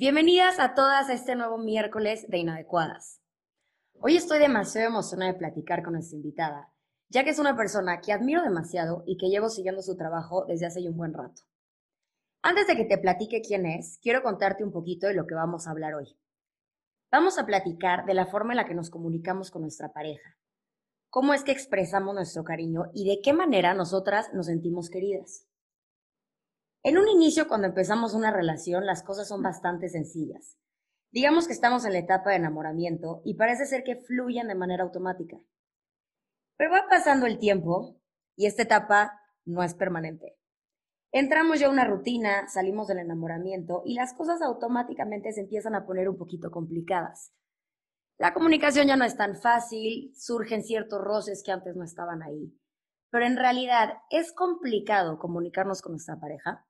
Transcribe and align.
Bienvenidas 0.00 0.60
a 0.60 0.74
todas 0.74 1.08
a 1.08 1.12
este 1.12 1.34
nuevo 1.34 1.58
miércoles 1.58 2.24
de 2.28 2.38
Inadecuadas. 2.38 3.20
Hoy 4.00 4.16
estoy 4.16 4.38
demasiado 4.38 4.86
emocionada 4.86 5.32
de 5.32 5.38
platicar 5.40 5.82
con 5.82 5.94
nuestra 5.94 6.14
invitada, 6.14 6.72
ya 7.08 7.24
que 7.24 7.30
es 7.30 7.40
una 7.40 7.56
persona 7.56 8.00
que 8.00 8.12
admiro 8.12 8.44
demasiado 8.44 9.02
y 9.08 9.16
que 9.16 9.28
llevo 9.28 9.48
siguiendo 9.48 9.82
su 9.82 9.96
trabajo 9.96 10.44
desde 10.46 10.66
hace 10.66 10.88
un 10.88 10.96
buen 10.96 11.14
rato. 11.14 11.42
Antes 12.42 12.68
de 12.68 12.76
que 12.76 12.84
te 12.84 12.98
platique 12.98 13.42
quién 13.42 13.66
es, 13.66 13.98
quiero 14.00 14.22
contarte 14.22 14.62
un 14.62 14.70
poquito 14.70 15.08
de 15.08 15.14
lo 15.14 15.26
que 15.26 15.34
vamos 15.34 15.66
a 15.66 15.72
hablar 15.72 15.94
hoy. 15.94 16.16
Vamos 17.10 17.36
a 17.36 17.44
platicar 17.44 18.06
de 18.06 18.14
la 18.14 18.26
forma 18.26 18.52
en 18.52 18.58
la 18.58 18.66
que 18.66 18.76
nos 18.76 18.90
comunicamos 18.90 19.50
con 19.50 19.62
nuestra 19.62 19.92
pareja, 19.92 20.38
cómo 21.10 21.34
es 21.34 21.42
que 21.42 21.50
expresamos 21.50 22.14
nuestro 22.14 22.44
cariño 22.44 22.84
y 22.94 23.04
de 23.04 23.20
qué 23.20 23.32
manera 23.32 23.74
nosotras 23.74 24.32
nos 24.32 24.46
sentimos 24.46 24.90
queridas. 24.90 25.47
En 26.84 26.96
un 26.96 27.08
inicio, 27.08 27.48
cuando 27.48 27.66
empezamos 27.66 28.14
una 28.14 28.30
relación, 28.30 28.86
las 28.86 29.02
cosas 29.02 29.28
son 29.28 29.42
bastante 29.42 29.88
sencillas. 29.88 30.56
Digamos 31.10 31.46
que 31.46 31.52
estamos 31.52 31.84
en 31.84 31.92
la 31.92 31.98
etapa 31.98 32.30
de 32.30 32.36
enamoramiento 32.36 33.22
y 33.24 33.34
parece 33.34 33.66
ser 33.66 33.82
que 33.82 33.96
fluyen 33.96 34.48
de 34.48 34.54
manera 34.54 34.84
automática. 34.84 35.38
Pero 36.56 36.70
va 36.70 36.86
pasando 36.88 37.26
el 37.26 37.38
tiempo 37.38 37.96
y 38.36 38.46
esta 38.46 38.62
etapa 38.62 39.20
no 39.44 39.62
es 39.62 39.74
permanente. 39.74 40.36
Entramos 41.10 41.58
ya 41.58 41.68
a 41.68 41.70
una 41.70 41.84
rutina, 41.84 42.46
salimos 42.48 42.86
del 42.86 42.98
enamoramiento 42.98 43.82
y 43.86 43.94
las 43.94 44.12
cosas 44.12 44.42
automáticamente 44.42 45.32
se 45.32 45.40
empiezan 45.40 45.74
a 45.74 45.86
poner 45.86 46.08
un 46.08 46.18
poquito 46.18 46.50
complicadas. 46.50 47.32
La 48.18 48.34
comunicación 48.34 48.88
ya 48.88 48.96
no 48.96 49.04
es 49.04 49.16
tan 49.16 49.36
fácil, 49.36 50.12
surgen 50.14 50.62
ciertos 50.62 51.00
roces 51.00 51.42
que 51.42 51.52
antes 51.52 51.76
no 51.76 51.84
estaban 51.84 52.22
ahí. 52.22 52.52
Pero 53.10 53.24
en 53.24 53.36
realidad, 53.36 53.94
¿es 54.10 54.32
complicado 54.32 55.18
comunicarnos 55.18 55.80
con 55.80 55.92
nuestra 55.92 56.20
pareja? 56.20 56.67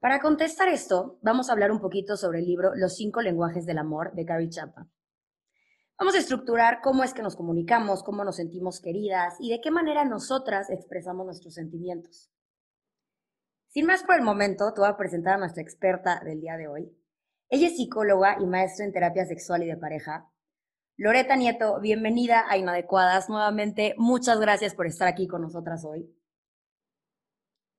Para 0.00 0.20
contestar 0.20 0.68
esto, 0.68 1.18
vamos 1.20 1.50
a 1.50 1.52
hablar 1.52 1.70
un 1.70 1.78
poquito 1.78 2.16
sobre 2.16 2.38
el 2.38 2.46
libro 2.46 2.74
Los 2.74 2.96
cinco 2.96 3.20
lenguajes 3.20 3.66
del 3.66 3.76
amor 3.76 4.14
de 4.14 4.24
Gary 4.24 4.48
Chapman. 4.48 4.90
Vamos 5.98 6.14
a 6.14 6.18
estructurar 6.18 6.80
cómo 6.82 7.04
es 7.04 7.12
que 7.12 7.20
nos 7.20 7.36
comunicamos, 7.36 8.02
cómo 8.02 8.24
nos 8.24 8.36
sentimos 8.36 8.80
queridas 8.80 9.34
y 9.38 9.50
de 9.50 9.60
qué 9.60 9.70
manera 9.70 10.06
nosotras 10.06 10.70
expresamos 10.70 11.26
nuestros 11.26 11.52
sentimientos. 11.52 12.32
Sin 13.68 13.84
más 13.84 14.02
por 14.02 14.14
el 14.14 14.22
momento, 14.22 14.72
te 14.72 14.80
voy 14.80 14.88
a 14.88 14.96
presentar 14.96 15.34
a 15.34 15.38
nuestra 15.38 15.62
experta 15.62 16.22
del 16.24 16.40
día 16.40 16.56
de 16.56 16.66
hoy. 16.66 16.96
Ella 17.50 17.66
es 17.66 17.76
psicóloga 17.76 18.38
y 18.40 18.46
maestra 18.46 18.86
en 18.86 18.92
terapia 18.92 19.26
sexual 19.26 19.64
y 19.64 19.66
de 19.66 19.76
pareja. 19.76 20.30
Loreta 20.96 21.36
Nieto, 21.36 21.78
bienvenida 21.78 22.46
a 22.48 22.56
Inadecuadas. 22.56 23.28
Nuevamente, 23.28 23.94
muchas 23.98 24.40
gracias 24.40 24.74
por 24.74 24.86
estar 24.86 25.08
aquí 25.08 25.28
con 25.28 25.42
nosotras 25.42 25.84
hoy. 25.84 26.10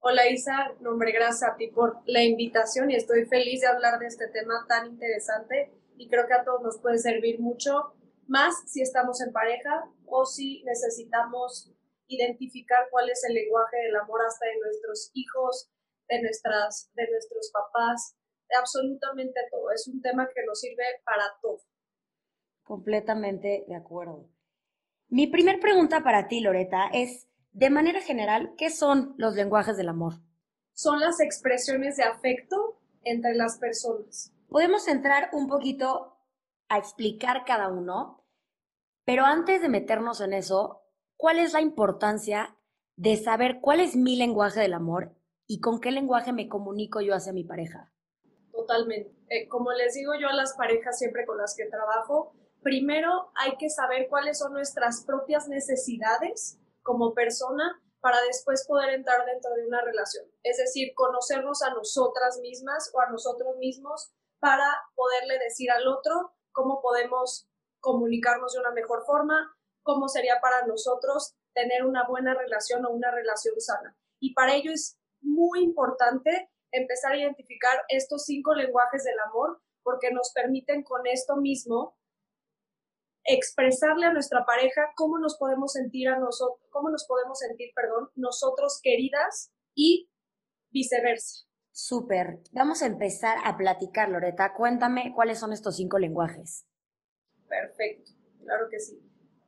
Hola 0.04 0.28
Isa, 0.28 0.74
nombre 0.80 1.12
gracias 1.12 1.44
a 1.48 1.56
ti 1.56 1.68
por 1.68 2.02
la 2.08 2.24
invitación 2.24 2.90
y 2.90 2.96
estoy 2.96 3.26
feliz 3.28 3.62
de 3.62 3.68
hablar 3.68 4.00
de 4.00 4.08
este 4.08 4.28
tema 4.30 4.66
tan 4.68 4.88
interesante 4.88 5.72
y 5.96 6.10
creo 6.10 6.26
que 6.26 6.34
a 6.34 6.44
todos 6.44 6.64
nos 6.64 6.80
puede 6.80 6.98
servir 6.98 7.40
mucho, 7.40 7.94
más 8.26 8.56
si 8.66 8.82
estamos 8.82 9.22
en 9.22 9.32
pareja 9.32 9.86
o 10.08 10.26
si 10.26 10.64
necesitamos 10.64 11.72
identificar 12.08 12.88
cuál 12.90 13.12
es 13.12 13.24
el 13.30 13.36
lenguaje 13.36 13.78
del 13.78 13.96
amor 13.96 14.22
hasta 14.26 14.48
de 14.48 14.58
nuestros 14.58 15.12
hijos, 15.14 15.70
de, 16.10 16.20
nuestras, 16.24 16.90
de 16.96 17.08
nuestros 17.08 17.52
papás, 17.54 18.18
de 18.50 18.56
absolutamente 18.56 19.40
todo. 19.52 19.70
Es 19.70 19.88
un 19.88 20.02
tema 20.02 20.28
que 20.34 20.44
nos 20.48 20.60
sirve 20.60 20.84
para 21.06 21.26
todo. 21.44 21.60
Completamente 22.64 23.66
de 23.68 23.76
acuerdo. 23.76 24.28
Mi 25.10 25.28
primer 25.28 25.60
pregunta 25.60 26.02
para 26.04 26.28
ti, 26.28 26.40
Loreta, 26.40 26.90
es, 26.92 27.28
de 27.54 27.70
manera 27.70 28.00
general, 28.02 28.54
¿qué 28.58 28.70
son 28.70 29.14
los 29.18 29.36
lenguajes 29.36 29.78
del 29.78 29.90
amor? 29.90 30.14
Son 30.74 31.00
las 31.00 31.20
expresiones 31.20 31.98
de 31.98 32.04
afecto 32.04 32.80
entre 33.04 33.36
las 33.36 33.58
personas. 33.58 34.34
Podemos 34.48 34.88
entrar 34.88 35.30
un 35.34 35.48
poquito 35.48 36.18
a 36.70 36.78
explicar 36.78 37.44
cada 37.46 37.70
uno, 37.70 38.26
pero 39.04 39.26
antes 39.26 39.62
de 39.62 39.70
meternos 39.70 40.22
en 40.22 40.34
eso, 40.34 40.84
¿cuál 41.18 41.40
es 41.40 41.54
la 41.54 41.62
importancia 41.62 42.56
de 42.96 43.18
saber 43.18 43.60
cuál 43.60 43.82
es 43.82 43.96
mi 43.96 44.16
lenguaje 44.16 44.62
del 44.62 44.74
amor 44.74 45.14
y 45.46 45.60
con 45.60 45.82
qué 45.82 45.92
lenguaje 45.92 46.32
me 46.32 46.48
comunico 46.48 47.02
yo 47.02 47.14
hacia 47.14 47.34
mi 47.34 47.44
pareja? 47.44 47.92
Totalmente. 48.54 49.14
Eh, 49.30 49.48
como 49.50 49.72
les 49.74 49.94
digo 49.94 50.14
yo 50.20 50.30
a 50.30 50.34
las 50.34 50.54
parejas 50.56 50.98
siempre 50.98 51.26
con 51.26 51.38
las 51.38 51.56
que 51.56 51.66
trabajo, 51.66 52.34
primero 52.62 53.32
hay 53.36 53.58
que 53.58 53.70
saber 53.70 54.08
cuáles 54.10 54.40
son 54.40 54.54
nuestras 54.54 55.04
propias 55.04 55.50
necesidades 55.50 56.61
como 56.84 57.14
persona 57.14 57.82
para 58.00 58.22
después 58.24 58.66
poder 58.68 58.90
entrar 58.90 59.26
dentro 59.26 59.54
de 59.54 59.68
una 59.68 59.82
relación. 59.82 60.26
Es 60.44 60.58
decir, 60.58 60.94
conocernos 60.96 61.62
a 61.62 61.74
nosotras 61.74 62.40
mismas 62.40 62.92
o 62.94 63.00
a 63.00 63.10
nosotros 63.10 63.58
mismos 63.58 64.12
para 64.40 64.66
poderle 64.96 65.38
decir 65.38 65.70
al 65.72 65.88
otro 65.88 66.34
cómo 66.52 66.82
podemos 66.82 67.48
comunicarnos 67.80 68.54
de 68.54 68.60
una 68.60 68.72
mejor 68.72 69.04
forma, 69.06 69.56
cómo 69.84 70.08
sería 70.08 70.40
para 70.42 70.66
nosotros 70.66 71.36
tener 71.54 71.86
una 71.86 72.08
buena 72.08 72.34
relación 72.34 72.86
o 72.86 72.92
una 72.92 73.12
relación 73.12 73.60
sana. 73.60 73.96
Y 74.20 74.34
para 74.34 74.56
ello 74.56 74.72
es 74.72 74.98
muy 75.22 75.64
importante 75.64 76.50
empezar 76.72 77.14
a 77.14 77.18
identificar 77.18 77.84
estos 77.90 78.26
cinco 78.26 78.54
lenguajes 78.56 79.04
del 79.04 79.20
amor 79.20 79.62
porque 79.84 80.12
nos 80.12 80.32
permiten 80.34 80.84
con 80.84 81.06
esto 81.06 81.36
mismo 81.38 81.96
expresarle 83.26 84.08
a 84.08 84.14
nuestra 84.14 84.46
pareja 84.46 84.92
cómo 84.96 85.20
nos 85.20 85.38
podemos 85.38 85.74
sentir 85.74 86.10
a 86.10 86.20
nosotros, 86.20 86.60
cómo 86.70 86.90
nos 86.90 87.06
podemos 87.06 87.40
sentir, 87.40 87.72
perdón, 87.76 88.10
nosotros 88.16 88.80
queridas 88.82 89.52
y 89.76 90.10
viceversa. 90.70 91.46
Súper. 91.72 92.40
Vamos 92.52 92.82
a 92.82 92.88
empezar 92.88 93.38
a 93.44 93.58
platicar, 93.58 94.10
Loreta. 94.10 94.54
Cuéntame 94.54 95.14
cuáles 95.16 95.40
son 95.40 95.54
estos 95.54 95.78
cinco 95.78 96.00
lenguajes. 96.00 96.66
Perfecto, 97.48 98.12
claro 98.44 98.68
que 98.70 98.80
sí. 98.80 99.00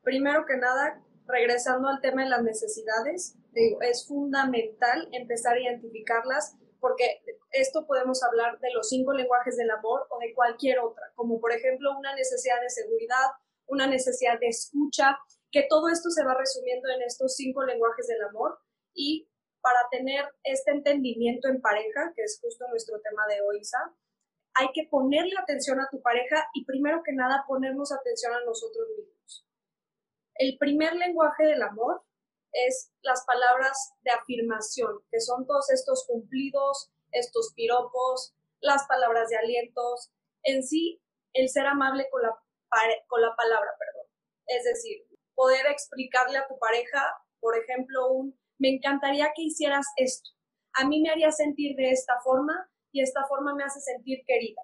Primero 0.03 0.45
que 0.45 0.57
nada, 0.57 1.01
regresando 1.25 1.87
al 1.87 2.01
tema 2.01 2.23
de 2.23 2.29
las 2.29 2.43
necesidades, 2.43 3.35
digo, 3.51 3.81
es 3.81 4.07
fundamental 4.07 5.07
empezar 5.11 5.55
a 5.55 5.61
identificarlas 5.61 6.57
porque 6.83 7.21
esto 7.51 7.87
podemos 7.87 8.21
hablar 8.23 8.59
de 8.59 8.69
los 8.73 8.89
cinco 8.89 9.13
lenguajes 9.13 9.55
del 9.55 9.71
amor 9.71 10.05
o 10.09 10.19
de 10.19 10.33
cualquier 10.33 10.79
otra, 10.79 11.13
como 11.15 11.39
por 11.39 11.53
ejemplo 11.53 11.97
una 11.97 12.13
necesidad 12.13 12.59
de 12.61 12.69
seguridad, 12.69 13.27
una 13.67 13.87
necesidad 13.87 14.39
de 14.39 14.47
escucha, 14.47 15.17
que 15.51 15.65
todo 15.69 15.89
esto 15.89 16.09
se 16.09 16.23
va 16.23 16.35
resumiendo 16.35 16.89
en 16.89 17.03
estos 17.03 17.35
cinco 17.35 17.63
lenguajes 17.63 18.07
del 18.07 18.23
amor 18.23 18.57
y 18.93 19.29
para 19.61 19.79
tener 19.91 20.25
este 20.43 20.71
entendimiento 20.71 21.47
en 21.47 21.61
pareja, 21.61 22.11
que 22.15 22.23
es 22.23 22.39
justo 22.41 22.67
nuestro 22.69 22.99
tema 22.99 23.25
de 23.27 23.41
hoy, 23.41 23.61
hay 24.55 24.67
que 24.73 24.87
ponerle 24.89 25.33
atención 25.41 25.79
a 25.79 25.87
tu 25.89 26.01
pareja 26.01 26.47
y 26.53 26.65
primero 26.65 27.01
que 27.03 27.13
nada 27.13 27.45
ponernos 27.47 27.91
atención 27.91 28.33
a 28.33 28.43
nosotros 28.43 28.87
mismos. 28.97 29.47
El 30.35 30.57
primer 30.57 30.95
lenguaje 30.95 31.45
del 31.45 31.61
amor 31.61 32.03
es 32.51 32.91
las 33.01 33.23
palabras 33.25 33.93
de 34.01 34.11
afirmación, 34.11 34.99
que 35.09 35.21
son 35.21 35.47
todos 35.47 35.69
estos 35.71 36.05
cumplidos, 36.07 36.91
estos 37.11 37.53
piropos, 37.55 38.35
las 38.59 38.85
palabras 38.87 39.29
de 39.29 39.37
alientos, 39.37 40.11
en 40.43 40.63
sí 40.63 41.01
el 41.33 41.49
ser 41.49 41.65
amable 41.65 42.07
con 42.11 42.21
la 42.21 42.35
con 43.07 43.21
la 43.21 43.35
palabra, 43.35 43.71
perdón. 43.77 44.07
Es 44.47 44.63
decir, 44.63 45.05
poder 45.35 45.65
explicarle 45.67 46.37
a 46.37 46.47
tu 46.47 46.57
pareja, 46.59 47.01
por 47.39 47.57
ejemplo, 47.57 48.11
un, 48.11 48.39
me 48.57 48.69
encantaría 48.69 49.31
que 49.35 49.43
hicieras 49.43 49.85
esto. 49.97 50.29
A 50.73 50.87
mí 50.87 51.01
me 51.01 51.09
haría 51.09 51.31
sentir 51.31 51.75
de 51.75 51.91
esta 51.91 52.19
forma 52.23 52.69
y 52.91 53.01
esta 53.01 53.25
forma 53.27 53.55
me 53.55 53.63
hace 53.63 53.79
sentir 53.79 54.23
querida. 54.25 54.61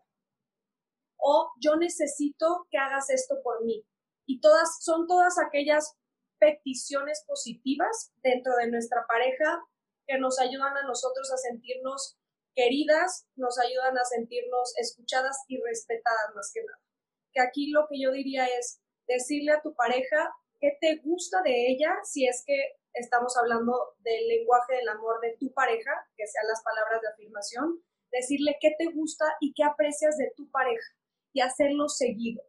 O 1.18 1.52
yo 1.60 1.76
necesito 1.76 2.68
que 2.70 2.78
hagas 2.78 3.10
esto 3.10 3.36
por 3.44 3.64
mí. 3.64 3.86
Y 4.26 4.40
todas, 4.40 4.84
son 4.84 5.08
todas 5.08 5.38
aquellas 5.40 5.98
peticiones 6.40 7.24
positivas 7.28 8.14
dentro 8.18 8.56
de 8.56 8.70
nuestra 8.72 9.06
pareja 9.08 9.64
que 10.08 10.18
nos 10.18 10.40
ayudan 10.40 10.78
a 10.78 10.84
nosotros 10.84 11.32
a 11.32 11.38
sentirnos 11.38 12.18
queridas, 12.56 13.28
nos 13.36 13.60
ayudan 13.60 13.98
a 13.98 14.06
sentirnos 14.06 14.74
escuchadas 14.78 15.38
y 15.48 15.62
respetadas 15.62 16.34
más 16.36 16.52
que 16.54 16.64
nada 16.64 16.89
que 17.34 17.42
aquí 17.42 17.72
lo 17.72 17.88
que 17.90 18.00
yo 18.02 18.12
diría 18.12 18.46
es 18.46 18.82
decirle 19.08 19.52
a 19.52 19.62
tu 19.62 19.74
pareja 19.76 20.34
qué 20.60 20.78
te 20.80 20.98
gusta 20.98 21.42
de 21.42 21.72
ella, 21.72 21.96
si 22.04 22.28
es 22.28 22.44
que 22.46 22.80
estamos 22.94 23.36
hablando 23.38 23.96
del 24.00 24.28
lenguaje 24.28 24.76
del 24.76 24.90
amor 24.90 25.20
de 25.22 25.36
tu 25.40 25.52
pareja, 25.54 25.92
que 26.16 26.28
sean 26.28 26.48
las 26.48 26.62
palabras 26.64 27.02
de 27.02 27.08
afirmación, 27.10 27.84
decirle 28.12 28.58
qué 28.60 28.76
te 28.78 28.92
gusta 28.92 29.26
y 29.40 29.54
qué 29.54 29.64
aprecias 29.64 30.18
de 30.18 30.32
tu 30.36 30.50
pareja. 30.52 30.96
y 31.32 31.42
hacerlo 31.42 31.88
seguido. 31.90 32.42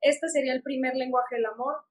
Este 0.00 0.30
sería 0.30 0.54
el 0.54 0.62
primer 0.62 0.94
lenguaje 0.94 1.34
del 1.34 1.44
amor, 1.44 1.84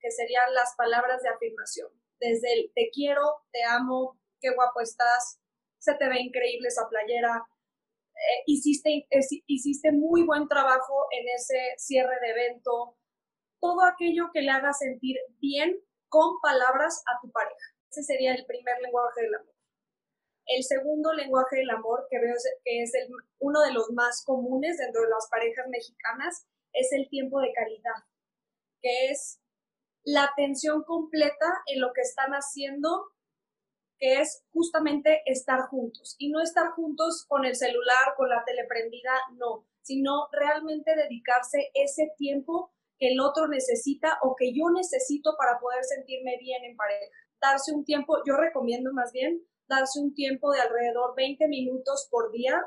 que 0.00 0.10
serían 0.10 0.54
las 0.54 0.74
palabras 0.76 1.22
de 1.22 1.28
afirmación. 1.28 1.90
Desde 2.18 2.54
el 2.54 2.72
te 2.74 2.88
quiero, 2.90 3.42
te 3.52 3.62
amo, 3.62 4.18
qué 4.40 4.54
guapo 4.54 4.80
estás, 4.80 5.40
se 5.78 5.94
te 5.94 6.08
ve 6.08 6.20
increíble 6.20 6.68
esa 6.68 6.88
playera, 6.88 7.44
eh, 8.14 8.42
hiciste, 8.46 9.06
hiciste 9.46 9.92
muy 9.92 10.24
buen 10.24 10.48
trabajo 10.48 11.06
en 11.10 11.28
ese 11.28 11.74
cierre 11.76 12.14
de 12.20 12.30
evento, 12.30 12.96
todo 13.60 13.84
aquello 13.84 14.30
que 14.32 14.42
le 14.42 14.50
haga 14.50 14.72
sentir 14.72 15.16
bien 15.40 15.76
con 16.08 16.40
palabras 16.40 17.02
a 17.06 17.20
tu 17.20 17.30
pareja. 17.30 17.66
Ese 17.90 18.02
sería 18.02 18.34
el 18.34 18.44
primer 18.46 18.80
lenguaje 18.82 19.22
del 19.22 19.34
amor. 19.34 19.54
El 20.46 20.64
segundo 20.64 21.12
lenguaje 21.12 21.56
del 21.56 21.70
amor, 21.70 22.06
que 22.10 22.18
veo 22.18 22.34
que 22.64 22.82
es 22.82 22.92
uno 23.38 23.60
de 23.62 23.72
los 23.72 23.90
más 23.92 24.24
comunes 24.24 24.76
dentro 24.78 25.02
de 25.02 25.08
las 25.08 25.28
parejas 25.30 25.66
mexicanas, 25.68 26.46
es 26.72 26.92
el 26.92 27.08
tiempo 27.08 27.40
de 27.40 27.52
calidad, 27.52 28.04
que 28.80 29.10
es 29.10 29.40
la 30.04 30.24
atención 30.24 30.82
completa 30.84 31.46
en 31.66 31.80
lo 31.80 31.92
que 31.92 32.00
están 32.00 32.32
haciendo, 32.32 33.12
que 34.02 34.20
es 34.20 34.42
justamente 34.52 35.22
estar 35.26 35.60
juntos. 35.68 36.16
Y 36.18 36.30
no 36.30 36.40
estar 36.42 36.72
juntos 36.72 37.24
con 37.28 37.44
el 37.44 37.54
celular, 37.54 38.16
con 38.16 38.28
la 38.28 38.42
tele 38.44 38.64
prendida, 38.68 39.12
no, 39.36 39.64
sino 39.80 40.26
realmente 40.32 40.96
dedicarse 40.96 41.70
ese 41.72 42.12
tiempo 42.18 42.72
que 42.98 43.12
el 43.12 43.20
otro 43.20 43.46
necesita 43.46 44.18
o 44.22 44.34
que 44.34 44.52
yo 44.52 44.70
necesito 44.74 45.36
para 45.38 45.60
poder 45.60 45.84
sentirme 45.84 46.36
bien 46.40 46.64
en 46.64 46.76
pareja. 46.76 47.06
Darse 47.40 47.72
un 47.72 47.84
tiempo, 47.84 48.16
yo 48.26 48.34
recomiendo 48.36 48.92
más 48.92 49.12
bien 49.12 49.40
darse 49.68 50.00
un 50.00 50.12
tiempo 50.14 50.50
de 50.50 50.60
alrededor 50.60 51.14
20 51.14 51.46
minutos 51.46 52.08
por 52.10 52.32
día, 52.32 52.60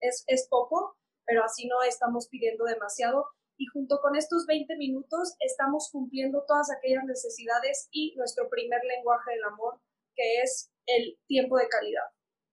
es, 0.00 0.24
es 0.28 0.46
poco, 0.48 0.96
pero 1.24 1.42
así 1.42 1.66
no 1.66 1.82
estamos 1.82 2.28
pidiendo 2.28 2.64
demasiado. 2.64 3.26
Y 3.58 3.66
junto 3.66 3.98
con 4.00 4.14
estos 4.14 4.46
20 4.46 4.76
minutos 4.76 5.34
estamos 5.40 5.88
cumpliendo 5.90 6.44
todas 6.46 6.68
aquellas 6.70 7.02
necesidades 7.04 7.88
y 7.90 8.14
nuestro 8.14 8.48
primer 8.48 8.80
lenguaje 8.84 9.32
del 9.32 9.44
amor, 9.44 9.80
que 10.14 10.42
es 10.42 10.70
el 10.86 11.18
tiempo 11.26 11.58
de 11.58 11.68
calidad. 11.68 12.08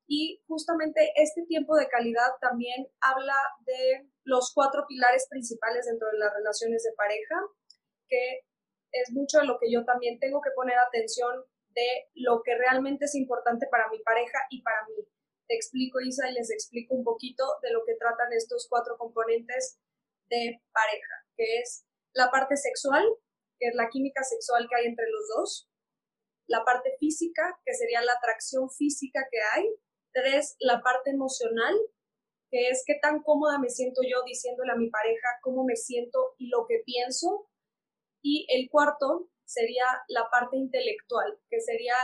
Y 0.08 0.44
justamente 0.48 1.14
este 1.16 1.46
tiempo 1.46 1.76
de 1.76 1.88
calidad 1.88 2.36
también 2.42 2.88
habla 3.00 3.38
de 3.66 4.10
los 4.26 4.52
cuatro 4.54 4.86
pilares 4.88 5.28
principales 5.30 5.86
dentro 5.86 6.08
de 6.12 6.18
las 6.18 6.34
relaciones 6.34 6.84
de 6.84 6.94
pareja, 6.94 7.36
que 8.08 8.42
es 8.92 9.12
mucho 9.12 9.40
de 9.40 9.46
lo 9.46 9.58
que 9.60 9.72
yo 9.72 9.86
también 9.86 10.20
tengo 10.20 10.42
que 10.42 10.52
poner 10.56 10.78
atención 10.78 11.46
de 11.70 12.10
lo 12.14 12.42
que 12.44 12.56
realmente 12.56 13.06
es 13.06 13.16
importante 13.16 13.68
para 13.72 13.90
mi 13.90 14.00
pareja 14.00 14.40
y 14.50 14.62
para 14.62 14.86
mí. 14.88 15.08
Te 15.48 15.56
explico, 15.56 16.00
Isa, 16.00 16.30
y 16.30 16.34
les 16.34 16.52
explico 16.52 16.96
un 16.96 17.04
poquito 17.04 17.44
de 17.62 17.72
lo 17.72 17.84
que 17.86 17.96
tratan 17.96 18.32
estos 18.34 18.68
cuatro 18.70 18.98
componentes 18.98 19.80
de 20.30 20.62
pareja, 20.72 21.16
que 21.36 21.60
es 21.60 21.86
la 22.14 22.30
parte 22.30 22.56
sexual, 22.56 23.04
que 23.60 23.68
es 23.68 23.76
la 23.76 23.90
química 23.90 24.24
sexual 24.24 24.68
que 24.70 24.76
hay 24.76 24.86
entre 24.86 25.10
los 25.10 25.28
dos, 25.36 25.70
la 26.48 26.64
parte 26.64 26.96
física, 27.00 27.60
que 27.66 27.74
sería 27.74 28.02
la 28.02 28.14
atracción 28.14 28.70
física 28.70 29.22
que 29.32 29.40
hay, 29.54 29.68
tres, 30.14 30.56
la 30.60 30.82
parte 30.82 31.12
emocional, 31.12 31.76
que 32.50 32.70
es 32.70 32.84
qué 32.86 32.96
tan 33.02 33.24
cómoda 33.24 33.58
me 33.60 33.70
siento 33.70 34.02
yo 34.04 34.24
diciéndole 34.26 34.72
a 34.72 34.78
mi 34.78 34.90
pareja 34.90 35.28
cómo 35.42 35.64
me 35.64 35.76
siento 35.76 36.36
y 36.38 36.50
lo 36.50 36.66
que 36.68 36.82
pienso, 36.86 37.48
y 38.22 38.46
el 38.50 38.70
cuarto, 38.70 39.30
sería 39.46 39.86
la 40.08 40.30
parte 40.30 40.58
intelectual, 40.58 41.40
que 41.50 41.60
sería 41.60 41.96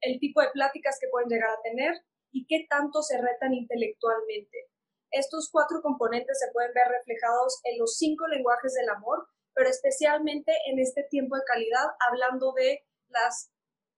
el 0.00 0.18
tipo 0.18 0.40
de 0.40 0.50
pláticas 0.50 0.98
que 1.00 1.08
pueden 1.08 1.28
llegar 1.28 1.50
a 1.50 1.62
tener 1.62 1.94
y 2.32 2.46
qué 2.46 2.66
tanto 2.68 3.02
se 3.02 3.20
retan 3.20 3.52
intelectualmente. 3.52 4.70
Estos 5.10 5.50
cuatro 5.50 5.82
componentes 5.82 6.38
se 6.38 6.50
pueden 6.52 6.72
ver 6.72 6.88
reflejados 6.88 7.60
en 7.64 7.78
los 7.78 7.96
cinco 7.96 8.26
lenguajes 8.28 8.74
del 8.74 8.88
amor, 8.88 9.26
pero 9.54 9.68
especialmente 9.68 10.52
en 10.66 10.78
este 10.78 11.02
tiempo 11.10 11.36
de 11.36 11.44
calidad, 11.44 11.86
hablando 12.08 12.52
de 12.52 12.86
las 13.08 13.50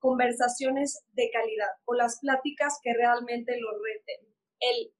conversaciones 0.02 1.04
de 1.12 1.30
calidad 1.30 1.70
o 1.86 1.94
las 1.94 2.18
pláticas 2.20 2.78
que 2.82 2.92
realmente 2.92 3.58
lo 3.58 3.70
reten. 3.78 4.34
El 4.58 4.92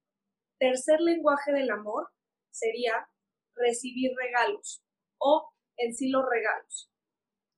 tercer 0.57 1.01
lenguaje 1.01 1.51
del 1.51 1.69
amor 1.69 2.09
sería 2.51 3.07
recibir 3.55 4.11
regalos 4.15 4.83
o 5.19 5.51
en 5.77 5.93
sí 5.93 6.09
los 6.09 6.23
regalos 6.27 6.89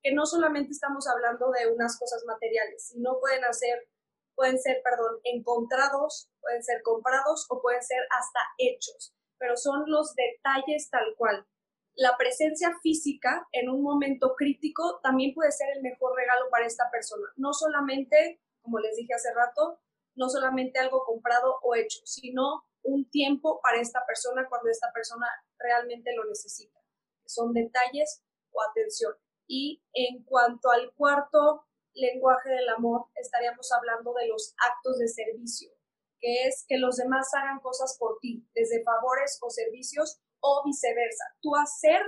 que 0.05 0.13
no 0.13 0.27
solamente 0.27 0.71
estamos 0.71 1.07
hablando 1.07 1.49
de 1.49 1.65
unas 1.73 1.97
cosas 1.97 2.23
materiales, 2.27 2.89
sino 2.89 3.19
pueden 3.19 3.43
hacer, 3.43 3.89
pueden 4.35 4.59
ser, 4.59 4.79
perdón, 4.83 5.19
encontrados, 5.23 6.29
pueden 6.41 6.61
ser 6.61 6.83
comprados 6.83 7.47
o 7.49 7.59
pueden 7.59 7.81
ser 7.81 8.05
hasta 8.11 8.39
hechos, 8.59 9.15
pero 9.39 9.57
son 9.57 9.85
los 9.87 10.13
detalles 10.13 10.91
tal 10.91 11.15
cual. 11.17 11.47
La 11.95 12.17
presencia 12.17 12.77
física 12.83 13.47
en 13.53 13.69
un 13.69 13.81
momento 13.81 14.35
crítico 14.35 14.99
también 15.01 15.33
puede 15.33 15.51
ser 15.53 15.69
el 15.75 15.81
mejor 15.81 16.13
regalo 16.15 16.49
para 16.49 16.65
esta 16.65 16.91
persona. 16.91 17.25
No 17.37 17.53
solamente, 17.53 18.41
como 18.61 18.79
les 18.79 18.97
dije 18.97 19.13
hace 19.13 19.33
rato, 19.33 19.79
no 20.15 20.27
solamente 20.27 20.79
algo 20.79 21.05
comprado 21.05 21.57
o 21.63 21.73
hecho, 21.73 21.99
sino 22.03 22.65
un 22.83 23.09
tiempo 23.09 23.61
para 23.61 23.79
esta 23.79 24.05
persona 24.05 24.47
cuando 24.49 24.69
esta 24.69 24.91
persona 24.93 25.25
realmente 25.57 26.13
lo 26.13 26.25
necesita. 26.25 26.79
Son 27.25 27.53
detalles 27.53 28.23
o 28.51 28.61
atención. 28.69 29.13
Y 29.47 29.81
en 29.93 30.23
cuanto 30.25 30.71
al 30.71 30.93
cuarto 30.95 31.65
lenguaje 31.93 32.49
del 32.49 32.67
amor, 32.69 33.05
estaríamos 33.15 33.71
hablando 33.71 34.13
de 34.13 34.27
los 34.27 34.53
actos 34.57 34.97
de 34.99 35.07
servicio, 35.07 35.71
que 36.19 36.47
es 36.47 36.65
que 36.67 36.77
los 36.77 36.97
demás 36.97 37.33
hagan 37.33 37.61
cosas 37.61 37.95
por 37.97 38.19
ti, 38.19 38.45
desde 38.53 38.83
favores 38.83 39.39
o 39.41 39.49
servicios 39.49 40.19
o 40.39 40.63
viceversa. 40.65 41.25
Tú 41.41 41.55
hacer 41.55 42.01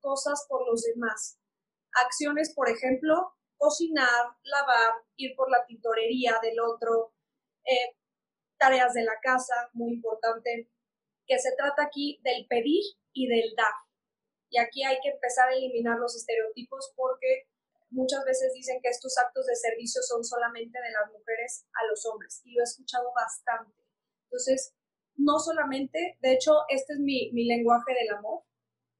cosas 0.00 0.46
por 0.48 0.66
los 0.66 0.82
demás. 0.82 1.38
Acciones, 2.04 2.52
por 2.54 2.68
ejemplo, 2.68 3.34
cocinar, 3.56 4.36
lavar, 4.42 4.94
ir 5.16 5.34
por 5.36 5.50
la 5.50 5.64
tintorería 5.66 6.38
del 6.42 6.60
otro, 6.60 7.14
eh, 7.64 7.96
tareas 8.58 8.92
de 8.94 9.04
la 9.04 9.18
casa, 9.22 9.70
muy 9.72 9.94
importante, 9.94 10.70
que 11.26 11.38
se 11.38 11.52
trata 11.56 11.84
aquí 11.84 12.20
del 12.22 12.46
pedir 12.46 12.82
y 13.12 13.28
del 13.28 13.54
dar. 13.56 13.74
Y 14.50 14.58
aquí 14.58 14.84
hay 14.84 14.98
que 15.02 15.10
empezar 15.10 15.48
a 15.48 15.54
eliminar 15.54 15.98
los 15.98 16.14
estereotipos 16.14 16.92
porque 16.94 17.48
muchas 17.90 18.24
veces 18.24 18.52
dicen 18.52 18.80
que 18.82 18.90
estos 18.90 19.16
actos 19.18 19.46
de 19.46 19.56
servicio 19.56 20.02
son 20.02 20.24
solamente 20.24 20.78
de 20.80 20.90
las 20.90 21.10
mujeres 21.10 21.66
a 21.72 21.86
los 21.86 22.04
hombres 22.06 22.40
y 22.44 22.52
lo 22.52 22.60
he 22.60 22.64
escuchado 22.64 23.12
bastante. 23.14 23.74
Entonces, 24.24 24.74
no 25.16 25.38
solamente, 25.38 26.18
de 26.20 26.32
hecho, 26.32 26.52
este 26.68 26.94
es 26.94 26.98
mi, 26.98 27.30
mi 27.32 27.46
lenguaje 27.46 27.92
del 27.94 28.16
amor, 28.16 28.42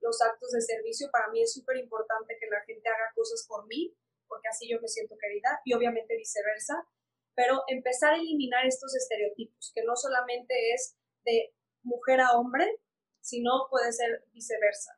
los 0.01 0.21
actos 0.23 0.53
de 0.53 0.61
servicio. 0.61 1.09
Para 1.11 1.29
mí 1.29 1.43
es 1.43 1.53
súper 1.53 1.77
importante 1.79 2.37
que 2.39 2.47
la 2.47 2.61
gente 2.65 2.89
haga 2.89 3.13
cosas 3.15 3.45
por 3.49 3.67
mí, 3.67 3.97
porque 4.29 4.49
así 4.49 4.69
yo 4.69 4.81
me 4.81 4.89
siento 4.89 5.17
querida 5.19 5.61
y 5.65 5.75
obviamente 5.75 6.17
viceversa. 6.17 6.87
Pero 7.35 7.63
empezar 7.67 8.15
a 8.15 8.19
eliminar 8.19 8.65
estos 8.67 8.95
estereotipos, 8.95 9.73
que 9.75 9.83
no 9.83 9.97
solamente 9.97 10.55
es 10.73 10.97
de 11.25 11.53
mujer 11.83 12.21
a 12.21 12.39
hombre, 12.39 12.81
sino 13.21 13.67
puede 13.71 13.93
ser 13.93 14.25
viceversa. 14.33 14.93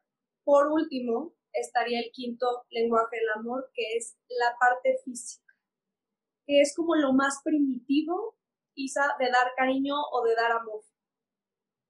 Por 0.44 0.66
último, 0.68 1.34
estaría 1.52 2.00
el 2.00 2.10
quinto 2.12 2.66
lenguaje 2.70 3.16
del 3.16 3.30
amor, 3.36 3.70
que 3.72 3.96
es 3.96 4.18
la 4.28 4.56
parte 4.58 4.98
física, 5.04 5.54
que 6.44 6.60
es 6.60 6.74
como 6.74 6.94
lo 6.94 7.12
más 7.12 7.40
primitivo, 7.42 8.36
Isa, 8.74 9.16
de 9.18 9.30
dar 9.30 9.54
cariño 9.56 9.94
o 10.12 10.22
de 10.22 10.34
dar 10.34 10.52
amor, 10.52 10.82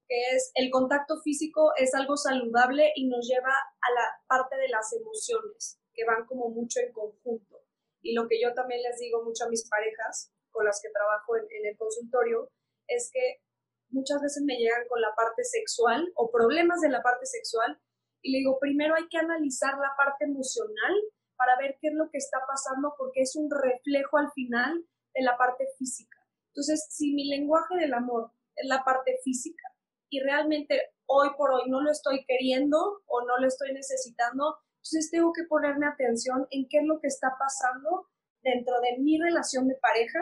que 0.09 0.37
es 0.37 0.53
el 0.55 0.71
contacto 0.71 1.21
físico 1.23 1.73
es 1.77 1.95
algo 1.95 2.17
saludable 2.17 2.93
y 2.95 3.09
nos 3.09 3.27
lleva 3.27 3.53
a 3.53 3.91
la 3.93 4.23
parte 4.27 4.57
de 4.57 4.69
las 4.69 4.93
emociones, 4.93 5.81
que 5.93 6.05
van 6.05 6.27
como 6.27 6.51
mucho 6.51 6.81
en 6.81 6.93
conjunto. 6.93 7.63
Y 8.03 8.15
lo 8.15 8.29
que 8.29 8.41
yo 8.41 8.55
también 8.55 8.83
les 8.83 8.99
digo 8.99 9.23
mucho 9.25 9.45
a 9.45 9.49
mis 9.49 9.69
parejas 9.69 10.33
con 10.51 10.65
las 10.65 10.81
que 10.81 10.91
trabajo 10.91 11.37
en, 11.37 11.67
el 11.67 11.77
consultorio 11.77 12.51
es 12.87 13.11
que 13.13 13.43
muchas 13.91 14.21
veces 14.23 14.43
me 14.45 14.57
llegan 14.57 14.87
con 14.89 15.01
la 15.01 15.15
parte 15.17 15.43
sexual 15.45 16.13
o 16.15 16.31
problemas 16.31 16.81
de 16.81 16.89
la 16.89 17.03
parte 17.03 17.27
sexual 17.27 17.81
y 18.23 18.33
le 18.33 18.39
digo, 18.39 18.59
primero 18.61 18.95
hay 18.95 19.09
que 19.09 19.19
analizar 19.19 19.75
la 19.75 19.93
parte 19.97 20.25
emocional 20.25 20.95
para 21.37 21.59
ver 21.59 21.77
qué 21.81 21.89
es 21.89 21.95
lo 21.95 22.09
que 22.11 22.19
está 22.19 22.39
pasando 22.47 22.95
porque 22.97 23.23
es 23.23 23.37
un 23.37 23.51
reflejo 23.51 24.19
al 24.19 24.31
final 24.33 24.85
de 25.15 25.23
la 25.23 25.37
parte 25.37 25.67
física. 25.79 26.17
Entonces, 26.49 26.87
si 26.91 27.13
mi 27.13 27.29
lenguaje 27.29 27.77
del 27.77 27.93
amor 27.93 28.31
es 28.55 28.67
la 28.67 28.83
parte 28.85 29.19
física 29.23 29.76
y 30.11 30.21
realmente 30.21 30.81
hoy 31.07 31.29
por 31.37 31.53
hoy 31.53 31.69
no 31.69 31.81
lo 31.81 31.91
estoy 31.91 32.25
queriendo 32.27 33.03
o 33.07 33.21
no 33.23 33.39
lo 33.39 33.47
estoy 33.47 33.73
necesitando, 33.73 34.59
entonces 34.77 35.11
tengo 35.11 35.33
que 35.33 35.45
ponerme 35.45 35.87
atención 35.87 36.47
en 36.51 36.69
qué 36.69 36.79
es 36.79 36.85
lo 36.85 37.01
que 37.01 37.09
está 37.09 37.37
pasando 37.39 38.09
dentro 38.43 38.81
de 38.81 38.99
mi 38.99 39.19
relación 39.19 39.67
de 39.67 39.75
pareja, 39.77 40.21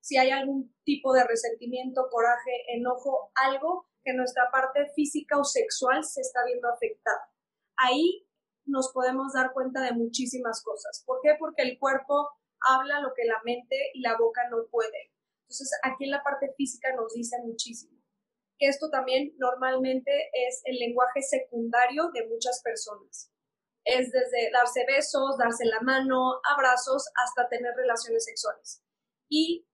si 0.00 0.16
hay 0.18 0.30
algún 0.30 0.74
tipo 0.84 1.12
de 1.12 1.24
resentimiento, 1.24 2.08
coraje, 2.10 2.74
enojo, 2.74 3.30
algo 3.34 3.86
que 4.04 4.12
nuestra 4.12 4.50
parte 4.52 4.86
física 4.94 5.38
o 5.38 5.44
sexual 5.44 6.04
se 6.04 6.20
está 6.20 6.44
viendo 6.44 6.68
afectada. 6.68 7.28
Ahí 7.76 8.26
nos 8.64 8.92
podemos 8.92 9.32
dar 9.32 9.52
cuenta 9.52 9.80
de 9.80 9.92
muchísimas 9.92 10.62
cosas. 10.62 11.02
¿Por 11.06 11.20
qué? 11.22 11.36
Porque 11.38 11.62
el 11.62 11.78
cuerpo 11.78 12.28
habla 12.60 13.00
lo 13.00 13.12
que 13.14 13.24
la 13.24 13.40
mente 13.44 13.76
y 13.94 14.00
la 14.00 14.16
boca 14.16 14.42
no 14.50 14.58
pueden. 14.70 15.10
Entonces, 15.42 15.70
aquí 15.82 16.04
en 16.04 16.10
la 16.10 16.22
parte 16.22 16.52
física 16.56 16.94
nos 16.94 17.12
dice 17.14 17.36
muchísimo. 17.44 17.95
Que 18.58 18.68
esto 18.68 18.88
también 18.90 19.34
normalmente 19.38 20.30
es 20.32 20.62
el 20.64 20.76
lenguaje 20.76 21.22
secundario 21.22 22.10
de 22.12 22.26
muchas 22.26 22.60
personas. 22.62 23.30
Es 23.84 24.10
desde 24.10 24.50
darse 24.52 24.84
besos, 24.86 25.38
darse 25.38 25.64
la 25.64 25.80
mano, 25.80 26.40
abrazos, 26.44 27.06
hasta 27.14 27.48
tener 27.48 27.74
relaciones 27.76 28.24
sexuales. 28.24 28.82
Y 29.28 29.66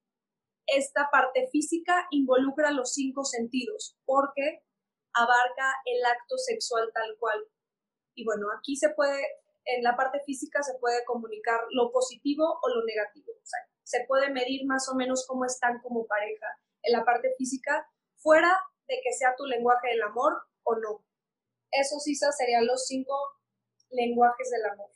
esta 0.66 1.08
parte 1.10 1.48
física 1.50 2.06
involucra 2.10 2.70
los 2.70 2.92
cinco 2.92 3.24
sentidos, 3.24 3.96
porque 4.04 4.62
abarca 5.14 5.74
el 5.84 6.04
acto 6.04 6.36
sexual 6.38 6.90
tal 6.92 7.16
cual. 7.18 7.46
Y 8.14 8.24
bueno, 8.24 8.46
aquí 8.58 8.76
se 8.76 8.90
puede, 8.90 9.22
en 9.64 9.82
la 9.82 9.96
parte 9.96 10.20
física 10.26 10.62
se 10.62 10.78
puede 10.78 11.04
comunicar 11.04 11.60
lo 11.70 11.90
positivo 11.90 12.58
o 12.62 12.68
lo 12.68 12.84
negativo. 12.84 13.32
O 13.32 13.46
sea, 13.46 13.60
se 13.82 14.04
puede 14.06 14.30
medir 14.30 14.66
más 14.66 14.88
o 14.88 14.94
menos 14.94 15.26
cómo 15.26 15.44
están 15.44 15.80
como 15.80 16.06
pareja 16.06 16.46
en 16.82 16.92
la 16.92 17.04
parte 17.04 17.34
física, 17.38 17.88
fuera 18.16 18.58
de 18.88 19.00
que 19.02 19.12
sea 19.12 19.34
tu 19.36 19.44
lenguaje 19.46 19.88
del 19.88 20.02
amor 20.02 20.32
o 20.64 20.74
no. 20.76 21.04
Eso 21.70 21.98
sí 22.00 22.14
serían 22.14 22.66
los 22.66 22.86
cinco 22.86 23.14
lenguajes 23.90 24.50
del 24.50 24.72
amor. 24.72 24.90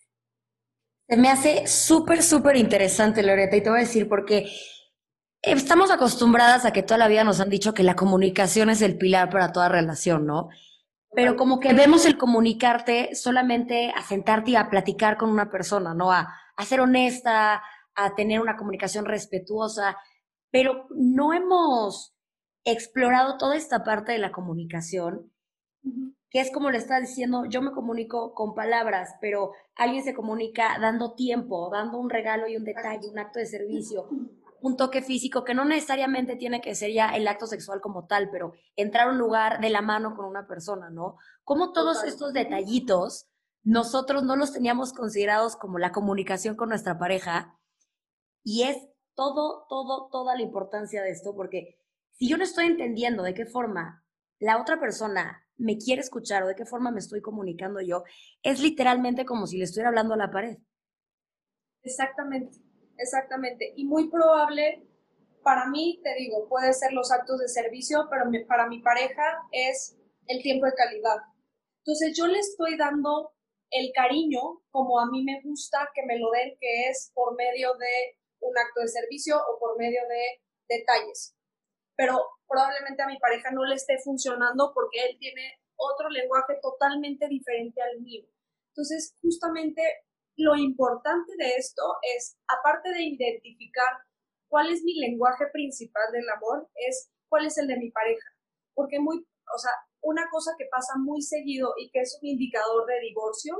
Se 1.08 1.16
me 1.16 1.30
hace 1.30 1.66
súper, 1.66 2.22
súper 2.22 2.56
interesante, 2.56 3.22
Loreta, 3.22 3.56
y 3.56 3.62
te 3.62 3.70
voy 3.70 3.78
a 3.78 3.82
decir 3.82 4.08
porque 4.08 4.50
estamos 5.40 5.90
acostumbradas 5.90 6.64
a 6.64 6.72
que 6.72 6.82
toda 6.82 6.98
la 6.98 7.08
vida 7.08 7.22
nos 7.22 7.40
han 7.40 7.48
dicho 7.48 7.74
que 7.74 7.84
la 7.84 7.94
comunicación 7.94 8.70
es 8.70 8.82
el 8.82 8.98
pilar 8.98 9.30
para 9.30 9.52
toda 9.52 9.68
relación, 9.68 10.26
¿no? 10.26 10.48
Pero 11.12 11.36
como 11.36 11.60
que 11.60 11.72
vemos 11.72 12.04
el 12.04 12.18
comunicarte 12.18 13.14
solamente 13.14 13.92
a 13.96 14.02
sentarte 14.02 14.50
y 14.50 14.56
a 14.56 14.68
platicar 14.68 15.16
con 15.16 15.30
una 15.30 15.50
persona, 15.50 15.94
¿no? 15.94 16.10
A, 16.10 16.28
a 16.56 16.64
ser 16.64 16.80
honesta, 16.80 17.62
a 17.94 18.14
tener 18.16 18.40
una 18.40 18.56
comunicación 18.56 19.04
respetuosa, 19.04 19.96
pero 20.50 20.88
no 20.90 21.32
hemos 21.32 22.15
explorado 22.66 23.38
toda 23.38 23.56
esta 23.56 23.84
parte 23.84 24.12
de 24.12 24.18
la 24.18 24.32
comunicación, 24.32 25.32
que 26.28 26.40
es 26.40 26.50
como 26.50 26.70
le 26.70 26.78
está 26.78 27.00
diciendo, 27.00 27.44
yo 27.46 27.62
me 27.62 27.70
comunico 27.70 28.34
con 28.34 28.54
palabras, 28.54 29.14
pero 29.20 29.52
alguien 29.76 30.02
se 30.04 30.14
comunica 30.14 30.76
dando 30.80 31.14
tiempo, 31.14 31.70
dando 31.70 31.98
un 31.98 32.10
regalo 32.10 32.48
y 32.48 32.56
un 32.56 32.64
detalle, 32.64 33.08
un 33.08 33.18
acto 33.18 33.38
de 33.38 33.46
servicio, 33.46 34.08
un 34.60 34.76
toque 34.76 35.00
físico, 35.00 35.44
que 35.44 35.54
no 35.54 35.64
necesariamente 35.64 36.34
tiene 36.34 36.60
que 36.60 36.74
ser 36.74 36.92
ya 36.92 37.10
el 37.10 37.28
acto 37.28 37.46
sexual 37.46 37.80
como 37.80 38.06
tal, 38.06 38.30
pero 38.30 38.52
entrar 38.74 39.06
a 39.06 39.12
un 39.12 39.18
lugar 39.18 39.60
de 39.60 39.70
la 39.70 39.80
mano 39.80 40.16
con 40.16 40.24
una 40.24 40.48
persona, 40.48 40.90
¿no? 40.90 41.16
Como 41.44 41.72
todos 41.72 42.02
estos 42.02 42.32
detallitos 42.32 43.28
nosotros 43.62 44.22
no 44.22 44.36
los 44.36 44.52
teníamos 44.52 44.92
considerados 44.92 45.56
como 45.56 45.78
la 45.78 45.90
comunicación 45.90 46.54
con 46.54 46.68
nuestra 46.68 46.98
pareja 46.98 47.58
y 48.44 48.62
es 48.62 48.76
todo, 49.16 49.66
todo, 49.68 50.08
toda 50.10 50.36
la 50.36 50.42
importancia 50.42 51.02
de 51.02 51.10
esto, 51.10 51.34
porque 51.34 51.76
si 52.18 52.28
yo 52.28 52.36
no 52.38 52.44
estoy 52.44 52.66
entendiendo 52.66 53.22
de 53.22 53.34
qué 53.34 53.46
forma 53.46 54.04
la 54.38 54.60
otra 54.60 54.80
persona 54.80 55.46
me 55.56 55.78
quiere 55.78 56.00
escuchar 56.00 56.42
o 56.42 56.48
de 56.48 56.54
qué 56.54 56.66
forma 56.66 56.90
me 56.90 57.00
estoy 57.00 57.20
comunicando 57.20 57.80
yo, 57.80 58.04
es 58.42 58.60
literalmente 58.60 59.24
como 59.24 59.46
si 59.46 59.58
le 59.58 59.64
estuviera 59.64 59.88
hablando 59.88 60.14
a 60.14 60.18
la 60.18 60.30
pared. 60.30 60.58
Exactamente, 61.82 62.58
exactamente. 62.98 63.72
Y 63.76 63.86
muy 63.86 64.10
probable, 64.10 64.86
para 65.42 65.68
mí, 65.68 66.00
te 66.02 66.14
digo, 66.16 66.48
puede 66.48 66.72
ser 66.72 66.92
los 66.92 67.10
actos 67.12 67.38
de 67.38 67.48
servicio, 67.48 68.08
pero 68.10 68.24
para 68.46 68.66
mi 68.66 68.80
pareja 68.80 69.22
es 69.52 69.96
el 70.26 70.42
tiempo 70.42 70.66
de 70.66 70.74
calidad. 70.74 71.18
Entonces 71.84 72.16
yo 72.16 72.26
le 72.26 72.38
estoy 72.38 72.76
dando 72.76 73.32
el 73.70 73.92
cariño 73.94 74.40
como 74.70 75.00
a 75.00 75.10
mí 75.10 75.24
me 75.24 75.40
gusta 75.42 75.88
que 75.94 76.04
me 76.04 76.18
lo 76.18 76.30
den, 76.30 76.56
que 76.60 76.88
es 76.88 77.12
por 77.14 77.34
medio 77.36 77.74
de 77.74 78.18
un 78.40 78.56
acto 78.58 78.80
de 78.80 78.88
servicio 78.88 79.36
o 79.36 79.58
por 79.58 79.78
medio 79.78 80.00
de 80.08 80.76
detalles 80.76 81.35
pero 81.96 82.20
probablemente 82.46 83.02
a 83.02 83.08
mi 83.08 83.18
pareja 83.18 83.50
no 83.50 83.64
le 83.64 83.74
esté 83.74 83.98
funcionando 83.98 84.72
porque 84.74 85.04
él 85.04 85.16
tiene 85.18 85.60
otro 85.76 86.08
lenguaje 86.08 86.58
totalmente 86.62 87.28
diferente 87.28 87.80
al 87.82 88.00
mío. 88.00 88.24
Entonces, 88.68 89.14
justamente 89.22 89.82
lo 90.36 90.54
importante 90.54 91.32
de 91.38 91.54
esto 91.56 91.82
es, 92.16 92.38
aparte 92.46 92.90
de 92.90 93.02
identificar 93.02 94.04
cuál 94.48 94.70
es 94.70 94.82
mi 94.82 94.94
lenguaje 95.00 95.46
principal 95.52 96.12
del 96.12 96.28
amor, 96.28 96.68
es 96.74 97.10
cuál 97.28 97.46
es 97.46 97.56
el 97.58 97.66
de 97.66 97.78
mi 97.78 97.90
pareja. 97.90 98.28
Porque 98.74 99.00
muy, 99.00 99.18
o 99.18 99.58
sea, 99.58 99.72
una 100.02 100.28
cosa 100.30 100.52
que 100.58 100.66
pasa 100.70 100.94
muy 100.98 101.22
seguido 101.22 101.72
y 101.78 101.90
que 101.90 102.00
es 102.00 102.18
un 102.20 102.28
indicador 102.28 102.86
de 102.86 103.00
divorcio 103.00 103.54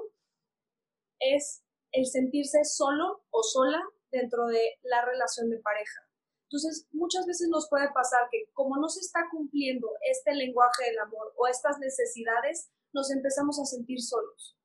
es 1.19 1.65
el 1.93 2.07
sentirse 2.07 2.65
solo 2.65 3.25
o 3.31 3.43
sola 3.43 3.83
dentro 4.11 4.47
de 4.47 4.79
la 4.83 5.05
relación 5.05 5.49
de 5.51 5.59
pareja. 5.61 6.07
Entonces, 6.49 6.87
muchas 6.93 7.27
veces 7.27 7.49
nos 7.49 7.69
puede 7.69 7.91
pasar 7.93 8.29
que 8.31 8.49
como 8.53 8.77
no 8.77 8.89
se 8.89 9.01
está 9.01 9.27
cumpliendo 9.31 9.89
este 10.11 10.33
lenguaje 10.33 10.85
del 10.85 10.99
amor 11.01 11.33
o 11.37 11.49
estas 11.49 11.79
necesidades, 11.79 12.71
nos 12.93 13.11
empezamos 13.11 13.59
a 13.61 13.65
sentir 13.65 14.01
solos. 14.01 14.57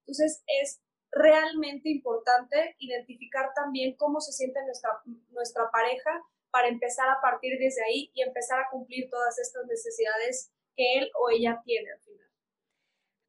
Entonces, 0.00 0.42
es 0.46 0.80
realmente 1.10 1.88
importante 1.88 2.76
identificar 2.78 3.50
también 3.54 3.96
cómo 3.96 4.20
se 4.20 4.32
siente 4.32 4.62
nuestra, 4.66 4.90
nuestra 5.30 5.70
pareja 5.70 6.22
para 6.50 6.68
empezar 6.68 7.08
a 7.08 7.20
partir 7.20 7.58
desde 7.58 7.82
ahí 7.84 8.10
y 8.14 8.22
empezar 8.22 8.60
a 8.60 8.68
cumplir 8.70 9.08
todas 9.10 9.38
estas 9.38 9.66
necesidades 9.66 10.52
que 10.76 10.98
él 10.98 11.10
o 11.20 11.30
ella 11.30 11.60
tiene 11.64 11.90
al 11.90 12.00
final. 12.00 12.28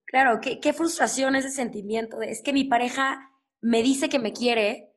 Claro, 0.05 0.39
qué, 0.41 0.59
qué 0.59 0.73
frustración 0.73 1.35
ese 1.35 1.49
sentimiento 1.49 2.17
de, 2.17 2.31
es 2.31 2.41
que 2.41 2.53
mi 2.53 2.65
pareja 2.65 3.31
me 3.61 3.81
dice 3.81 4.09
que 4.09 4.19
me 4.19 4.33
quiere, 4.33 4.94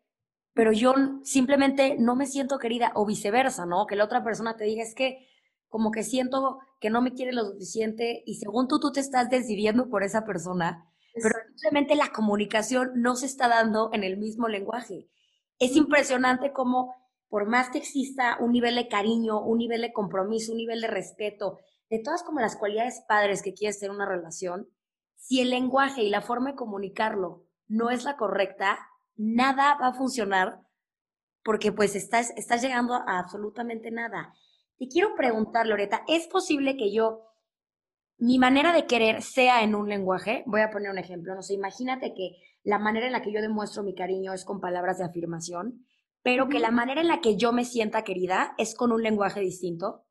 pero 0.59 0.73
yo 0.73 0.93
simplemente 1.23 1.95
no 2.00 2.17
me 2.17 2.27
siento 2.27 2.59
querida 2.59 2.91
o 2.97 3.07
viceversa, 3.07 3.65
¿no? 3.65 3.87
Que 3.87 3.95
la 3.95 4.03
otra 4.03 4.25
persona 4.25 4.57
te 4.57 4.65
diga, 4.65 4.83
es 4.83 4.93
que 4.93 5.29
como 5.69 5.93
que 5.93 6.03
siento 6.03 6.59
que 6.81 6.91
no 6.91 7.00
me 7.00 7.12
quiere 7.12 7.33
lo 7.33 7.45
suficiente 7.45 8.25
y 8.27 8.38
según 8.41 8.67
tú, 8.67 8.81
tú 8.81 8.91
te 8.91 8.99
estás 8.99 9.31
decidiendo 9.31 9.88
por 9.88 10.03
esa 10.03 10.25
persona, 10.25 10.85
pero 11.15 11.37
simplemente 11.55 11.95
la 11.95 12.11
comunicación 12.11 12.91
no 12.97 13.15
se 13.15 13.27
está 13.27 13.47
dando 13.47 13.91
en 13.93 14.03
el 14.03 14.17
mismo 14.17 14.49
lenguaje. 14.49 15.09
Es 15.61 15.77
impresionante 15.77 16.53
cómo 16.53 16.93
por 17.29 17.47
más 17.47 17.71
que 17.71 17.79
exista 17.79 18.37
un 18.41 18.50
nivel 18.50 18.75
de 18.75 18.88
cariño, 18.88 19.41
un 19.41 19.59
nivel 19.59 19.83
de 19.83 19.93
compromiso, 19.93 20.50
un 20.50 20.59
nivel 20.59 20.81
de 20.81 20.88
respeto, 20.88 21.61
de 21.88 22.00
todas 22.00 22.25
como 22.25 22.41
las 22.41 22.57
cualidades 22.57 23.05
padres 23.07 23.43
que 23.43 23.55
quieres 23.55 23.79
tener 23.79 23.95
una 23.95 24.07
relación, 24.07 24.67
si 25.15 25.41
el 25.41 25.50
lenguaje 25.50 26.03
y 26.03 26.11
la 26.11 26.21
forma 26.21 26.50
de 26.50 26.57
comunicarlo 26.57 27.45
no 27.69 27.91
es 27.91 28.03
la 28.03 28.17
correcta, 28.17 28.77
nada 29.18 29.76
va 29.80 29.88
a 29.88 29.94
funcionar 29.94 30.60
porque 31.44 31.72
pues 31.72 31.94
estás, 31.94 32.32
estás 32.37 32.62
llegando 32.62 32.94
a 32.94 33.18
absolutamente 33.18 33.90
nada. 33.90 34.32
Te 34.78 34.88
quiero 34.88 35.14
preguntar, 35.16 35.66
Loreta, 35.66 36.02
¿es 36.08 36.28
posible 36.28 36.76
que 36.76 36.92
yo, 36.92 37.25
mi 38.16 38.38
manera 38.38 38.72
de 38.72 38.87
querer 38.87 39.22
sea 39.22 39.62
en 39.62 39.75
un 39.75 39.88
lenguaje? 39.88 40.44
Voy 40.46 40.60
a 40.60 40.70
poner 40.70 40.90
un 40.90 40.98
ejemplo, 40.98 41.34
no 41.34 41.42
sé, 41.42 41.54
imagínate 41.54 42.14
que 42.14 42.37
la 42.62 42.78
manera 42.78 43.06
en 43.06 43.12
la 43.12 43.22
que 43.22 43.32
yo 43.32 43.40
demuestro 43.40 43.82
mi 43.82 43.94
cariño 43.94 44.32
es 44.32 44.44
con 44.44 44.60
palabras 44.60 44.98
de 44.98 45.04
afirmación, 45.04 45.84
pero 46.22 46.48
que 46.48 46.58
la 46.58 46.70
manera 46.70 47.00
en 47.00 47.08
la 47.08 47.20
que 47.20 47.37
yo 47.37 47.52
me 47.52 47.64
sienta 47.64 48.04
querida 48.04 48.54
es 48.58 48.75
con 48.75 48.92
un 48.92 49.02
lenguaje 49.02 49.40
distinto. 49.40 50.04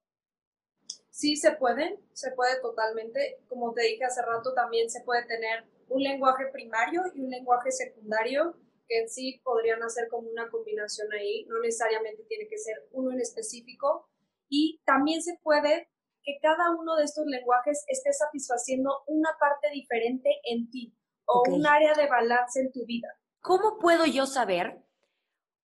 Sí, 1.09 1.35
se 1.35 1.51
puede, 1.53 1.99
se 2.13 2.31
puede 2.31 2.59
totalmente. 2.61 3.39
Como 3.47 3.73
te 3.73 3.83
dije 3.83 4.05
hace 4.05 4.21
rato, 4.21 4.53
también 4.53 4.89
se 4.89 5.01
puede 5.01 5.25
tener 5.25 5.65
un 5.89 6.01
lenguaje 6.01 6.45
primario 6.51 7.03
y 7.13 7.21
un 7.21 7.29
lenguaje 7.29 7.71
secundario 7.71 8.55
que 8.87 8.99
en 9.01 9.09
sí 9.09 9.41
podrían 9.43 9.83
hacer 9.83 10.07
como 10.09 10.29
una 10.29 10.49
combinación 10.49 11.11
ahí, 11.13 11.45
no 11.45 11.59
necesariamente 11.59 12.23
tiene 12.23 12.47
que 12.47 12.57
ser 12.57 12.87
uno 12.91 13.11
en 13.11 13.19
específico. 13.19 14.09
Y 14.49 14.81
también 14.85 15.21
se 15.21 15.37
puede 15.43 15.89
que 16.23 16.39
cada 16.41 16.71
uno 16.71 16.95
de 16.95 17.03
estos 17.03 17.25
lenguajes 17.25 17.83
esté 17.87 18.11
satisfaciendo 18.13 19.03
una 19.07 19.29
parte 19.39 19.69
diferente 19.71 20.29
en 20.43 20.69
ti 20.69 20.93
o 21.25 21.43
un 21.49 21.65
área 21.65 21.93
de 21.93 22.07
balance 22.07 22.59
en 22.59 22.71
tu 22.71 22.85
vida. 22.85 23.07
¿Cómo 23.41 23.77
puedo 23.79 24.05
yo 24.05 24.25
saber 24.25 24.83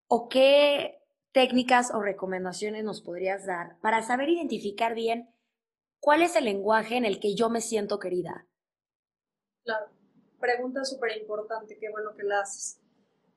o 0.08 0.30
qué 0.30 1.02
técnicas 1.32 1.94
o 1.94 2.02
recomendaciones 2.02 2.84
nos 2.84 3.02
podrías 3.02 3.46
dar 3.46 3.80
para 3.82 4.04
saber 4.04 4.30
identificar 4.30 4.94
bien 4.94 5.34
cuál 6.00 6.22
es 6.22 6.36
el 6.36 6.46
lenguaje 6.46 6.96
en 6.96 7.06
el 7.06 7.20
que 7.20 7.36
yo 7.36 7.50
me 7.50 7.62
siento 7.62 8.00
querida? 8.00 8.48
Claro, 9.64 9.88
pregunta 10.40 10.84
súper 10.86 11.18
importante, 11.18 11.78
qué 11.80 11.90
bueno 11.90 12.16
que 12.16 12.24
la 12.24 12.42
haces 12.42 12.83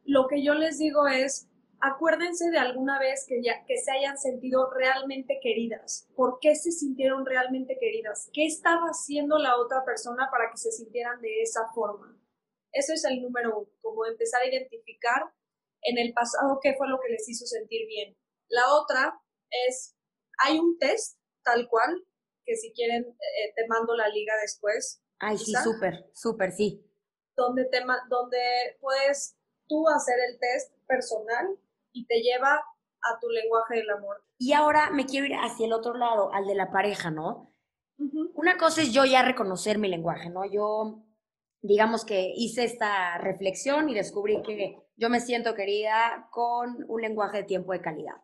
lo 0.07 0.27
que 0.29 0.43
yo 0.43 0.55
les 0.55 0.79
digo 0.79 1.07
es, 1.07 1.49
acuérdense 1.81 2.51
de 2.51 2.59
alguna 2.59 2.99
vez 2.99 3.27
que, 3.29 3.43
ya, 3.43 3.65
que 3.67 3.77
se 3.79 3.91
hayan 3.93 4.19
sentido 4.19 4.71
realmente 4.71 5.39
queridas. 5.43 6.09
¿Por 6.15 6.39
qué 6.41 6.55
se 6.55 6.73
sintieron 6.73 7.27
realmente 7.27 7.77
queridas? 7.79 8.31
¿Qué 8.33 8.47
estaba 8.47 8.87
haciendo 8.87 9.39
la 9.39 9.57
otra 9.57 9.85
persona 9.85 10.29
para 10.31 10.51
que 10.51 10.57
se 10.57 10.73
sintieran 10.73 11.21
de 11.21 11.43
esa 11.43 11.69
forma? 11.75 12.19
Eso 12.73 12.93
es 12.93 13.05
el 13.05 13.23
número 13.23 13.59
uno, 13.59 13.69
como 13.81 14.07
empezar 14.07 14.43
a 14.43 14.49
identificar 14.49 15.23
en 15.83 15.99
el 15.99 16.13
pasado 16.13 16.59
qué 16.63 16.75
fue 16.77 16.89
lo 16.89 16.99
que 17.01 17.13
les 17.13 17.29
hizo 17.29 17.47
sentir 17.47 17.87
bien. 17.87 18.17
La 18.49 18.75
otra 18.75 19.19
es, 19.69 19.97
hay 20.39 20.59
un 20.59 20.79
test 20.79 21.19
tal 21.43 21.69
cual, 21.69 22.05
que 22.45 22.57
si 22.57 22.73
quieren 22.73 23.05
eh, 23.05 23.53
te 23.55 23.67
mando 23.67 23.95
la 23.97 24.09
liga 24.09 24.35
después. 24.41 25.03
Ay, 25.19 25.39
sí, 25.39 25.53
súper, 25.63 26.11
súper, 26.13 26.53
sí. 26.53 26.83
Donde, 27.37 27.65
te, 27.67 27.81
donde 28.09 28.39
puedes 28.81 29.36
tú 29.69 29.89
hacer 29.89 30.17
el 30.29 30.39
test 30.39 30.73
personal 30.87 31.59
y 31.93 32.07
te 32.07 32.21
lleva 32.21 32.55
a 33.03 33.19
tu 33.21 33.29
lenguaje 33.29 33.77
del 33.77 33.91
amor. 33.91 34.23
Y 34.39 34.53
ahora 34.53 34.91
me 34.91 35.07
quiero 35.07 35.27
ir 35.27 35.35
hacia 35.35 35.67
el 35.67 35.73
otro 35.73 35.95
lado, 35.95 36.33
al 36.33 36.47
de 36.47 36.55
la 36.55 36.71
pareja, 36.71 37.11
¿no? 37.11 37.53
Una 38.35 38.59
cosa 38.59 38.83
es 38.83 38.93
yo 38.93 39.05
ya 39.05 39.23
reconocer 39.23 39.79
mi 39.79 39.89
lenguaje, 39.89 40.29
¿no? 40.29 40.45
Yo, 40.45 41.03
digamos 41.63 42.05
que 42.05 42.33
hice 42.37 42.65
esta 42.65 43.17
reflexión 43.19 43.89
y 43.89 43.95
descubrí 43.95 44.43
que 44.43 44.79
yo 44.97 45.09
me 45.09 45.21
siento 45.21 45.55
querida 45.55 46.29
con 46.31 46.85
un 46.89 47.01
lenguaje 47.01 47.39
de 47.39 47.45
tiempo 47.45 47.73
de 47.73 47.81
calidad. 47.81 48.17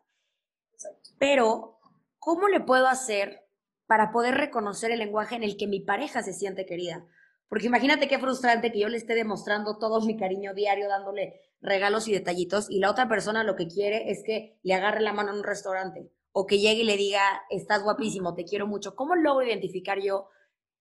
Pero, 1.17 1.79
¿cómo 2.19 2.47
le 2.47 2.59
puedo 2.59 2.87
hacer 2.87 3.47
para 3.87 4.11
poder 4.11 4.35
reconocer 4.35 4.91
el 4.91 4.99
lenguaje 4.99 5.35
en 5.35 5.43
el 5.43 5.57
que 5.57 5.67
mi 5.67 5.79
pareja 5.79 6.21
se 6.21 6.33
siente 6.33 6.65
querida? 6.65 7.05
Porque 7.47 7.67
imagínate 7.67 8.07
qué 8.07 8.17
frustrante 8.19 8.71
que 8.71 8.79
yo 8.79 8.89
le 8.89 8.97
esté 8.97 9.13
demostrando 9.13 9.77
todo 9.77 10.01
mi 10.01 10.17
cariño 10.17 10.53
diario, 10.53 10.87
dándole 10.87 11.41
regalos 11.61 12.07
y 12.07 12.13
detallitos, 12.13 12.69
y 12.69 12.79
la 12.79 12.91
otra 12.91 13.07
persona 13.07 13.43
lo 13.43 13.55
que 13.55 13.67
quiere 13.67 14.11
es 14.11 14.23
que 14.25 14.59
le 14.63 14.73
agarre 14.73 15.01
la 15.01 15.13
mano 15.13 15.31
en 15.31 15.37
un 15.37 15.43
restaurante 15.43 16.11
o 16.33 16.47
que 16.47 16.59
llegue 16.59 16.81
y 16.81 16.85
le 16.85 16.97
diga, 16.97 17.21
estás 17.49 17.83
guapísimo, 17.83 18.33
te 18.33 18.43
quiero 18.43 18.67
mucho. 18.67 18.95
¿Cómo 18.95 19.15
logro 19.15 19.45
identificar 19.45 19.99
yo 20.01 20.29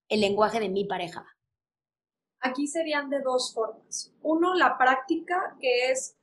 el 0.08 0.20
lenguaje 0.22 0.58
de 0.58 0.70
mi 0.70 0.86
pareja? 0.86 1.26
Aquí 2.40 2.66
serían 2.66 3.10
de 3.10 3.20
dos 3.20 3.52
formas. 3.54 4.12
Uno, 4.22 4.54
la 4.54 4.76
práctica, 4.78 5.56
que 5.60 5.90
es 5.90 6.16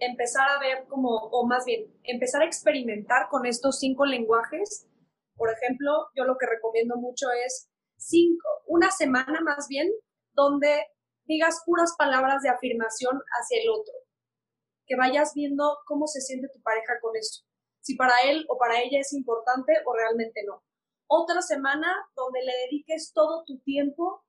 empezar 0.00 0.50
a 0.50 0.58
ver 0.58 0.86
como, 0.88 1.10
o 1.10 1.46
más 1.46 1.64
bien, 1.64 1.86
empezar 2.02 2.42
a 2.42 2.46
experimentar 2.46 3.28
con 3.30 3.46
estos 3.46 3.78
cinco 3.78 4.04
lenguajes. 4.04 4.88
Por 5.36 5.50
ejemplo, 5.50 6.08
yo 6.16 6.24
lo 6.24 6.36
que 6.36 6.46
recomiendo 6.46 6.96
mucho 6.96 7.28
es 7.46 7.67
cinco, 7.98 8.48
una 8.66 8.90
semana 8.90 9.40
más 9.42 9.68
bien, 9.68 9.92
donde 10.32 10.86
digas 11.24 11.62
puras 11.66 11.94
palabras 11.98 12.42
de 12.42 12.48
afirmación 12.48 13.20
hacia 13.38 13.62
el 13.62 13.68
otro. 13.68 13.94
Que 14.86 14.96
vayas 14.96 15.34
viendo 15.34 15.78
cómo 15.84 16.06
se 16.06 16.22
siente 16.22 16.48
tu 16.48 16.62
pareja 16.62 16.98
con 17.02 17.14
eso 17.16 17.44
si 17.88 17.94
para 17.94 18.12
él 18.24 18.44
o 18.50 18.58
para 18.58 18.82
ella 18.82 19.00
es 19.00 19.14
importante 19.14 19.72
o 19.86 19.94
realmente 19.94 20.44
no. 20.46 20.62
Otra 21.06 21.40
semana 21.40 21.88
donde 22.14 22.42
le 22.42 22.52
dediques 22.66 23.12
todo 23.14 23.44
tu 23.46 23.60
tiempo 23.60 24.24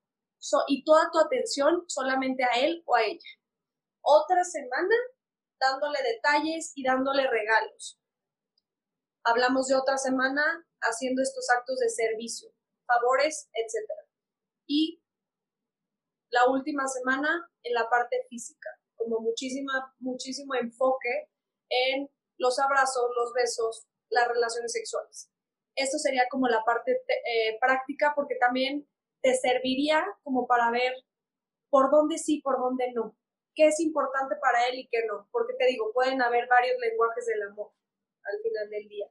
y 0.69 0.85
toda 0.85 1.11
tu 1.11 1.19
atención 1.19 1.83
solamente 1.87 2.45
a 2.45 2.57
él 2.61 2.81
o 2.85 2.95
a 2.95 3.03
ella. 3.03 3.29
Otra 4.01 4.45
semana 4.45 4.95
dándole 5.59 5.99
detalles 6.01 6.71
y 6.73 6.85
dándole 6.85 7.29
regalos. 7.29 7.99
Hablamos 9.25 9.67
de 9.67 9.75
otra 9.75 9.97
semana 9.97 10.65
haciendo 10.79 11.21
estos 11.21 11.49
actos 11.49 11.79
de 11.79 11.89
servicio, 11.89 12.49
favores, 12.89 13.49
etc. 13.53 13.87
Y 14.67 15.01
la 16.31 16.47
última 16.49 16.87
semana 16.87 17.49
en 17.63 17.73
la 17.73 17.89
parte 17.89 18.25
física, 18.29 18.69
como 18.95 19.19
muchísima, 19.19 19.93
muchísimo 19.99 20.55
enfoque 20.55 21.29
en 21.69 22.09
los 22.37 22.57
abrazos, 22.59 23.09
los 23.15 23.33
besos, 23.33 23.87
las 24.09 24.27
relaciones 24.27 24.71
sexuales. 24.71 25.29
Esto 25.75 25.97
sería 25.99 26.27
como 26.29 26.47
la 26.47 26.63
parte 26.65 27.01
eh, 27.07 27.57
práctica 27.59 28.13
porque 28.15 28.35
también 28.35 28.87
te 29.21 29.35
serviría 29.35 30.03
como 30.23 30.47
para 30.47 30.71
ver 30.71 30.93
por 31.69 31.91
dónde 31.91 32.17
sí, 32.17 32.41
por 32.41 32.57
dónde 32.59 32.91
no, 32.93 33.15
qué 33.55 33.67
es 33.67 33.79
importante 33.79 34.35
para 34.41 34.67
él 34.67 34.79
y 34.79 34.87
qué 34.87 35.05
no, 35.05 35.27
porque 35.31 35.53
te 35.57 35.65
digo, 35.67 35.91
pueden 35.93 36.21
haber 36.21 36.47
varios 36.47 36.77
lenguajes 36.79 37.25
del 37.25 37.43
amor 37.43 37.71
al 38.23 38.41
final 38.41 38.69
del 38.69 38.87
día. 38.87 39.07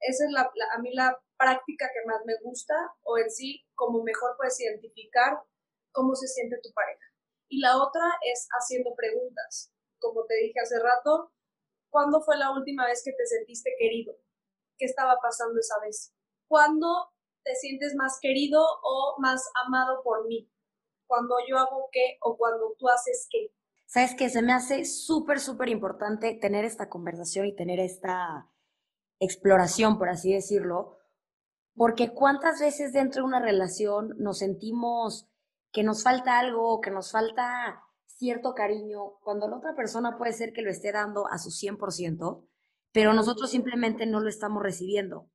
Esa 0.00 0.24
es 0.24 0.30
la, 0.32 0.50
a 0.72 0.78
mí 0.78 0.92
la 0.94 1.18
práctica 1.40 1.88
que 1.88 2.06
más 2.06 2.20
me 2.26 2.36
gusta 2.44 2.74
o 3.02 3.16
en 3.16 3.30
sí 3.30 3.64
como 3.74 4.04
mejor 4.04 4.36
puedes 4.36 4.60
identificar 4.60 5.40
cómo 5.90 6.14
se 6.14 6.28
siente 6.28 6.60
tu 6.62 6.70
pareja. 6.74 7.06
Y 7.48 7.60
la 7.60 7.78
otra 7.82 8.04
es 8.30 8.46
haciendo 8.52 8.94
preguntas. 8.94 9.72
Como 9.98 10.24
te 10.26 10.34
dije 10.34 10.60
hace 10.60 10.78
rato, 10.78 11.32
¿Cuándo 11.90 12.22
fue 12.22 12.38
la 12.38 12.52
última 12.52 12.86
vez 12.86 13.02
que 13.04 13.12
te 13.12 13.26
sentiste 13.26 13.74
querido? 13.78 14.14
¿Qué 14.78 14.86
estaba 14.86 15.18
pasando 15.20 15.58
esa 15.58 15.74
vez? 15.80 16.14
¿Cuándo 16.48 17.10
te 17.42 17.54
sientes 17.56 17.94
más 17.96 18.18
querido 18.20 18.62
o 18.82 19.16
más 19.18 19.50
amado 19.66 20.02
por 20.02 20.26
mí? 20.26 20.48
¿Cuando 21.06 21.34
yo 21.48 21.58
hago 21.58 21.88
qué 21.90 22.16
o 22.22 22.36
cuando 22.36 22.74
tú 22.78 22.88
haces 22.88 23.26
qué? 23.28 23.52
Sabes 23.86 24.14
que 24.14 24.30
se 24.30 24.40
me 24.40 24.52
hace 24.52 24.84
súper, 24.84 25.40
súper 25.40 25.68
importante 25.68 26.34
tener 26.34 26.64
esta 26.64 26.88
conversación 26.88 27.46
y 27.46 27.56
tener 27.56 27.80
esta 27.80 28.48
exploración, 29.18 29.98
por 29.98 30.08
así 30.08 30.32
decirlo, 30.32 30.99
porque 31.74 32.12
cuántas 32.12 32.60
veces 32.60 32.92
dentro 32.92 33.22
de 33.22 33.28
una 33.28 33.40
relación 33.40 34.14
nos 34.18 34.38
sentimos 34.38 35.28
que 35.72 35.82
nos 35.82 36.02
falta 36.02 36.38
algo, 36.38 36.80
que 36.80 36.90
nos 36.90 37.12
falta 37.12 37.82
cierto 38.06 38.54
cariño 38.54 39.18
cuando 39.22 39.48
la 39.48 39.56
otra 39.56 39.74
persona 39.74 40.18
puede 40.18 40.32
ser 40.32 40.52
que 40.52 40.62
lo 40.62 40.70
esté 40.70 40.92
dando 40.92 41.26
a 41.28 41.38
su 41.38 41.50
100%, 41.50 42.44
pero 42.92 43.14
nosotros 43.14 43.50
simplemente 43.50 44.04
no 44.06 44.20
lo 44.20 44.28
estamos 44.28 44.62
recibiendo. 44.62 45.30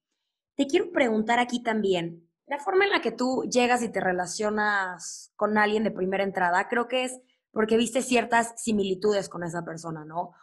Te 0.56 0.68
quiero 0.68 0.92
preguntar 0.92 1.40
aquí 1.40 1.64
también, 1.64 2.30
la 2.48 2.60
forma 2.60 2.86
en 2.86 2.92
la 2.92 3.02
que 3.02 3.12
tú 3.12 3.44
llegas 3.50 3.82
y 3.82 3.90
te 3.90 4.02
relacionas 4.02 5.34
con 5.36 5.58
alguien 5.58 5.84
de 5.84 5.92
primera 5.92 6.24
entrada, 6.24 6.68
creo 6.68 6.88
que 6.88 7.06
es 7.06 7.20
porque 7.52 7.78
viste 7.78 8.02
ciertas 8.02 8.54
similitudes 8.58 9.30
con 9.30 9.44
esa 9.44 9.64
persona, 9.64 10.06
¿no? 10.06 10.34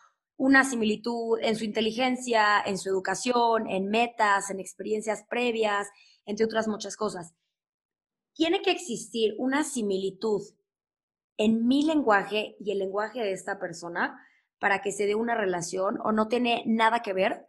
Una 0.42 0.64
similitud 0.64 1.38
en 1.40 1.54
su 1.54 1.64
inteligencia, 1.64 2.60
en 2.66 2.76
su 2.76 2.88
educación, 2.88 3.70
en 3.70 3.88
metas, 3.90 4.50
en 4.50 4.58
experiencias 4.58 5.24
previas, 5.30 5.86
entre 6.26 6.44
otras 6.46 6.66
muchas 6.66 6.96
cosas. 6.96 7.32
Tiene 8.34 8.60
que 8.60 8.72
existir 8.72 9.36
una 9.38 9.62
similitud 9.62 10.42
en 11.36 11.68
mi 11.68 11.84
lenguaje 11.84 12.56
y 12.58 12.72
el 12.72 12.80
lenguaje 12.80 13.20
de 13.20 13.30
esta 13.30 13.60
persona 13.60 14.20
para 14.58 14.82
que 14.82 14.90
se 14.90 15.06
dé 15.06 15.14
una 15.14 15.36
relación 15.36 16.00
o 16.02 16.10
no 16.10 16.26
tiene 16.26 16.64
nada 16.66 17.02
que 17.02 17.12
ver 17.12 17.46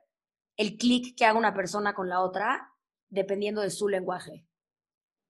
el 0.56 0.78
clic 0.78 1.18
que 1.18 1.26
haga 1.26 1.40
una 1.40 1.56
persona 1.56 1.96
con 1.96 2.10
la 2.10 2.22
otra 2.22 2.76
dependiendo 3.10 3.62
de 3.62 3.72
su 3.72 3.90
lenguaje? 3.90 4.46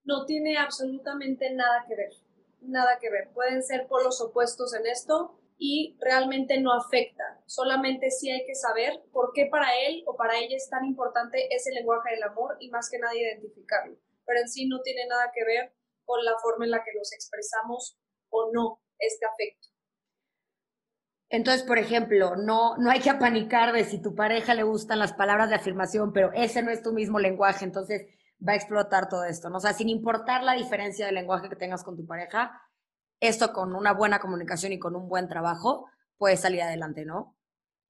No 0.04 0.26
tiene 0.26 0.58
absolutamente 0.58 1.50
nada 1.54 1.86
que 1.88 1.96
ver, 1.96 2.12
nada 2.60 3.00
que 3.00 3.10
ver. 3.10 3.32
Pueden 3.34 3.64
ser 3.64 3.88
polos 3.88 4.20
opuestos 4.20 4.74
en 4.74 4.86
esto 4.86 5.40
y 5.66 5.96
realmente 6.02 6.60
no 6.60 6.74
afecta. 6.74 7.24
Solamente 7.46 8.12
sí 8.12 8.30
hay 8.30 8.46
que 8.46 8.54
saber 8.54 9.02
por 9.14 9.32
qué 9.34 9.46
para 9.50 9.70
él 9.88 10.04
o 10.06 10.18
para 10.18 10.38
ella 10.38 10.58
es 10.58 10.70
tan 10.70 10.84
importante 10.84 11.48
ese 11.56 11.72
lenguaje 11.72 12.14
del 12.14 12.24
amor 12.24 12.58
y 12.60 12.70
más 12.70 12.90
que 12.90 13.00
nada 13.00 13.16
identificarlo. 13.16 13.96
Pero 14.26 14.42
en 14.42 14.50
sí 14.50 14.68
no 14.68 14.82
tiene 14.82 15.08
nada 15.08 15.32
que 15.34 15.46
ver 15.46 15.74
con 16.04 16.22
la 16.26 16.34
forma 16.42 16.66
en 16.66 16.72
la 16.72 16.84
que 16.84 16.92
nos 16.94 17.14
expresamos 17.14 17.98
o 18.30 18.52
no 18.52 18.82
este 19.00 19.26
afecto. 19.26 19.70
Entonces, 21.30 21.64
por 21.64 21.78
ejemplo, 21.78 22.36
no, 22.36 22.76
no 22.76 22.92
hay 22.92 23.00
que 23.00 23.12
apanicar 23.12 23.72
de 23.72 23.86
si 23.86 24.02
tu 24.02 24.16
pareja 24.16 24.56
le 24.56 24.64
gustan 24.64 25.00
las 25.00 25.14
palabras 25.14 25.48
de 25.48 25.56
afirmación, 25.56 26.12
pero 26.12 26.34
ese 26.34 26.62
no 26.62 26.72
es 26.72 26.84
tu 26.84 26.92
mismo 26.92 27.20
lenguaje, 27.20 27.64
entonces 27.64 28.06
va 28.46 28.52
a 28.52 28.58
explotar 28.58 29.08
todo 29.08 29.24
esto, 29.24 29.50
¿no? 29.50 29.60
O 29.60 29.62
sea, 29.62 29.72
sin 29.72 29.88
importar 29.88 30.44
la 30.44 30.56
diferencia 30.56 31.06
de 31.06 31.14
lenguaje 31.14 31.48
que 31.48 31.56
tengas 31.56 31.86
con 31.86 31.96
tu 31.96 32.06
pareja, 32.06 32.52
esto 33.28 33.54
con 33.54 33.76
una 33.76 33.94
buena 33.94 34.20
comunicación 34.20 34.74
y 34.74 34.80
con 34.80 34.96
un 34.96 35.08
buen 35.08 35.28
trabajo 35.28 35.90
puede 36.18 36.38
salir 36.38 36.62
adelante, 36.62 37.06
¿no? 37.06 37.36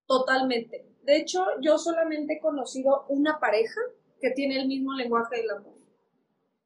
Totalmente. 0.05 0.85
De 1.01 1.17
hecho, 1.17 1.45
yo 1.61 1.77
solamente 1.77 2.35
he 2.35 2.39
conocido 2.39 3.05
una 3.09 3.39
pareja 3.39 3.81
que 4.19 4.31
tiene 4.31 4.59
el 4.59 4.67
mismo 4.67 4.93
lenguaje 4.93 5.37
del 5.37 5.49
amor. 5.49 5.73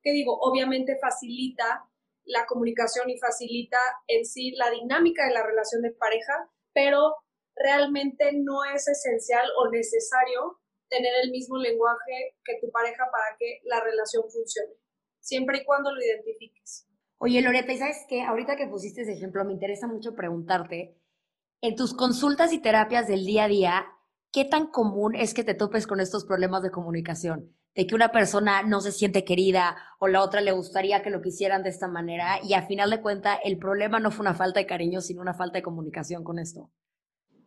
Que 0.02 0.12
digo, 0.12 0.38
obviamente 0.40 0.98
facilita 1.00 1.88
la 2.26 2.46
comunicación 2.46 3.10
y 3.10 3.18
facilita 3.18 3.80
en 4.08 4.26
sí 4.26 4.52
la 4.52 4.70
dinámica 4.70 5.26
de 5.26 5.34
la 5.34 5.46
relación 5.46 5.82
de 5.82 5.92
pareja, 5.92 6.50
pero 6.74 7.16
realmente 7.56 8.32
no 8.34 8.64
es 8.66 8.88
esencial 8.88 9.48
o 9.58 9.70
necesario 9.70 10.60
tener 10.90 11.14
el 11.24 11.32
mismo 11.32 11.58
lenguaje 11.58 12.36
que 12.44 12.60
tu 12.62 12.72
pareja 12.72 13.06
para 13.12 13.36
que 13.38 13.62
la 13.64 13.82
relación 13.82 14.24
funcione, 14.30 14.74
siempre 15.20 15.60
y 15.60 15.66
cuando 15.66 15.94
lo 15.94 16.02
identifiques. 16.02 16.87
Oye, 17.20 17.42
Loreta, 17.42 17.74
¿y 17.74 17.78
sabes 17.78 18.06
qué? 18.08 18.24
Ahorita 18.24 18.56
que 18.56 18.68
pusiste 18.68 19.02
ese 19.02 19.14
ejemplo, 19.14 19.44
me 19.44 19.54
interesa 19.54 19.88
mucho 19.88 20.16
preguntarte, 20.16 20.98
en 21.62 21.76
tus 21.76 21.94
consultas 21.94 22.54
y 22.54 22.60
terapias 22.60 23.08
del 23.08 23.26
día 23.26 23.46
a 23.46 23.48
día, 23.48 23.86
¿qué 24.32 24.46
tan 24.46 24.68
común 24.68 25.16
es 25.16 25.34
que 25.34 25.44
te 25.44 25.56
topes 25.56 25.88
con 25.88 26.00
estos 26.00 26.26
problemas 26.26 26.62
de 26.62 26.72
comunicación? 26.72 27.58
de 27.78 27.86
que 27.86 27.94
una 27.94 28.12
persona 28.12 28.64
no 28.64 28.82
se 28.82 28.92
siente 28.92 29.24
querida 29.24 29.78
o 30.00 30.08
la 30.08 30.24
otra 30.24 30.42
le 30.42 30.52
gustaría 30.52 31.04
que 31.04 31.12
lo 31.12 31.22
quisieran 31.22 31.62
de 31.62 31.70
esta 31.70 31.88
manera 31.88 32.40
y 32.44 32.56
a 32.56 32.64
final 32.64 32.90
de 32.90 33.04
cuentas 33.04 33.38
el 33.44 33.60
problema 33.60 34.00
no 34.00 34.10
fue 34.10 34.24
una 34.24 34.34
falta 34.34 34.60
de 34.60 34.66
cariño, 34.66 35.00
sino 35.00 35.22
una 35.22 35.36
falta 35.36 35.60
de 35.60 35.62
comunicación 35.62 36.24
con 36.24 36.40
esto. 36.40 36.72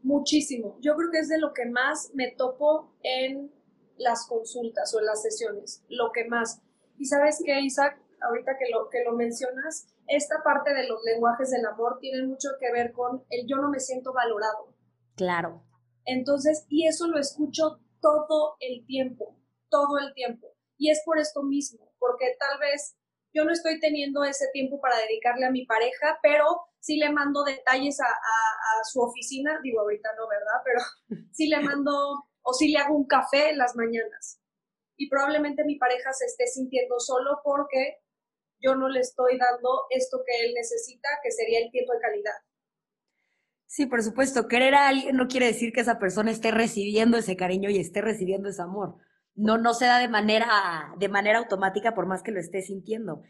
Muchísimo. 0.04 0.78
Yo 0.80 0.94
creo 0.94 1.10
que 1.10 1.18
es 1.18 1.28
de 1.28 1.40
lo 1.40 1.52
que 1.52 1.66
más 1.66 2.12
me 2.14 2.30
topo 2.30 2.94
en 3.02 3.50
las 3.98 4.24
consultas 4.28 4.94
o 4.94 5.00
en 5.00 5.06
las 5.06 5.20
sesiones, 5.20 5.82
lo 5.88 6.12
que 6.12 6.24
más. 6.26 6.62
Y 6.96 7.06
sabes 7.06 7.42
qué, 7.44 7.60
Isaac, 7.60 8.00
ahorita 8.22 8.58
que 8.58 8.70
lo, 8.70 8.88
que 8.88 9.04
lo 9.04 9.12
mencionas, 9.12 9.88
esta 10.06 10.42
parte 10.42 10.72
de 10.72 10.86
los 10.86 11.02
lenguajes 11.04 11.50
del 11.50 11.66
amor 11.66 11.98
tiene 12.00 12.26
mucho 12.26 12.50
que 12.58 12.72
ver 12.72 12.92
con 12.92 13.24
el 13.30 13.46
yo 13.46 13.56
no 13.56 13.70
me 13.70 13.80
siento 13.80 14.12
valorado. 14.12 14.74
Claro. 15.16 15.62
Entonces, 16.04 16.66
y 16.68 16.86
eso 16.86 17.06
lo 17.08 17.18
escucho 17.18 17.80
todo 18.00 18.56
el 18.60 18.84
tiempo 18.86 19.36
todo 19.70 19.98
el 19.98 20.12
tiempo. 20.12 20.48
Y 20.76 20.90
es 20.90 21.02
por 21.04 21.18
esto 21.18 21.42
mismo, 21.42 21.92
porque 21.98 22.36
tal 22.38 22.58
vez 22.58 22.96
yo 23.32 23.44
no 23.44 23.52
estoy 23.52 23.78
teniendo 23.80 24.24
ese 24.24 24.48
tiempo 24.52 24.80
para 24.80 24.98
dedicarle 24.98 25.46
a 25.46 25.50
mi 25.50 25.64
pareja, 25.64 26.18
pero 26.22 26.44
sí 26.80 26.96
le 26.96 27.10
mando 27.10 27.44
detalles 27.44 28.00
a, 28.00 28.04
su 28.90 29.00
oficina, 29.00 29.60
digo 29.62 29.80
ahorita 29.80 30.08
no, 30.16 30.26
¿verdad? 30.26 30.62
Pero 30.64 30.80
sí 31.32 31.48
le 31.48 31.60
mando 31.60 31.92
o 32.42 32.52
sí 32.54 32.72
le 32.72 32.78
hago 32.78 32.96
un 32.96 33.06
café 33.06 33.50
en 33.50 33.58
las 33.58 33.76
mañanas. 33.76 34.40
y 34.96 35.08
probablemente 35.08 35.64
mi 35.64 35.76
pareja 35.76 36.12
se 36.12 36.26
esté 36.26 36.46
sintiendo 36.46 36.98
solo 36.98 37.40
porque 37.42 38.02
yo 38.60 38.74
no 38.74 38.88
le 38.88 39.00
estoy 39.00 39.38
dando 39.38 39.86
esto 39.90 40.22
que 40.26 40.46
él 40.46 40.54
necesita, 40.54 41.08
que 41.22 41.30
sería 41.30 41.60
el 41.60 41.70
tiempo 41.70 41.92
de 41.92 42.00
calidad. 42.00 42.34
Sí, 43.66 43.86
por 43.86 44.02
supuesto. 44.02 44.48
Querer 44.48 44.74
a 44.74 44.88
alguien 44.88 45.16
no 45.16 45.28
quiere 45.28 45.46
decir 45.46 45.72
que 45.72 45.80
esa 45.80 45.98
persona 45.98 46.30
esté 46.30 46.50
recibiendo 46.50 47.16
ese 47.16 47.36
cariño 47.36 47.70
y 47.70 47.78
esté 47.78 48.00
recibiendo 48.00 48.48
ese 48.48 48.62
amor. 48.62 48.96
No, 49.34 49.58
no 49.58 49.74
se 49.74 49.86
da 49.86 49.98
de 49.98 50.08
manera, 50.08 50.92
de 50.98 51.08
manera 51.08 51.38
automática 51.38 51.94
por 51.94 52.06
más 52.06 52.22
que 52.22 52.32
lo 52.32 52.40
esté 52.40 52.62
sintiendo. 52.62 53.22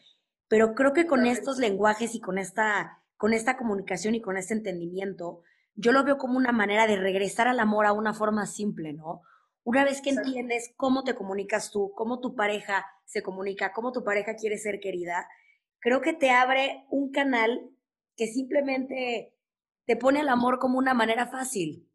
Pero 0.49 0.75
creo 0.75 0.93
que 0.93 1.07
con 1.07 1.27
estos 1.27 1.59
lenguajes 1.59 2.15
y 2.15 2.21
con 2.21 2.39
esta, 2.39 3.03
con 3.17 3.35
esta 3.35 3.57
comunicación 3.57 4.15
y 4.15 4.23
con 4.23 4.37
este 4.37 4.55
entendimiento, 4.55 5.43
yo 5.75 5.93
lo 5.93 6.05
veo 6.05 6.17
como 6.17 6.39
una 6.39 6.53
manera 6.53 6.87
de 6.87 6.97
regresar 6.97 7.47
al 7.47 7.61
amor 7.61 7.87
a 7.87 7.93
una 7.93 8.15
forma 8.15 8.47
simple, 8.47 8.93
¿no? 8.93 9.23
Una 9.63 9.85
vez 9.85 10.01
que 10.01 10.11
entiendes 10.11 10.73
cómo 10.77 11.05
te 11.05 11.15
comunicas 11.15 11.71
tú, 11.71 11.93
cómo 11.95 12.19
tu 12.19 12.35
pareja 12.35 12.87
se 13.11 13.23
comunica, 13.23 13.73
cómo 13.73 13.91
tu 13.91 14.05
pareja 14.05 14.37
quiere 14.37 14.57
ser 14.57 14.79
querida, 14.79 15.27
creo 15.81 16.01
que 16.01 16.13
te 16.13 16.31
abre 16.31 16.87
un 16.91 17.11
canal 17.11 17.71
que 18.17 18.29
simplemente 18.29 19.35
te 19.85 19.97
pone 19.97 20.21
al 20.21 20.29
amor 20.29 20.61
como 20.61 20.79
una 20.79 20.95
manera 20.95 21.27
fácil. 21.27 21.91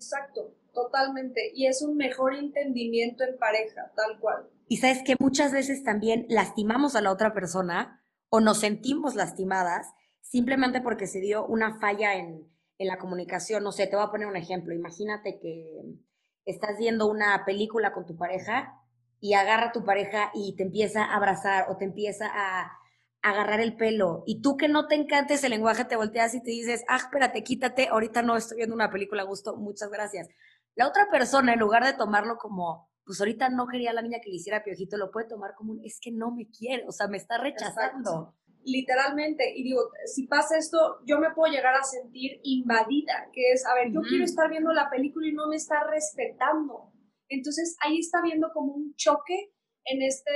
Exacto, 0.00 0.56
totalmente. 0.74 1.52
Y 1.54 1.66
es 1.66 1.80
un 1.82 1.96
mejor 1.96 2.34
entendimiento 2.34 3.22
en 3.22 3.38
pareja, 3.38 3.92
tal 3.94 4.18
cual. 4.18 4.50
Y 4.66 4.78
sabes 4.78 5.02
que 5.04 5.14
muchas 5.20 5.52
veces 5.52 5.84
también 5.84 6.26
lastimamos 6.28 6.96
a 6.96 7.02
la 7.02 7.12
otra 7.12 7.32
persona 7.32 8.02
o 8.28 8.40
nos 8.40 8.58
sentimos 8.58 9.14
lastimadas 9.14 9.86
simplemente 10.20 10.80
porque 10.80 11.06
se 11.06 11.20
dio 11.20 11.46
una 11.46 11.78
falla 11.78 12.16
en, 12.16 12.50
en 12.78 12.88
la 12.88 12.98
comunicación. 12.98 13.62
No 13.62 13.70
sé, 13.70 13.86
te 13.86 13.94
voy 13.94 14.04
a 14.04 14.10
poner 14.10 14.26
un 14.26 14.36
ejemplo. 14.36 14.74
Imagínate 14.74 15.38
que 15.38 15.84
estás 16.44 16.76
viendo 16.78 17.06
una 17.08 17.44
película 17.46 17.92
con 17.92 18.06
tu 18.06 18.16
pareja 18.16 18.74
y 19.20 19.34
agarra 19.34 19.68
a 19.68 19.72
tu 19.72 19.84
pareja 19.84 20.30
y 20.34 20.54
te 20.56 20.62
empieza 20.62 21.04
a 21.04 21.16
abrazar 21.16 21.66
o 21.70 21.76
te 21.76 21.84
empieza 21.84 22.26
a, 22.32 22.72
agarrar 23.20 23.60
el 23.60 23.76
pelo 23.76 24.22
y 24.26 24.40
tú 24.42 24.56
que 24.56 24.68
no 24.68 24.86
te 24.86 24.94
encanta 24.94 25.34
ese 25.34 25.48
lenguaje 25.48 25.84
te 25.84 25.96
volteas 25.96 26.34
y 26.34 26.42
te 26.42 26.52
dices, 26.52 26.84
ah, 26.88 26.96
espérate, 26.96 27.42
quítate, 27.42 27.88
ahorita 27.88 28.22
no 28.22 28.36
estoy 28.36 28.58
viendo 28.58 28.76
una 28.76 28.90
película 28.90 29.22
a 29.22 29.26
gusto, 29.26 29.56
muchas 29.56 29.90
gracias. 29.90 30.28
La 30.76 30.86
otra 30.86 31.10
persona, 31.10 31.52
en 31.52 31.58
lugar 31.58 31.84
de 31.84 31.94
tomarlo 31.94 32.36
como, 32.36 32.88
pues 33.04 33.20
ahorita 33.20 33.48
no 33.48 33.66
quería 33.66 33.92
la 33.92 34.02
niña 34.02 34.20
que 34.22 34.30
le 34.30 34.36
hiciera 34.36 34.62
piojito, 34.62 34.96
lo 34.96 35.10
puede 35.10 35.26
tomar 35.26 35.54
como 35.56 35.72
un, 35.72 35.84
es 35.84 35.98
que 36.00 36.12
no 36.12 36.30
me 36.30 36.48
quiere, 36.48 36.84
o 36.86 36.92
sea, 36.92 37.08
me 37.08 37.16
está 37.16 37.38
rechazando. 37.38 38.34
Literalmente, 38.64 39.52
y 39.56 39.64
digo, 39.64 39.80
si 40.04 40.26
pasa 40.26 40.56
esto, 40.56 41.00
yo 41.04 41.18
me 41.18 41.32
puedo 41.32 41.52
llegar 41.52 41.74
a 41.74 41.82
sentir 41.82 42.38
invadida, 42.44 43.28
que 43.32 43.52
es, 43.52 43.66
a 43.66 43.74
ver, 43.74 43.90
yo 43.92 44.02
quiero 44.02 44.24
estar 44.24 44.48
viendo 44.48 44.72
la 44.72 44.90
película 44.90 45.26
y 45.26 45.32
no 45.32 45.48
me 45.48 45.56
está 45.56 45.82
respetando. 45.84 46.92
Entonces 47.28 47.76
ahí 47.84 47.98
está 47.98 48.20
viendo 48.22 48.50
como 48.52 48.72
un 48.72 48.94
choque 48.96 49.52
en 49.84 50.02
este 50.02 50.32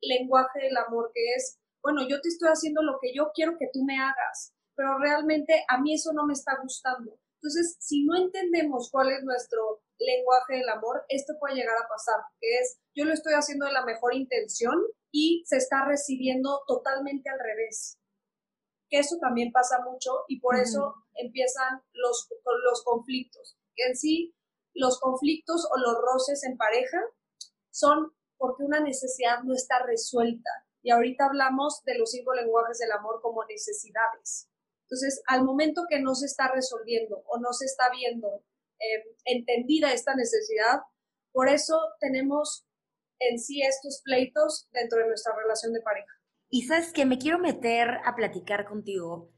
lenguaje 0.00 0.60
del 0.60 0.76
amor, 0.76 1.10
que 1.14 1.34
es, 1.36 1.58
bueno, 1.82 2.06
yo 2.08 2.20
te 2.20 2.28
estoy 2.28 2.48
haciendo 2.48 2.82
lo 2.82 2.98
que 3.00 3.12
yo 3.14 3.30
quiero 3.34 3.56
que 3.58 3.68
tú 3.72 3.84
me 3.84 3.98
hagas, 3.98 4.54
pero 4.74 4.98
realmente 4.98 5.64
a 5.68 5.80
mí 5.80 5.94
eso 5.94 6.12
no 6.12 6.26
me 6.26 6.32
está 6.32 6.58
gustando. 6.62 7.18
Entonces, 7.42 7.76
si 7.80 8.04
no 8.04 8.16
entendemos 8.16 8.90
cuál 8.90 9.10
es 9.10 9.22
nuestro 9.22 9.82
lenguaje 9.98 10.56
del 10.56 10.68
amor, 10.68 11.04
esto 11.08 11.34
puede 11.38 11.54
llegar 11.54 11.76
a 11.76 11.88
pasar, 11.88 12.20
que 12.38 12.58
es, 12.58 12.80
yo 12.94 13.04
lo 13.04 13.12
estoy 13.12 13.32
haciendo 13.32 13.66
de 13.66 13.72
la 13.72 13.84
mejor 13.84 14.14
intención 14.14 14.74
y 15.10 15.42
se 15.46 15.56
está 15.56 15.84
recibiendo 15.86 16.62
totalmente 16.66 17.30
al 17.30 17.38
revés. 17.38 17.98
Que 18.90 18.98
eso 18.98 19.16
también 19.20 19.52
pasa 19.52 19.82
mucho 19.84 20.24
y 20.28 20.40
por 20.40 20.56
eso 20.56 20.94
empiezan 21.14 21.80
los, 21.92 22.28
los 22.64 22.84
conflictos. 22.84 23.56
Que 23.74 23.86
en 23.86 23.96
sí, 23.96 24.34
los 24.74 25.00
conflictos 25.00 25.66
o 25.70 25.78
los 25.78 25.96
roces 26.00 26.44
en 26.44 26.56
pareja 26.56 26.98
son 27.70 28.12
porque 28.36 28.64
una 28.64 28.80
necesidad 28.80 29.42
no 29.44 29.54
está 29.54 29.84
resuelta. 29.84 30.50
Y 30.82 30.90
ahorita 30.90 31.26
hablamos 31.26 31.82
de 31.84 31.98
los 31.98 32.10
cinco 32.10 32.32
lenguajes 32.32 32.78
del 32.78 32.92
amor 32.92 33.20
como 33.20 33.44
necesidades. 33.44 34.48
Entonces, 34.84 35.22
al 35.26 35.44
momento 35.44 35.82
que 35.88 36.00
no 36.00 36.14
se 36.14 36.26
está 36.26 36.48
resolviendo 36.48 37.22
o 37.26 37.38
no 37.38 37.52
se 37.52 37.66
está 37.66 37.90
viendo 37.90 38.42
em, 38.78 39.02
entendida 39.24 39.92
esta 39.92 40.14
necesidad, 40.14 40.80
por 41.32 41.48
eso 41.48 41.78
tenemos 42.00 42.66
en 43.20 43.38
sí 43.38 43.62
estos 43.62 44.00
pleitos 44.02 44.68
dentro 44.72 44.98
de 44.98 45.08
nuestra 45.08 45.34
relación 45.36 45.72
de 45.72 45.82
pareja. 45.82 46.12
Y 46.48 46.62
sabes 46.62 46.92
que 46.92 47.04
me 47.04 47.18
quiero 47.18 47.38
meter 47.38 48.00
a 48.04 48.16
platicar 48.16 48.66
contigo 48.66 49.30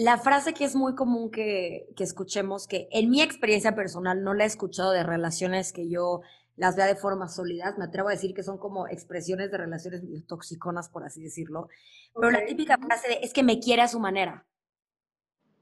la 0.00 0.16
frase 0.16 0.54
que 0.54 0.64
es 0.64 0.74
muy 0.74 0.94
común 0.94 1.30
que, 1.30 1.86
que, 1.94 2.04
escuchemos, 2.04 2.66
que 2.66 2.88
en 2.90 3.10
mi 3.10 3.20
experiencia 3.20 3.74
personal 3.74 4.24
no 4.24 4.32
la 4.32 4.44
he 4.44 4.46
escuchado 4.46 4.92
de 4.92 5.02
relaciones 5.02 5.74
que 5.74 5.90
yo 5.90 6.22
las 6.56 6.74
vea 6.74 6.86
de 6.86 6.96
forma 6.96 7.28
sólida, 7.28 7.74
me 7.76 7.84
atrevo 7.84 8.08
a 8.08 8.12
decir 8.12 8.32
que 8.32 8.42
son 8.42 8.56
como 8.56 8.88
expresiones 8.88 9.50
de 9.50 9.58
relaciones 9.58 10.02
toxiconas, 10.26 10.88
por 10.88 11.04
así 11.04 11.22
decirlo, 11.22 11.68
pero 12.14 12.30
la 12.30 12.46
típica 12.46 12.78
frase 12.78 13.08
de, 13.08 13.18
es 13.22 13.34
que 13.34 13.42
me 13.42 13.60
quiere 13.60 13.82
a 13.82 13.88
su 13.88 14.00
manera. 14.00 14.46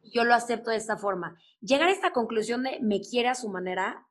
Yo 0.04 0.22
lo 0.22 0.34
acepto 0.34 0.70
de 0.70 0.76
esta 0.76 0.96
forma. 0.96 1.36
Llegar 1.60 1.88
a 1.88 1.92
esta 1.92 2.12
conclusión 2.12 2.62
de 2.62 2.78
me 2.80 3.00
quiere 3.00 3.28
a 3.28 3.34
su 3.34 3.48
manera, 3.48 4.06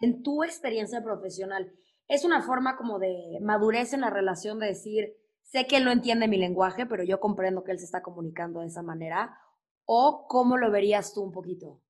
en 0.00 0.22
tu 0.22 0.44
experiencia 0.44 1.04
profesional, 1.04 1.70
es 2.08 2.24
una 2.24 2.40
forma 2.40 2.78
como 2.78 2.98
de 2.98 3.38
madurez 3.42 3.92
en 3.92 4.00
la 4.00 4.10
relación 4.10 4.58
de 4.58 4.68
decir, 4.68 5.14
sé 5.50 5.66
que 5.66 5.76
él 5.76 5.84
no 5.84 5.90
entiende 5.90 6.28
mi 6.28 6.36
lenguaje, 6.36 6.86
pero 6.86 7.02
yo 7.02 7.18
comprendo 7.18 7.64
que 7.64 7.72
él 7.72 7.78
se 7.78 7.84
está 7.84 8.02
comunicando 8.02 8.60
de 8.60 8.66
esa 8.66 8.82
manera, 8.82 9.36
o 9.84 10.26
cómo 10.28 10.56
lo 10.56 10.70
verías 10.70 11.12
tú 11.12 11.22
un 11.22 11.32
poquito. 11.32 11.82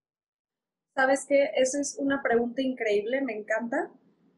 Sabes 0.94 1.26
que 1.26 1.50
esa 1.54 1.80
es 1.80 1.96
una 1.98 2.22
pregunta 2.22 2.62
increíble, 2.62 3.20
me 3.22 3.36
encanta. 3.36 3.92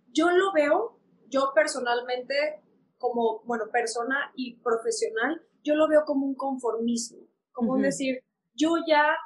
Yo 0.08 0.30
lo 0.30 0.52
veo, 0.52 0.98
yo 1.28 1.52
personalmente, 1.54 2.62
como, 2.98 3.42
bueno, 3.44 3.66
persona 3.70 4.32
y 4.34 4.60
profesional, 4.60 5.40
yo 5.62 5.76
lo 5.76 5.88
veo 5.88 6.04
como 6.04 6.26
un 6.26 6.34
conformismo, 6.34 7.20
como 7.52 7.78
decir, 7.78 8.24
yo 8.54 8.74
ya 8.86 9.16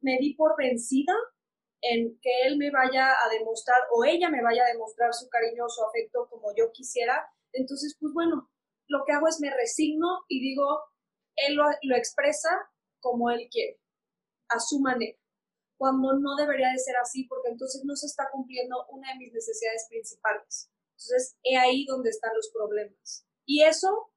me 0.00 0.18
di 0.18 0.34
por 0.34 0.56
vencida 0.56 1.12
en 1.80 2.18
que 2.20 2.46
él 2.46 2.56
me 2.56 2.70
vaya 2.70 3.10
a 3.10 3.28
demostrar 3.28 3.78
o 3.92 4.04
ella 4.04 4.30
me 4.30 4.42
vaya 4.42 4.62
a 4.64 4.72
demostrar 4.72 5.12
su 5.12 5.28
cariño 5.28 5.64
o 5.64 5.68
su 5.68 5.84
afecto 5.84 6.28
como 6.30 6.54
yo 6.56 6.70
quisiera. 6.72 7.28
Entonces, 7.52 7.96
pues 8.00 8.12
bueno, 8.14 8.48
lo 8.88 9.04
que 9.04 9.12
hago 9.12 9.28
es 9.28 9.40
me 9.40 9.54
resigno 9.54 10.24
y 10.28 10.40
digo, 10.40 10.80
él 11.36 11.54
lo, 11.54 11.64
lo 11.82 11.96
expresa 11.96 12.48
como 13.00 13.30
él 13.30 13.48
quiere, 13.50 13.80
a 14.48 14.58
su 14.58 14.80
manera 14.80 15.18
cuando 15.76 16.14
no 16.18 16.36
debería 16.36 16.70
de 16.70 16.78
ser 16.78 16.96
así, 16.96 17.24
porque 17.24 17.50
entonces 17.50 17.82
no 17.84 17.94
se 17.96 18.06
está 18.06 18.28
cumpliendo 18.32 18.86
una 18.90 19.12
de 19.12 19.18
mis 19.18 19.32
necesidades 19.32 19.86
principales. 19.88 20.70
Entonces, 20.92 21.36
he 21.42 21.56
ahí 21.56 21.84
donde 21.86 22.10
están 22.10 22.30
los 22.34 22.50
problemas. 22.52 23.26
Y 23.44 23.62
eso, 23.62 24.10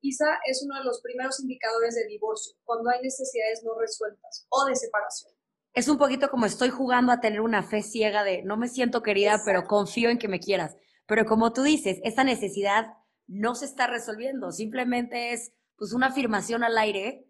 quizá, 0.00 0.26
es 0.46 0.62
uno 0.64 0.78
de 0.78 0.84
los 0.84 1.00
primeros 1.00 1.40
indicadores 1.40 1.94
de 1.94 2.06
divorcio, 2.06 2.54
cuando 2.64 2.90
hay 2.90 3.00
necesidades 3.02 3.62
no 3.62 3.78
resueltas 3.78 4.46
o 4.50 4.64
de 4.66 4.74
separación. 4.74 5.32
Es 5.74 5.88
un 5.88 5.96
poquito 5.96 6.28
como 6.28 6.44
estoy 6.44 6.68
jugando 6.68 7.12
a 7.12 7.20
tener 7.20 7.40
una 7.40 7.62
fe 7.62 7.82
ciega 7.82 8.24
de 8.24 8.42
no 8.42 8.56
me 8.58 8.68
siento 8.68 9.02
querida, 9.02 9.40
pero 9.44 9.64
confío 9.64 10.10
en 10.10 10.18
que 10.18 10.28
me 10.28 10.40
quieras. 10.40 10.76
Pero 11.06 11.24
como 11.24 11.52
tú 11.52 11.62
dices, 11.62 11.98
esa 12.04 12.24
necesidad 12.24 12.86
no 13.26 13.54
se 13.54 13.64
está 13.64 13.86
resolviendo, 13.86 14.52
simplemente 14.52 15.32
es 15.32 15.52
pues 15.76 15.92
una 15.92 16.08
afirmación 16.08 16.64
al 16.64 16.78
aire 16.78 17.26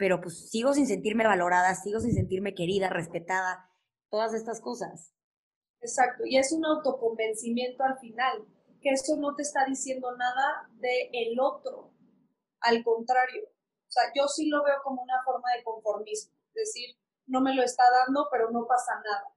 pero 0.00 0.18
pues 0.22 0.48
sigo 0.48 0.72
sin 0.72 0.86
sentirme 0.86 1.26
valorada, 1.26 1.74
sigo 1.74 2.00
sin 2.00 2.14
sentirme 2.14 2.54
querida, 2.54 2.88
respetada, 2.88 3.70
todas 4.08 4.32
estas 4.32 4.62
cosas. 4.62 5.12
Exacto, 5.82 6.24
y 6.24 6.38
es 6.38 6.52
un 6.52 6.64
autoconvencimiento 6.64 7.84
al 7.84 7.98
final, 7.98 8.46
que 8.80 8.92
eso 8.92 9.16
no 9.18 9.34
te 9.34 9.42
está 9.42 9.66
diciendo 9.66 10.16
nada 10.16 10.70
de 10.80 11.10
el 11.12 11.38
otro, 11.38 11.92
al 12.60 12.82
contrario. 12.82 13.44
O 13.44 13.90
sea, 13.90 14.04
yo 14.16 14.26
sí 14.26 14.48
lo 14.48 14.64
veo 14.64 14.76
como 14.82 15.02
una 15.02 15.22
forma 15.22 15.52
de 15.54 15.62
conformismo, 15.64 16.32
es 16.46 16.54
decir, 16.54 16.96
no 17.26 17.42
me 17.42 17.54
lo 17.54 17.62
está 17.62 17.82
dando, 18.06 18.26
pero 18.32 18.50
no 18.50 18.66
pasa 18.66 18.94
nada. 19.04 19.34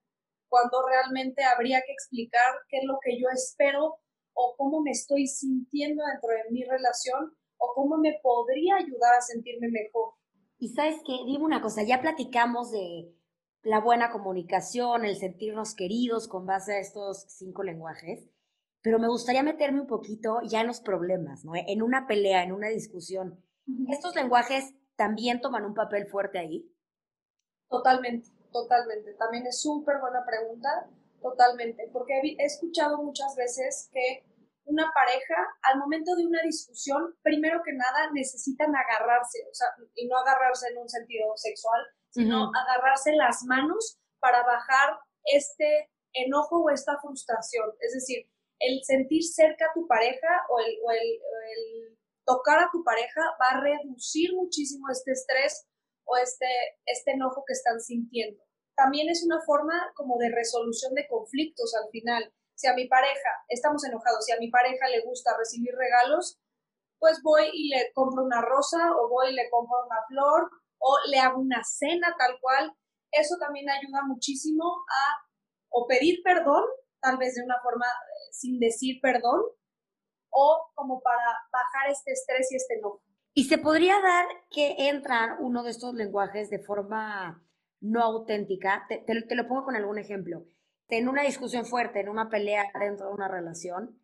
Cuando 0.48 0.82
realmente 0.88 1.44
habría 1.44 1.82
que 1.86 1.92
explicar 1.92 2.54
qué 2.70 2.78
es 2.78 2.86
lo 2.86 3.00
que 3.04 3.20
yo 3.20 3.28
espero 3.34 4.00
o 4.34 4.56
cómo 4.58 4.82
me 4.82 4.92
estoy 4.92 5.28
sintiendo 5.28 6.04
dentro 6.06 6.30
de 6.30 6.52
mi 6.52 6.64
relación 6.64 7.36
o 7.58 7.74
cómo 7.76 7.98
me 7.98 8.20
podría 8.22 8.76
ayudar 8.76 9.16
a 9.18 9.22
sentirme 9.22 9.70
mejor. 9.70 10.14
Y 10.58 10.70
sabes 10.70 10.96
qué, 11.06 11.14
dime 11.26 11.44
una 11.44 11.62
cosa, 11.62 11.84
ya 11.84 12.02
platicamos 12.02 12.72
de 12.72 13.14
la 13.64 13.80
buena 13.80 14.12
comunicación, 14.12 15.06
el 15.06 15.16
sentirnos 15.16 15.76
queridos 15.76 16.28
con 16.28 16.46
base 16.46 16.74
a 16.74 16.80
estos 16.80 17.26
cinco 17.30 17.64
lenguajes, 17.64 18.30
pero 18.82 19.00
me 19.00 19.08
gustaría 19.08 19.44
meterme 19.44 19.82
un 19.82 19.88
poquito 19.88 20.40
ya 20.44 20.62
en 20.62 20.68
los 20.68 20.82
problemas, 20.82 21.46
¿no? 21.46 21.54
En 21.56 21.82
una 21.82 22.06
pelea, 22.06 22.44
en 22.44 22.52
una 22.52 22.68
discusión. 22.68 23.42
¿Estos 23.90 24.16
lenguajes 24.16 24.74
también 24.98 25.40
toman 25.40 25.66
un 25.66 25.74
papel 25.74 26.08
fuerte 26.08 26.40
ahí? 26.40 26.70
Totalmente, 27.70 28.30
totalmente. 28.52 29.14
También 29.14 29.48
es 29.48 29.62
súper 29.62 30.00
buena 30.00 30.26
pregunta, 30.26 30.90
totalmente, 31.24 31.90
porque 31.92 32.14
he 32.38 32.46
escuchado 32.46 33.02
muchas 33.02 33.36
veces 33.36 33.90
que 33.92 34.24
una 34.66 34.92
pareja, 34.94 35.36
al 35.64 35.80
momento 35.80 36.16
de 36.16 36.26
una 36.26 36.42
discusión, 36.44 37.16
primero 37.22 37.62
que 37.66 37.74
nada 37.74 38.12
necesitan 38.14 38.74
agarrarse, 38.76 39.40
o 39.50 39.54
sea, 39.54 39.68
y 39.96 40.08
no 40.08 40.18
agarrarse 40.18 40.68
en 40.70 40.78
un 40.78 40.90
sentido 40.90 41.34
sexual, 41.36 41.82
sino 42.12 42.52
agarrarse 42.54 43.14
las 43.14 43.44
manos 43.44 43.98
para 44.20 44.44
bajar 44.44 45.00
este 45.26 45.90
enojo 46.14 46.64
o 46.64 46.70
esta 46.70 46.98
frustración. 47.02 47.72
Es 47.80 47.94
decir, 47.94 48.30
el 48.60 48.84
sentir 48.84 49.24
cerca 49.24 49.66
a 49.66 49.74
tu 49.74 49.88
pareja 49.88 50.46
o 50.50 50.60
el, 50.60 50.80
o 50.84 50.92
el, 50.92 51.98
tocar 52.26 52.60
a 52.60 52.70
tu 52.72 52.84
pareja 52.84 53.22
va 53.42 53.58
a 53.58 53.62
reducir 53.62 54.34
muchísimo 54.34 54.90
este 54.90 55.12
estrés 55.12 55.68
o 56.06 56.16
este, 56.18 56.48
este 56.86 57.12
enojo 57.12 57.44
que 57.46 57.54
están 57.54 57.82
sintiendo. 57.82 58.42
También 58.76 59.10
es 59.10 59.24
una 59.26 59.40
forma 59.42 59.92
como 59.96 60.18
de 60.18 60.30
resolución 60.30 60.94
de 60.94 61.08
conflictos 61.08 61.74
al 61.76 61.90
final. 61.92 62.34
Si 62.56 62.68
a 62.68 62.74
mi 62.74 62.88
pareja, 62.88 63.30
estamos 63.48 63.84
enojados, 63.86 64.26
si 64.26 64.32
a 64.32 64.40
mi 64.40 64.50
pareja 64.50 64.88
le 64.90 65.02
gusta 65.02 65.36
recibir 65.38 65.74
regalos, 65.76 66.40
pues 67.00 67.22
voy 67.22 67.50
y 67.54 67.70
le 67.70 67.92
compro 67.94 68.24
una 68.24 68.42
rosa 68.42 68.92
o 68.98 69.10
voy 69.10 69.32
y 69.32 69.34
le 69.34 69.50
compro 69.50 69.86
una 69.86 70.02
flor 70.08 70.50
o 70.80 70.98
le 71.10 71.20
hago 71.20 71.40
una 71.40 71.64
cena 71.64 72.16
tal 72.18 72.40
cual. 72.40 72.74
Eso 73.12 73.36
también 73.40 73.70
ayuda 73.70 74.04
muchísimo 74.08 74.64
a 74.64 75.24
o 75.70 75.88
pedir 75.88 76.22
perdón, 76.24 76.64
tal 77.02 77.18
vez 77.18 77.36
de 77.36 77.44
una 77.44 77.60
forma 77.62 77.86
eh, 77.86 78.32
sin 78.32 78.60
decir 78.60 79.00
perdón, 79.02 79.42
o 80.30 80.72
como 80.76 81.02
para 81.02 81.26
bajar 81.52 81.90
este 81.92 82.12
estrés 82.12 82.52
y 82.52 82.56
este 82.56 82.76
enojo. 82.76 83.02
Y 83.34 83.46
se 83.46 83.58
podría 83.58 84.00
dar 84.00 84.26
que 84.50 84.90
entran 84.90 85.38
uno 85.40 85.64
de 85.64 85.72
estos 85.72 85.94
lenguajes 85.96 86.50
de 86.50 86.60
forma 86.60 87.44
no 87.84 88.02
auténtica. 88.02 88.86
Te, 88.88 89.04
te, 89.06 89.36
lo 89.36 89.48
pongo 89.48 89.66
con 89.66 89.76
algún 89.76 90.00
ejemplo. 90.00 90.46
En 90.88 91.08
una 91.08 91.24
discusión 91.24 91.66
fuerte, 91.66 92.00
en 92.00 92.10
una 92.10 92.30
pelea 92.30 92.66
dentro 92.80 93.08
de 93.08 93.14
una 93.14 93.28
relación, 93.28 94.00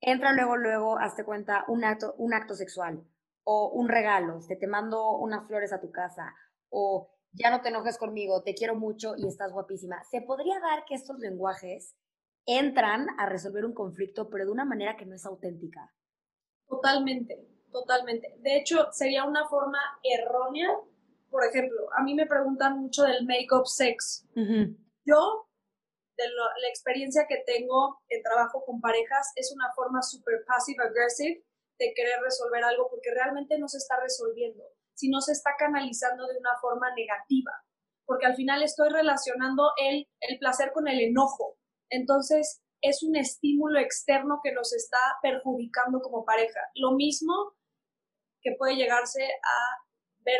entra 0.00 0.32
luego, 0.32 0.56
luego, 0.56 0.98
hazte 0.98 1.24
cuenta, 1.24 1.64
un 1.68 1.84
acto, 1.84 2.14
un 2.18 2.32
acto 2.32 2.54
sexual 2.54 3.04
o 3.44 3.70
un 3.70 3.88
regalo, 3.88 4.40
te, 4.46 4.56
te 4.56 4.66
mando 4.66 5.16
unas 5.18 5.46
flores 5.46 5.72
a 5.72 5.80
tu 5.80 5.90
casa 5.90 6.34
o 6.68 7.10
ya 7.32 7.50
no 7.50 7.60
te 7.60 7.68
enojes 7.68 7.98
conmigo, 7.98 8.42
te 8.42 8.54
quiero 8.54 8.74
mucho 8.74 9.14
y 9.16 9.26
estás 9.26 9.52
guapísima. 9.52 10.02
Se 10.10 10.22
podría 10.22 10.58
dar 10.60 10.84
que 10.86 10.94
estos 10.94 11.18
lenguajes 11.18 11.94
entran 12.46 13.06
a 13.18 13.26
resolver 13.26 13.64
un 13.64 13.74
conflicto, 13.74 14.30
pero 14.30 14.46
de 14.46 14.52
una 14.52 14.64
manera 14.64 14.96
que 14.96 15.06
no 15.06 15.14
es 15.14 15.26
auténtica. 15.26 15.92
Totalmente, 16.66 17.46
totalmente. 17.70 18.36
De 18.40 18.56
hecho, 18.56 18.90
sería 18.92 19.24
una 19.24 19.46
forma 19.48 19.78
errónea. 20.02 20.68
Por 21.30 21.44
ejemplo, 21.44 21.92
a 21.96 22.02
mí 22.02 22.14
me 22.14 22.26
preguntan 22.26 22.80
mucho 22.80 23.02
del 23.02 23.26
make-up 23.26 23.66
sex. 23.66 24.26
Yo, 24.34 25.48
de 26.16 26.24
la 26.28 26.68
experiencia 26.68 27.26
que 27.28 27.42
tengo 27.46 28.00
en 28.08 28.22
trabajo 28.22 28.64
con 28.64 28.80
parejas, 28.80 29.32
es 29.36 29.52
una 29.54 29.72
forma 29.74 30.02
súper 30.02 30.44
passive-aggressive 30.46 31.44
de 31.78 31.92
querer 31.94 32.20
resolver 32.22 32.64
algo 32.64 32.88
porque 32.90 33.12
realmente 33.12 33.58
no 33.58 33.68
se 33.68 33.78
está 33.78 34.00
resolviendo 34.00 34.64
si 34.98 35.08
no 35.08 35.20
se 35.20 35.32
está 35.32 35.52
canalizando 35.56 36.26
de 36.26 36.36
una 36.36 36.58
forma 36.60 36.92
negativa, 36.94 37.52
porque 38.04 38.26
al 38.26 38.34
final 38.34 38.64
estoy 38.64 38.88
relacionando 38.88 39.70
el, 39.76 40.08
el 40.20 40.38
placer 40.40 40.72
con 40.72 40.88
el 40.88 41.00
enojo. 41.00 41.56
Entonces, 41.88 42.60
es 42.82 43.04
un 43.04 43.14
estímulo 43.14 43.78
externo 43.78 44.40
que 44.42 44.52
nos 44.52 44.72
está 44.72 44.98
perjudicando 45.22 46.00
como 46.00 46.24
pareja. 46.24 46.60
Lo 46.74 46.92
mismo 46.92 47.54
que 48.42 48.56
puede 48.58 48.74
llegarse 48.74 49.22
a 49.22 49.87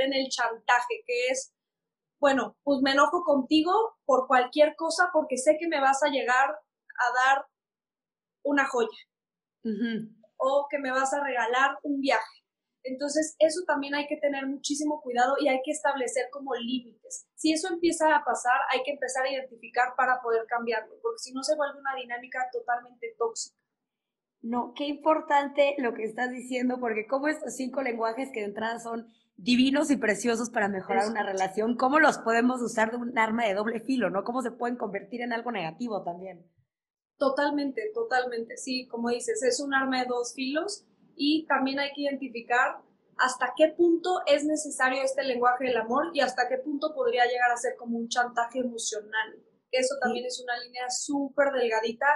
en 0.03 0.12
el 0.14 0.29
chantaje, 0.29 1.03
que 1.07 1.29
es, 1.29 1.55
bueno, 2.20 2.57
pues 2.62 2.81
me 2.83 2.92
enojo 2.92 3.22
contigo 3.24 3.72
por 4.05 4.27
cualquier 4.27 4.74
cosa 4.77 5.11
porque 5.12 5.37
sé 5.37 5.57
que 5.59 5.68
me 5.68 5.81
vas 5.81 6.03
a 6.03 6.09
llegar 6.09 6.51
a 6.51 7.27
dar 7.27 7.46
una 8.42 8.66
joya 8.66 8.98
o 10.37 10.66
que 10.70 10.79
me 10.79 10.90
vas 10.90 11.12
a 11.12 11.22
regalar 11.22 11.79
un 11.83 12.01
viaje. 12.01 12.38
Entonces, 12.85 13.37
eso 13.38 13.62
también 13.66 13.94
hay 13.94 14.07
que 14.07 14.16
tener 14.16 14.46
muchísimo 14.46 15.01
cuidado 15.03 15.35
y 15.40 15.48
hay 15.48 15.61
que 15.64 15.72
establecer 15.72 16.29
como 16.31 16.55
límites. 16.55 17.29
Si 17.35 17.53
eso 17.53 17.68
empieza 17.68 18.14
a 18.14 18.24
pasar, 18.24 18.59
hay 18.70 18.83
que 18.83 18.92
empezar 18.92 19.27
a 19.27 19.31
identificar 19.31 19.94
para 19.96 20.22
poder 20.22 20.46
cambiarlo, 20.46 20.94
porque 21.03 21.18
si 21.18 21.33
no 21.33 21.42
se 21.42 21.57
vuelve 21.57 21.81
una 21.81 21.94
dinámica 21.96 22.48
totalmente 22.53 23.14
tóxica. 23.18 23.57
No, 24.40 24.72
qué 24.74 24.85
importante 24.85 25.74
lo 25.79 25.94
que 25.94 26.05
estás 26.05 26.31
diciendo, 26.31 26.79
porque 26.79 27.07
como 27.07 27.29
estos 27.29 27.57
cinco 27.57 27.83
lenguajes 27.83 28.31
que 28.33 28.40
de 28.40 28.46
entrada 28.46 28.79
son 28.79 29.09
divinos 29.38 29.90
y 29.90 29.96
preciosos 29.96 30.51
para 30.51 30.68
mejorar 30.68 31.09
una 31.09 31.22
relación, 31.22 31.77
¿cómo 31.77 32.01
los 32.01 32.18
podemos 32.18 32.61
usar 32.61 32.90
de 32.90 32.96
un 32.96 33.16
arma 33.16 33.46
de 33.46 33.55
doble 33.55 33.81
filo, 33.81 34.11
no? 34.11 34.24
¿Cómo 34.24 34.42
se 34.42 34.51
pueden 34.51 34.77
convertir 34.77 35.22
en 35.22 35.33
algo 35.33 35.53
negativo 35.53 36.03
también? 36.03 36.44
Totalmente, 37.16 37.90
totalmente. 37.94 38.57
Sí, 38.57 38.88
como 38.88 39.11
dices, 39.11 39.42
es 39.42 39.61
un 39.61 39.74
arma 39.74 40.01
de 40.01 40.07
dos 40.07 40.35
filos 40.35 40.85
y 41.16 41.46
también 41.46 41.79
hay 41.79 41.92
que 41.94 42.03
identificar 42.03 42.81
hasta 43.16 43.53
qué 43.57 43.68
punto 43.68 44.22
es 44.27 44.44
necesario 44.44 45.03
este 45.03 45.22
lenguaje 45.22 45.66
del 45.66 45.77
amor 45.77 46.11
y 46.12 46.20
hasta 46.20 46.48
qué 46.48 46.59
punto 46.59 46.94
podría 46.94 47.24
llegar 47.27 47.51
a 47.53 47.57
ser 47.57 47.77
como 47.77 47.96
un 47.96 48.09
chantaje 48.09 48.61
emocional. 48.61 49.37
Eso 49.70 49.94
también 50.01 50.27
es 50.27 50.40
una 50.40 50.59
línea 50.59 50.90
súper 50.90 51.53
delgadita 51.53 52.07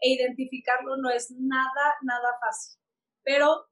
e 0.00 0.14
identificarlo 0.14 0.96
no 0.96 1.10
es 1.10 1.30
nada, 1.32 1.94
nada 2.02 2.28
fácil. 2.40 2.80
Pero 3.22 3.69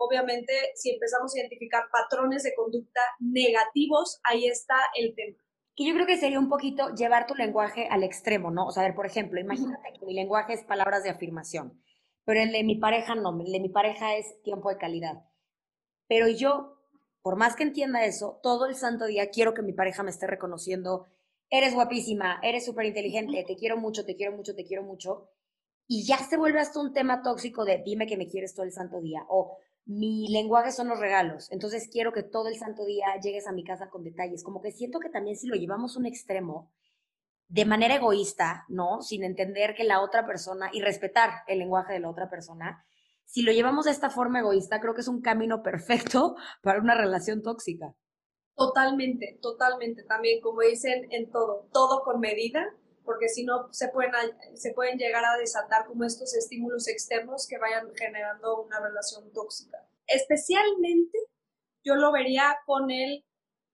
obviamente 0.00 0.52
si 0.74 0.90
empezamos 0.90 1.32
a 1.34 1.38
identificar 1.38 1.84
patrones 1.92 2.42
de 2.42 2.54
conducta 2.54 3.00
negativos, 3.20 4.20
ahí 4.24 4.46
está 4.46 4.76
el 4.96 5.14
tema. 5.14 5.38
Que 5.76 5.86
yo 5.86 5.94
creo 5.94 6.06
que 6.06 6.16
sería 6.16 6.40
un 6.40 6.48
poquito 6.48 6.94
llevar 6.94 7.26
tu 7.26 7.34
lenguaje 7.34 7.86
al 7.88 8.02
extremo, 8.02 8.50
¿no? 8.50 8.66
O 8.66 8.72
sea, 8.72 8.82
a 8.82 8.86
ver, 8.86 8.96
por 8.96 9.06
ejemplo, 9.06 9.40
imagínate 9.40 9.92
que 9.98 10.04
mi 10.04 10.14
lenguaje 10.14 10.54
es 10.54 10.64
palabras 10.64 11.04
de 11.04 11.10
afirmación 11.10 11.80
pero 12.30 12.42
el 12.42 12.52
de 12.52 12.62
mi 12.62 12.76
pareja 12.76 13.16
no, 13.16 13.36
el 13.44 13.50
de 13.50 13.58
mi 13.58 13.68
pareja 13.68 14.16
es 14.16 14.40
tiempo 14.42 14.68
de 14.70 14.78
calidad. 14.78 15.24
Pero 16.06 16.28
yo, 16.28 16.78
por 17.22 17.34
más 17.34 17.56
que 17.56 17.64
entienda 17.64 18.04
eso, 18.04 18.38
todo 18.40 18.66
el 18.66 18.76
santo 18.76 19.06
día 19.06 19.30
quiero 19.30 19.52
que 19.52 19.62
mi 19.62 19.72
pareja 19.72 20.04
me 20.04 20.10
esté 20.10 20.28
reconociendo, 20.28 21.06
eres 21.48 21.74
guapísima, 21.74 22.38
eres 22.42 22.64
súper 22.64 22.86
inteligente, 22.86 23.44
te 23.44 23.56
quiero 23.56 23.76
mucho, 23.76 24.04
te 24.04 24.14
quiero 24.14 24.36
mucho, 24.36 24.54
te 24.54 24.64
quiero 24.64 24.84
mucho. 24.84 25.28
Y 25.88 26.04
ya 26.06 26.18
se 26.18 26.36
vuelve 26.36 26.60
hasta 26.60 26.78
un 26.78 26.92
tema 26.92 27.20
tóxico 27.22 27.64
de 27.64 27.82
dime 27.84 28.06
que 28.06 28.16
me 28.16 28.28
quieres 28.28 28.54
todo 28.54 28.64
el 28.64 28.72
santo 28.72 29.00
día. 29.00 29.24
O 29.28 29.56
mi 29.90 30.28
lenguaje 30.28 30.70
son 30.70 30.88
los 30.88 31.00
regalos. 31.00 31.50
Entonces 31.50 31.88
quiero 31.90 32.12
que 32.12 32.22
todo 32.22 32.46
el 32.46 32.56
santo 32.56 32.84
día 32.84 33.06
llegues 33.20 33.48
a 33.48 33.52
mi 33.52 33.64
casa 33.64 33.90
con 33.90 34.04
detalles. 34.04 34.44
Como 34.44 34.60
que 34.60 34.70
siento 34.70 35.00
que 35.00 35.10
también 35.10 35.36
si 35.36 35.48
lo 35.48 35.56
llevamos 35.56 35.96
un 35.96 36.06
extremo, 36.06 36.70
de 37.48 37.64
manera 37.64 37.96
egoísta, 37.96 38.66
¿no? 38.68 39.02
Sin 39.02 39.24
entender 39.24 39.74
que 39.74 39.82
la 39.82 40.00
otra 40.00 40.24
persona 40.24 40.70
y 40.72 40.80
respetar 40.80 41.42
el 41.48 41.58
lenguaje 41.58 41.92
de 41.92 41.98
la 41.98 42.08
otra 42.08 42.30
persona, 42.30 42.84
si 43.24 43.42
lo 43.42 43.50
llevamos 43.50 43.86
de 43.86 43.90
esta 43.90 44.10
forma 44.10 44.38
egoísta, 44.38 44.80
creo 44.80 44.94
que 44.94 45.00
es 45.00 45.08
un 45.08 45.22
camino 45.22 45.60
perfecto 45.60 46.36
para 46.62 46.78
una 46.78 46.94
relación 46.94 47.42
tóxica. 47.42 47.92
Totalmente, 48.54 49.40
totalmente. 49.42 50.04
También, 50.04 50.40
como 50.40 50.60
dicen 50.60 51.08
en 51.10 51.32
todo, 51.32 51.68
todo 51.72 52.04
con 52.04 52.20
medida, 52.20 52.64
porque 53.04 53.28
si 53.28 53.44
no 53.44 53.72
se 53.72 53.88
pueden, 53.88 54.12
se 54.54 54.72
pueden 54.72 54.98
llegar 54.98 55.24
a 55.24 55.36
desatar 55.36 55.86
como 55.86 56.04
estos 56.04 56.34
estímulos 56.34 56.88
externos 56.88 57.46
que 57.48 57.58
vayan 57.58 57.92
generando 57.94 58.62
una 58.62 58.80
relación 58.80 59.32
tóxica. 59.32 59.78
Especialmente 60.06 61.18
yo 61.84 61.94
lo 61.94 62.12
vería 62.12 62.58
con 62.66 62.90
el 62.90 63.24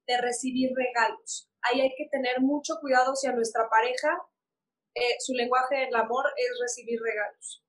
de 0.07 0.21
recibir 0.21 0.71
regalos 0.75 1.51
ahí 1.67 1.81
hay 1.81 1.95
que 1.97 2.09
tener 2.11 2.41
mucho 2.41 2.75
cuidado 2.81 3.15
si 3.15 3.27
a 3.27 3.33
nuestra 3.33 3.69
pareja 3.69 4.09
eh, 4.95 5.17
su 5.21 5.35
lenguaje 5.35 5.77
del 5.77 5.95
amor 5.95 6.25
es 6.37 6.59
recibir 6.61 7.01
regalos. 7.01 7.63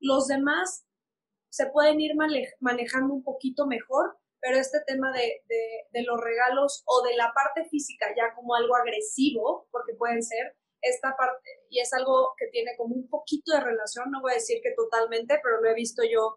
Los 0.00 0.26
demás 0.26 0.86
se 1.48 1.66
pueden 1.66 2.00
ir 2.00 2.12
manejando 2.60 3.14
un 3.14 3.24
poquito 3.24 3.66
mejor, 3.66 4.18
pero 4.40 4.58
este 4.58 4.80
tema 4.86 5.10
de, 5.12 5.42
de, 5.90 6.02
los 6.02 6.20
regalos 6.20 6.82
o 6.86 7.02
de 7.02 7.16
la 7.16 7.32
parte 7.32 7.64
física 7.64 8.06
ya 8.16 8.34
como 8.34 8.54
algo 8.54 8.76
agresivo, 8.76 9.66
porque 9.70 9.94
pueden 9.94 10.22
ser, 10.22 10.54
esta 10.88 11.16
parte, 11.16 11.48
y 11.68 11.80
es 11.80 11.92
algo 11.92 12.34
que 12.36 12.46
tiene 12.48 12.76
como 12.76 12.94
un 12.94 13.08
poquito 13.08 13.52
de 13.52 13.60
relación, 13.60 14.10
no 14.10 14.20
voy 14.20 14.32
a 14.32 14.34
decir 14.34 14.60
que 14.62 14.72
totalmente, 14.72 15.38
pero 15.42 15.60
lo 15.60 15.68
he 15.68 15.74
visto 15.74 16.02
yo 16.02 16.36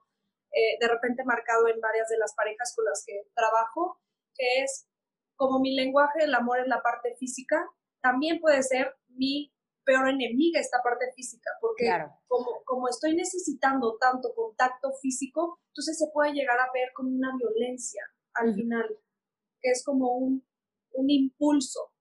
eh, 0.52 0.78
de 0.80 0.88
repente 0.88 1.24
marcado 1.24 1.68
en 1.68 1.80
varias 1.80 2.10
de 2.10 2.18
las 2.18 2.34
parejas 2.36 2.74
con 2.76 2.86
las 2.86 3.04
que 3.06 3.28
trabajo, 3.36 4.00
que 4.34 4.64
es 4.64 4.88
como 5.36 5.60
mi 5.60 5.76
lenguaje 5.76 6.20
del 6.20 6.36
amor 6.36 6.60
es 6.60 6.68
la 6.68 6.82
parte 6.82 7.16
física, 7.16 7.70
también 8.02 8.40
puede 8.40 8.64
ser 8.64 8.96
mi 9.08 9.54
peor 9.86 10.10
enemiga 10.10 10.60
esta 10.60 10.82
parte 10.84 11.12
física, 11.16 11.50
porque 11.62 11.90
como, 12.28 12.64
como 12.66 12.88
estoy 12.90 13.16
necesitando 13.16 13.98
tanto 13.98 14.34
contacto 14.36 14.92
físico, 15.02 15.60
entonces 15.70 15.98
se 15.98 16.12
puede 16.14 16.34
llegar 16.34 16.60
a 16.60 16.72
ver 16.74 16.90
como 16.94 17.10
una 17.10 17.36
violencia 17.38 18.04
al 18.34 18.54
final, 18.54 19.00
que 19.62 19.72
es 19.72 19.84
como 19.84 20.14
un, 20.18 20.46
un 20.94 21.10
impulso 21.10 21.94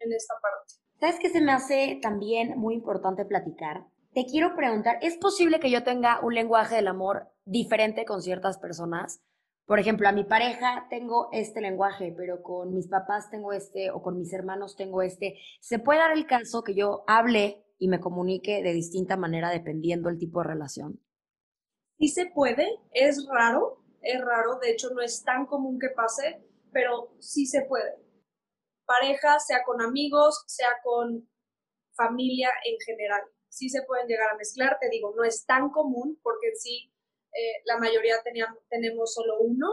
en 0.00 0.12
esta 0.12 0.34
parte. 0.40 0.74
¿Sabes 1.00 1.18
qué 1.20 1.28
se 1.28 1.40
me 1.40 1.52
hace 1.52 1.98
también 2.00 2.58
muy 2.58 2.74
importante 2.74 3.24
platicar? 3.24 3.86
Te 4.14 4.24
quiero 4.24 4.56
preguntar, 4.56 4.98
¿es 5.02 5.16
posible 5.18 5.60
que 5.60 5.70
yo 5.70 5.84
tenga 5.84 6.20
un 6.22 6.34
lenguaje 6.34 6.76
del 6.76 6.88
amor 6.88 7.28
diferente 7.44 8.04
con 8.04 8.22
ciertas 8.22 8.58
personas? 8.58 9.20
por 9.66 9.80
ejemplo, 9.80 10.08
a 10.08 10.12
mi 10.12 10.22
pareja 10.22 10.86
tengo 10.88 11.28
este 11.32 11.60
lenguaje, 11.60 12.14
pero 12.16 12.40
con 12.40 12.72
mis 12.72 12.86
papás 12.86 13.28
tengo 13.30 13.52
este 13.52 13.90
o 13.90 14.00
con 14.00 14.16
mis 14.16 14.32
hermanos 14.32 14.76
tengo 14.76 15.02
este. 15.02 15.38
Se 15.60 15.80
puede 15.80 15.98
dar 15.98 16.12
el 16.12 16.26
caso 16.26 16.62
que 16.62 16.74
yo 16.74 17.02
hable 17.08 17.64
y 17.76 17.88
me 17.88 18.00
comunique 18.00 18.62
de 18.62 18.72
distinta 18.72 19.16
manera 19.16 19.50
dependiendo 19.50 20.08
el 20.08 20.18
tipo 20.18 20.40
de 20.40 20.48
relación. 20.48 21.00
Sí 21.98 22.08
se 22.08 22.26
puede, 22.26 22.64
es 22.92 23.26
raro, 23.28 23.82
es 24.02 24.20
raro, 24.20 24.58
de 24.62 24.70
hecho 24.70 24.90
no 24.90 25.02
es 25.02 25.24
tan 25.24 25.46
común 25.46 25.80
que 25.80 25.88
pase, 25.88 26.44
pero 26.72 27.16
sí 27.18 27.46
se 27.46 27.62
puede. 27.62 28.05
Pareja, 28.86 29.38
sea 29.40 29.62
con 29.64 29.82
amigos, 29.82 30.44
sea 30.46 30.78
con 30.82 31.28
familia 31.96 32.50
en 32.64 32.78
general. 32.80 33.22
sí 33.48 33.68
se 33.70 33.82
pueden 33.82 34.06
llegar 34.06 34.28
a 34.30 34.36
mezclar, 34.36 34.78
te 34.78 34.90
digo, 34.90 35.14
no 35.16 35.24
es 35.24 35.46
tan 35.46 35.70
común 35.70 36.20
porque 36.22 36.48
en 36.48 36.56
sí 36.56 36.92
eh, 37.32 37.62
la 37.64 37.78
mayoría 37.78 38.22
teníamos, 38.22 38.58
tenemos 38.68 39.14
solo 39.14 39.38
uno, 39.40 39.66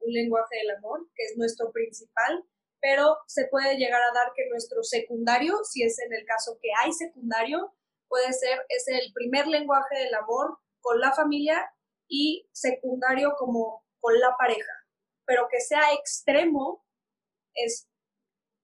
un 0.00 0.12
lenguaje 0.12 0.56
del 0.56 0.76
amor, 0.76 1.08
que 1.14 1.24
es 1.24 1.36
nuestro 1.36 1.70
principal, 1.70 2.44
pero 2.80 3.18
se 3.26 3.46
puede 3.46 3.76
llegar 3.76 4.02
a 4.02 4.12
dar 4.12 4.32
que 4.34 4.48
nuestro 4.48 4.82
secundario, 4.82 5.62
si 5.62 5.84
es 5.84 6.00
en 6.00 6.12
el 6.12 6.24
caso 6.24 6.58
que 6.60 6.70
hay 6.82 6.92
secundario, 6.92 7.72
puede 8.08 8.32
ser, 8.32 8.66
es 8.68 8.88
el 8.88 9.12
primer 9.12 9.46
lenguaje 9.46 9.98
del 9.98 10.14
amor 10.14 10.58
con 10.80 11.00
la 11.00 11.12
familia 11.12 11.72
y 12.08 12.48
secundario 12.52 13.34
como 13.38 13.84
con 14.00 14.18
la 14.18 14.36
pareja, 14.36 14.72
pero 15.24 15.46
que 15.48 15.60
sea 15.60 15.92
extremo 15.94 16.84
es 17.54 17.88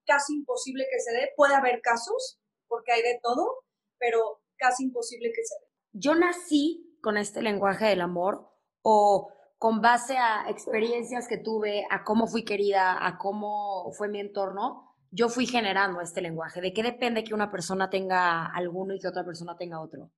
casi 0.08 0.34
imposible 0.34 0.86
que 0.90 0.98
se 0.98 1.12
dé. 1.12 1.30
Puede 1.36 1.54
haber 1.54 1.80
casos, 1.82 2.40
porque 2.66 2.92
hay 2.92 3.02
de 3.02 3.20
todo, 3.22 3.64
pero 3.98 4.40
casi 4.56 4.84
imposible 4.84 5.30
que 5.32 5.44
se 5.44 5.54
dé. 5.60 5.70
Yo 5.92 6.14
nací 6.14 6.98
con 7.02 7.16
este 7.16 7.42
lenguaje 7.42 7.86
del 7.86 8.00
amor 8.00 8.48
o 8.82 9.30
con 9.58 9.80
base 9.80 10.16
a 10.16 10.48
experiencias 10.48 11.28
que 11.28 11.36
tuve, 11.36 11.84
a 11.90 12.04
cómo 12.04 12.26
fui 12.26 12.44
querida, 12.44 13.06
a 13.06 13.18
cómo 13.18 13.92
fue 13.92 14.08
mi 14.08 14.20
entorno, 14.20 14.96
yo 15.10 15.28
fui 15.28 15.46
generando 15.46 16.00
este 16.00 16.20
lenguaje. 16.20 16.60
¿De 16.60 16.72
qué 16.72 16.82
depende 16.82 17.24
que 17.24 17.34
una 17.34 17.50
persona 17.50 17.90
tenga 17.90 18.46
alguno 18.46 18.94
y 18.94 19.00
que 19.00 19.08
otra 19.08 19.24
persona 19.24 19.56
tenga 19.56 19.80
otro? 19.80 20.10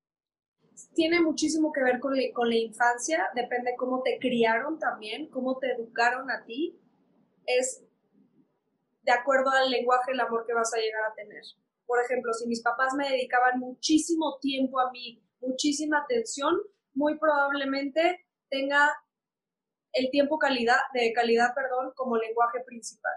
Tiene 0.95 1.21
muchísimo 1.21 1.73
que 1.73 1.83
ver 1.83 2.01
con, 2.01 2.15
con 2.35 2.49
la 2.49 2.57
infancia, 2.57 3.29
depende 3.35 3.75
cómo 3.77 4.03
te 4.03 4.19
criaron 4.19 4.79
también, 4.79 5.29
cómo 5.29 5.59
te 5.59 5.73
educaron 5.73 6.31
a 6.31 6.45
ti. 6.45 6.79
Es 7.47 7.85
de 9.11 9.19
acuerdo 9.19 9.51
al 9.51 9.71
lenguaje 9.71 10.13
el 10.13 10.21
amor 10.21 10.45
que 10.47 10.55
vas 10.55 10.73
a 10.73 10.79
llegar 10.79 11.03
a 11.11 11.15
tener. 11.15 11.43
Por 11.87 11.99
ejemplo, 12.05 12.33
si 12.33 12.47
mis 12.47 12.63
papás 12.63 12.95
me 12.95 13.09
dedicaban 13.09 13.59
muchísimo 13.59 14.39
tiempo 14.41 14.79
a 14.79 14.91
mí, 14.93 15.21
muchísima 15.41 15.99
atención, 15.99 16.55
muy 16.95 17.19
probablemente 17.19 18.27
tenga 18.49 18.89
el 19.93 20.11
tiempo 20.11 20.39
calidad, 20.39 20.79
de 20.95 21.13
calidad 21.13 21.53
perdón, 21.55 21.93
como 21.97 22.17
lenguaje 22.17 22.61
principal. 22.65 23.13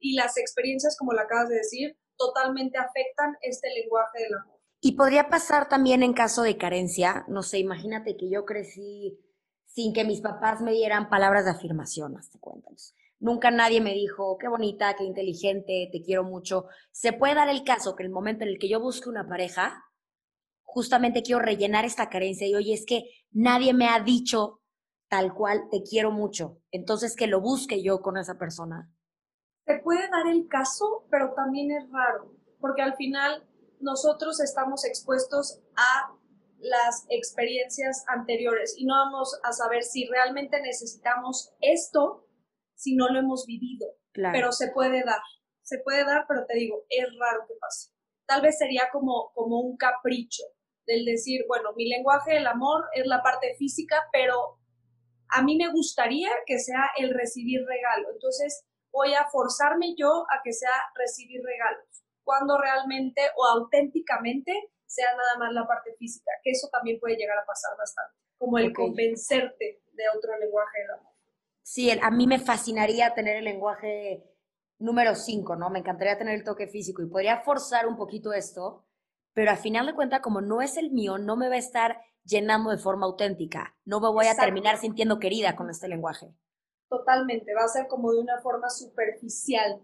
Y 0.00 0.16
las 0.16 0.36
experiencias, 0.36 0.96
como 0.98 1.12
la 1.12 1.22
acabas 1.22 1.48
de 1.48 1.56
decir, 1.56 1.96
totalmente 2.16 2.78
afectan 2.78 3.36
este 3.40 3.68
lenguaje 3.70 4.24
del 4.24 4.34
amor. 4.34 4.58
Y 4.80 4.96
podría 4.96 5.28
pasar 5.28 5.68
también 5.68 6.02
en 6.02 6.12
caso 6.12 6.42
de 6.42 6.58
carencia, 6.58 7.24
no 7.28 7.42
sé, 7.42 7.58
imagínate 7.58 8.16
que 8.16 8.28
yo 8.28 8.44
crecí 8.44 9.18
sin 9.66 9.92
que 9.92 10.04
mis 10.04 10.20
papás 10.20 10.60
me 10.60 10.72
dieran 10.72 11.08
palabras 11.08 11.44
de 11.44 11.52
afirmación, 11.52 12.16
hasta 12.16 12.38
cuéntanos. 12.38 12.94
Nunca 13.24 13.50
nadie 13.50 13.80
me 13.80 13.94
dijo, 13.94 14.36
qué 14.36 14.48
bonita, 14.48 14.94
qué 14.96 15.04
inteligente, 15.04 15.88
te 15.90 16.02
quiero 16.02 16.24
mucho. 16.24 16.66
Se 16.92 17.14
puede 17.14 17.34
dar 17.34 17.48
el 17.48 17.64
caso 17.64 17.96
que 17.96 18.02
el 18.02 18.10
momento 18.10 18.44
en 18.44 18.50
el 18.50 18.58
que 18.58 18.68
yo 18.68 18.80
busque 18.80 19.08
una 19.08 19.26
pareja, 19.26 19.82
justamente 20.62 21.22
quiero 21.22 21.40
rellenar 21.40 21.86
esta 21.86 22.10
carencia 22.10 22.46
y 22.46 22.54
oye, 22.54 22.74
es 22.74 22.84
que 22.84 23.04
nadie 23.30 23.72
me 23.72 23.88
ha 23.88 23.98
dicho 24.00 24.60
tal 25.08 25.32
cual 25.32 25.70
te 25.70 25.82
quiero 25.82 26.10
mucho. 26.10 26.58
Entonces 26.70 27.16
que 27.16 27.26
lo 27.26 27.40
busque 27.40 27.82
yo 27.82 28.02
con 28.02 28.18
esa 28.18 28.36
persona. 28.36 28.92
Se 29.64 29.78
puede 29.78 30.06
dar 30.10 30.26
el 30.26 30.46
caso, 30.46 31.06
pero 31.10 31.32
también 31.32 31.70
es 31.70 31.90
raro, 31.90 32.30
porque 32.60 32.82
al 32.82 32.94
final 32.94 33.48
nosotros 33.80 34.38
estamos 34.40 34.84
expuestos 34.84 35.62
a 35.76 36.12
las 36.58 37.06
experiencias 37.08 38.04
anteriores 38.06 38.74
y 38.76 38.84
no 38.84 38.96
vamos 38.96 39.40
a 39.42 39.52
saber 39.52 39.82
si 39.82 40.04
realmente 40.08 40.60
necesitamos 40.60 41.54
esto 41.62 42.23
si 42.84 42.94
no 42.94 43.08
lo 43.08 43.18
hemos 43.18 43.46
vivido. 43.46 43.86
Pero 44.12 44.52
se 44.52 44.70
puede 44.70 45.02
dar, 45.02 45.20
se 45.62 45.78
puede 45.78 46.04
dar, 46.04 46.26
pero 46.28 46.44
te 46.46 46.54
digo, 46.54 46.84
es 46.88 47.06
raro 47.18 47.46
que 47.48 47.54
pase. 47.58 47.90
Tal 48.26 48.42
vez 48.42 48.58
sería 48.58 48.88
como, 48.92 49.32
como 49.34 49.60
un 49.60 49.76
capricho 49.76 50.44
del 50.86 51.04
decir, 51.04 51.44
bueno, 51.48 51.72
mi 51.74 51.88
lenguaje 51.88 52.34
del 52.34 52.46
amor 52.46 52.84
es 52.92 53.06
la 53.06 53.22
parte 53.22 53.54
física, 53.56 53.96
pero 54.12 54.58
a 55.30 55.42
mí 55.42 55.56
me 55.56 55.72
gustaría 55.72 56.30
que 56.46 56.58
sea 56.58 56.90
el 56.98 57.12
recibir 57.14 57.64
regalo. 57.66 58.10
Entonces 58.12 58.64
voy 58.92 59.14
a 59.14 59.26
forzarme 59.32 59.94
yo 59.96 60.26
a 60.30 60.42
que 60.44 60.52
sea 60.52 60.76
recibir 60.94 61.42
regalos, 61.42 62.04
cuando 62.22 62.60
realmente 62.60 63.22
o 63.36 63.44
auténticamente 63.46 64.52
sea 64.86 65.10
nada 65.16 65.38
más 65.38 65.52
la 65.52 65.66
parte 65.66 65.94
física, 65.98 66.30
que 66.42 66.50
eso 66.50 66.68
también 66.70 67.00
puede 67.00 67.16
llegar 67.16 67.38
a 67.38 67.46
pasar 67.46 67.76
bastante, 67.76 68.14
como 68.38 68.58
el 68.58 68.72
convencerte 68.72 69.82
de 69.90 70.04
otro 70.14 70.38
lenguaje 70.38 70.80
del 70.82 70.90
amor 70.92 71.13
sí, 71.64 71.90
a 71.90 72.10
mí 72.10 72.28
me 72.28 72.38
fascinaría 72.38 73.14
tener 73.14 73.38
el 73.38 73.44
lenguaje 73.44 74.22
número 74.78 75.14
5, 75.14 75.56
¿no? 75.56 75.70
Me 75.70 75.80
encantaría 75.80 76.18
tener 76.18 76.34
el 76.34 76.44
toque 76.44 76.68
físico 76.68 77.02
y 77.02 77.06
podría 77.06 77.40
forzar 77.40 77.88
un 77.88 77.96
poquito 77.96 78.32
esto, 78.32 78.86
pero 79.32 79.50
a 79.50 79.56
final 79.56 79.86
de 79.86 79.94
cuentas, 79.94 80.20
como 80.20 80.40
no 80.40 80.62
es 80.62 80.76
el 80.76 80.90
mío, 80.90 81.18
no 81.18 81.36
me 81.36 81.48
va 81.48 81.54
a 81.54 81.58
estar 81.58 82.00
llenando 82.22 82.70
de 82.70 82.78
forma 82.78 83.06
auténtica. 83.06 83.76
No 83.84 84.00
me 84.00 84.08
voy 84.08 84.26
a 84.26 84.36
terminar 84.36 84.78
sintiendo 84.78 85.18
querida 85.18 85.56
con 85.56 85.70
este 85.70 85.88
lenguaje. 85.88 86.32
Totalmente, 86.88 87.54
va 87.54 87.64
a 87.64 87.68
ser 87.68 87.88
como 87.88 88.12
de 88.12 88.20
una 88.20 88.40
forma 88.40 88.68
superficial. 88.68 89.82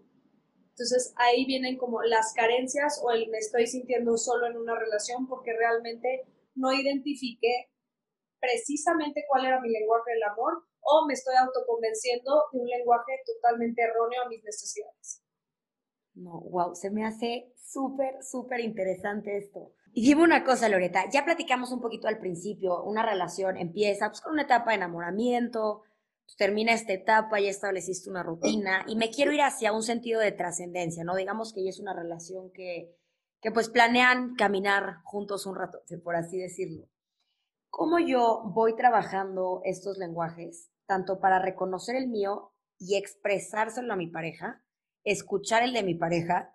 Entonces 0.69 1.13
ahí 1.17 1.45
vienen 1.45 1.77
como 1.77 2.01
las 2.03 2.33
carencias 2.33 3.01
o 3.03 3.11
el 3.11 3.29
me 3.29 3.39
estoy 3.39 3.67
sintiendo 3.67 4.17
solo 4.17 4.47
en 4.47 4.57
una 4.57 4.77
relación 4.77 5.27
porque 5.27 5.51
realmente 5.53 6.25
no 6.55 6.71
identifiqué 6.71 7.69
precisamente 8.39 9.25
cuál 9.27 9.45
era 9.45 9.59
mi 9.59 9.69
lenguaje 9.69 10.11
del 10.11 10.23
amor 10.23 10.63
o 10.81 11.05
me 11.07 11.13
estoy 11.13 11.35
autoconvenciendo 11.35 12.43
de 12.51 12.59
un 12.59 12.67
lenguaje 12.67 13.21
totalmente 13.25 13.81
erróneo 13.81 14.23
a 14.23 14.29
mis 14.29 14.43
necesidades. 14.43 15.23
No, 16.13 16.41
wow, 16.41 16.75
se 16.75 16.89
me 16.89 17.05
hace 17.05 17.53
súper, 17.57 18.21
súper 18.21 18.59
interesante 18.59 19.37
esto. 19.37 19.73
Y 19.93 20.03
dime 20.03 20.23
una 20.23 20.43
cosa, 20.43 20.69
Loreta, 20.69 21.09
ya 21.11 21.25
platicamos 21.25 21.71
un 21.71 21.81
poquito 21.81 22.07
al 22.07 22.19
principio, 22.19 22.83
una 22.83 23.05
relación 23.05 23.57
empieza 23.57 24.07
pues, 24.07 24.21
con 24.21 24.33
una 24.33 24.43
etapa 24.43 24.71
de 24.71 24.77
enamoramiento, 24.77 25.83
pues, 26.25 26.37
termina 26.37 26.73
esta 26.73 26.93
etapa, 26.93 27.39
ya 27.39 27.49
estableciste 27.49 28.09
una 28.09 28.23
rutina 28.23 28.85
y 28.87 28.95
me 28.95 29.09
quiero 29.09 29.31
ir 29.31 29.41
hacia 29.41 29.73
un 29.73 29.83
sentido 29.83 30.19
de 30.21 30.31
trascendencia, 30.31 31.03
¿no? 31.03 31.15
Digamos 31.15 31.53
que 31.53 31.63
ya 31.63 31.69
es 31.69 31.79
una 31.79 31.93
relación 31.93 32.51
que, 32.51 32.95
que 33.41 33.51
pues 33.51 33.69
planean 33.69 34.35
caminar 34.35 35.01
juntos 35.03 35.45
un 35.45 35.55
rato, 35.55 35.81
por 36.03 36.15
así 36.15 36.37
decirlo. 36.37 36.87
¿Cómo 37.69 37.99
yo 37.99 38.43
voy 38.45 38.75
trabajando 38.75 39.61
estos 39.65 39.97
lenguajes, 39.97 40.70
tanto 40.91 41.21
para 41.21 41.39
reconocer 41.39 41.95
el 41.95 42.09
mío 42.09 42.51
y 42.77 42.97
expresárselo 42.97 43.93
a 43.93 43.95
mi 43.95 44.07
pareja, 44.07 44.61
escuchar 45.05 45.63
el 45.63 45.71
de 45.71 45.83
mi 45.83 45.95
pareja 45.95 46.53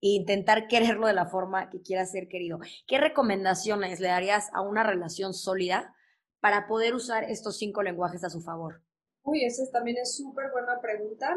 e 0.00 0.08
intentar 0.16 0.66
quererlo 0.68 1.06
de 1.06 1.12
la 1.12 1.26
forma 1.26 1.68
que 1.68 1.82
quiera 1.82 2.06
ser 2.06 2.26
querido? 2.26 2.58
¿Qué 2.86 2.98
recomendaciones 2.98 4.00
le 4.00 4.08
darías 4.08 4.48
a 4.54 4.62
una 4.62 4.82
relación 4.82 5.34
sólida 5.34 5.94
para 6.40 6.66
poder 6.66 6.94
usar 6.94 7.24
estos 7.24 7.58
cinco 7.58 7.82
lenguajes 7.82 8.24
a 8.24 8.30
su 8.30 8.40
favor? 8.40 8.80
Uy, 9.24 9.44
esa 9.44 9.70
también 9.70 9.98
es 9.98 10.16
súper 10.16 10.50
buena 10.52 10.80
pregunta. 10.80 11.36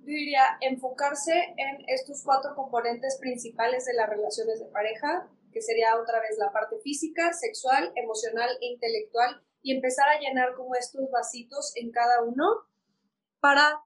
Yo 0.00 0.04
diría 0.04 0.42
enfocarse 0.60 1.32
en 1.56 1.84
estos 1.86 2.22
cuatro 2.22 2.54
componentes 2.54 3.16
principales 3.18 3.86
de 3.86 3.94
las 3.94 4.10
relaciones 4.10 4.60
de 4.60 4.66
pareja, 4.66 5.26
que 5.52 5.62
sería 5.62 5.96
otra 5.96 6.20
vez 6.20 6.36
la 6.36 6.52
parte 6.52 6.76
física, 6.80 7.32
sexual, 7.32 7.92
emocional 7.96 8.50
e 8.60 8.66
intelectual, 8.66 9.42
y 9.62 9.74
empezar 9.74 10.08
a 10.08 10.20
llenar 10.20 10.54
como 10.54 10.74
estos 10.74 11.10
vasitos 11.10 11.72
en 11.76 11.90
cada 11.90 12.22
uno 12.22 12.44
para 13.40 13.82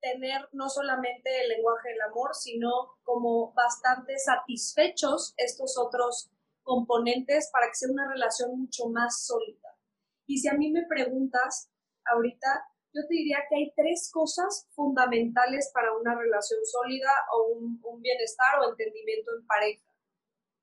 tener 0.00 0.48
no 0.52 0.68
solamente 0.68 1.42
el 1.42 1.48
lenguaje 1.48 1.90
del 1.90 2.00
amor, 2.02 2.34
sino 2.34 2.70
como 3.04 3.52
bastante 3.52 4.18
satisfechos 4.18 5.34
estos 5.36 5.78
otros 5.78 6.30
componentes 6.62 7.50
para 7.52 7.68
que 7.68 7.74
sea 7.74 7.90
una 7.90 8.08
relación 8.08 8.58
mucho 8.58 8.88
más 8.88 9.24
sólida. 9.24 9.76
Y 10.26 10.38
si 10.38 10.48
a 10.48 10.54
mí 10.54 10.70
me 10.70 10.86
preguntas 10.86 11.70
ahorita, 12.04 12.68
yo 12.94 13.02
te 13.08 13.14
diría 13.14 13.38
que 13.48 13.56
hay 13.56 13.72
tres 13.74 14.10
cosas 14.12 14.68
fundamentales 14.72 15.70
para 15.72 15.96
una 15.96 16.14
relación 16.14 16.60
sólida 16.64 17.10
o 17.34 17.54
un, 17.54 17.80
un 17.82 18.02
bienestar 18.02 18.60
o 18.60 18.70
entendimiento 18.70 19.30
en 19.38 19.46
pareja 19.46 19.91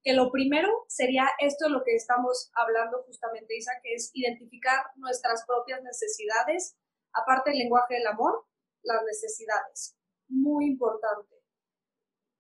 que 0.04 0.14
lo 0.14 0.32
primero 0.32 0.70
sería 0.88 1.28
esto 1.40 1.66
de 1.66 1.72
lo 1.72 1.84
que 1.84 1.96
estamos 1.96 2.52
hablando 2.56 3.04
justamente, 3.04 3.58
Isa, 3.58 3.72
que 3.84 3.94
es 3.94 4.12
identificar 4.14 4.86
nuestras 4.96 5.46
propias 5.46 5.82
necesidades, 5.84 6.78
aparte 7.14 7.52
del 7.52 7.60
lenguaje 7.60 7.96
del 7.96 8.08
amor, 8.08 8.46
las 8.84 9.04
necesidades. 9.04 9.98
Muy 10.30 10.68
importante. 10.68 11.36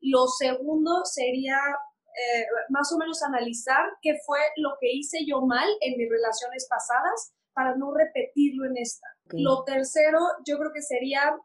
Lo 0.01 0.27
segundo 0.27 1.03
sería 1.03 1.57
eh, 1.57 2.45
más 2.69 2.91
o 2.93 2.97
menos 2.97 3.21
analizar 3.23 3.83
qué 4.01 4.17
fue 4.25 4.39
lo 4.57 4.77
que 4.79 4.91
hice 4.91 5.19
yo 5.27 5.41
mal 5.41 5.67
en 5.81 5.97
mis 5.97 6.09
relaciones 6.09 6.67
pasadas 6.69 7.33
para 7.53 7.75
no 7.75 7.93
repetirlo 7.93 8.65
en 8.65 8.77
esta. 8.77 9.07
Lo 9.31 9.63
tercero, 9.63 10.19
yo 10.45 10.57
creo 10.57 10.71
que 10.73 10.81
sería 10.81 11.35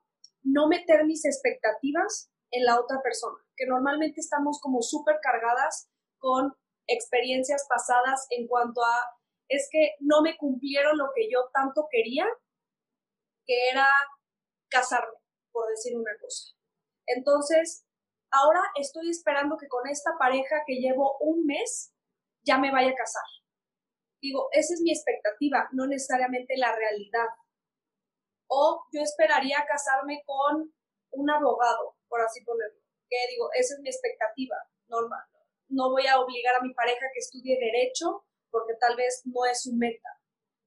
no 0.43 0.69
meter 0.69 1.05
mis 1.07 1.25
expectativas 1.25 2.31
en 2.51 2.65
la 2.65 2.79
otra 2.79 3.03
persona, 3.03 3.39
que 3.57 3.67
normalmente 3.67 4.21
estamos 4.21 4.61
como 4.61 4.81
súper 4.81 5.17
cargadas 5.21 5.89
con 6.25 6.57
experiencias 6.87 7.67
pasadas 7.69 8.27
en 8.31 8.49
cuanto 8.49 8.83
a, 8.83 9.05
es 9.47 9.69
que 9.71 9.91
no 10.01 10.23
me 10.23 10.39
cumplieron 10.39 10.97
lo 10.97 11.11
que 11.15 11.29
yo 11.31 11.51
tanto 11.53 11.87
quería, 11.91 12.25
que 13.45 13.69
era 13.69 13.87
casarme, 14.71 15.19
por 15.53 15.69
decir 15.69 15.95
una 15.99 16.13
cosa. 16.19 16.55
Entonces, 17.07 17.87
ahora 18.31 18.63
estoy 18.81 19.11
esperando 19.11 19.59
que 19.59 19.69
con 19.69 19.87
esta 19.87 20.13
pareja 20.19 20.63
que 20.67 20.77
llevo 20.77 21.19
un 21.21 21.45
mes 21.45 21.93
ya 22.43 22.57
me 22.57 22.73
vaya 22.73 22.93
a 22.93 22.95
casar. 22.95 23.29
Digo, 24.23 24.49
esa 24.53 24.73
es 24.73 24.81
mi 24.81 24.93
expectativa, 24.93 25.69
no 25.73 25.87
necesariamente 25.87 26.57
la 26.57 26.75
realidad. 26.75 27.29
O 28.49 28.87
yo 28.93 29.03
esperaría 29.03 29.67
casarme 29.69 30.23
con 30.25 30.73
un 31.11 31.31
abogado, 31.31 31.99
por 32.09 32.23
así 32.23 32.43
ponerlo. 32.45 32.81
Que 33.11 33.19
digo, 33.29 33.51
esa 33.53 33.75
es 33.75 33.81
mi 33.81 33.91
expectativa 33.91 34.57
normal. 34.89 35.34
No 35.75 35.91
voy 35.91 36.07
a 36.07 36.21
obligar 36.21 36.55
a 36.57 36.63
mi 36.63 36.73
pareja 36.73 37.07
que 37.13 37.19
estudie 37.19 37.59
derecho 37.59 38.25
porque 38.51 38.75
tal 38.81 38.97
vez 38.97 39.23
no 39.25 39.45
es 39.45 39.63
su 39.63 39.75
meta. 39.75 40.09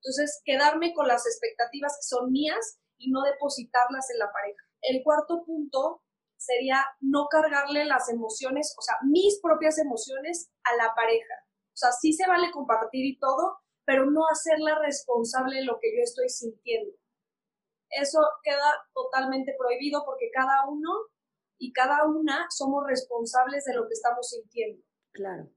Entonces, 0.04 0.42
quedarme 0.44 0.94
con 0.94 1.08
las 1.08 1.26
expectativas 1.26 1.94
que 1.98 2.04
son 2.16 2.32
mías 2.32 2.80
y 2.98 3.10
no 3.12 3.22
depositarlas 3.24 4.10
en 4.12 4.20
la 4.20 4.32
pareja. 4.32 4.64
El 4.82 5.04
cuarto 5.04 5.44
punto 5.46 6.04
sería 6.38 6.86
no 7.00 7.28
cargarle 7.28 7.86
las 7.86 8.10
emociones, 8.10 8.76
o 8.78 8.82
sea, 8.82 8.96
mis 9.04 9.40
propias 9.42 9.80
emociones 9.80 10.52
a 10.64 10.76
la 10.76 10.94
pareja. 10.96 11.34
O 11.74 11.78
sea, 11.78 11.92
sí 11.92 12.14
se 12.14 12.28
vale 12.28 12.52
compartir 12.52 13.06
y 13.06 13.20
todo, 13.20 13.60
pero 13.86 14.06
no 14.06 14.28
hacerla 14.28 14.80
responsable 14.80 15.58
de 15.58 15.66
lo 15.66 15.80
que 15.80 15.96
yo 15.96 16.04
estoy 16.04 16.30
sintiendo. 16.30 16.94
Eso 17.90 18.20
queda 18.44 18.86
totalmente 18.94 19.56
prohibido 19.58 20.04
porque 20.06 20.30
cada 20.32 20.68
uno 20.68 20.92
y 21.58 21.74
cada 21.74 22.06
una 22.06 22.48
somos 22.50 22.84
responsables 22.86 23.66
de 23.66 23.76
lo 23.76 23.88
que 23.88 23.94
estamos 23.94 24.30
sintiendo. 24.30 24.84
Claro. 25.18 25.50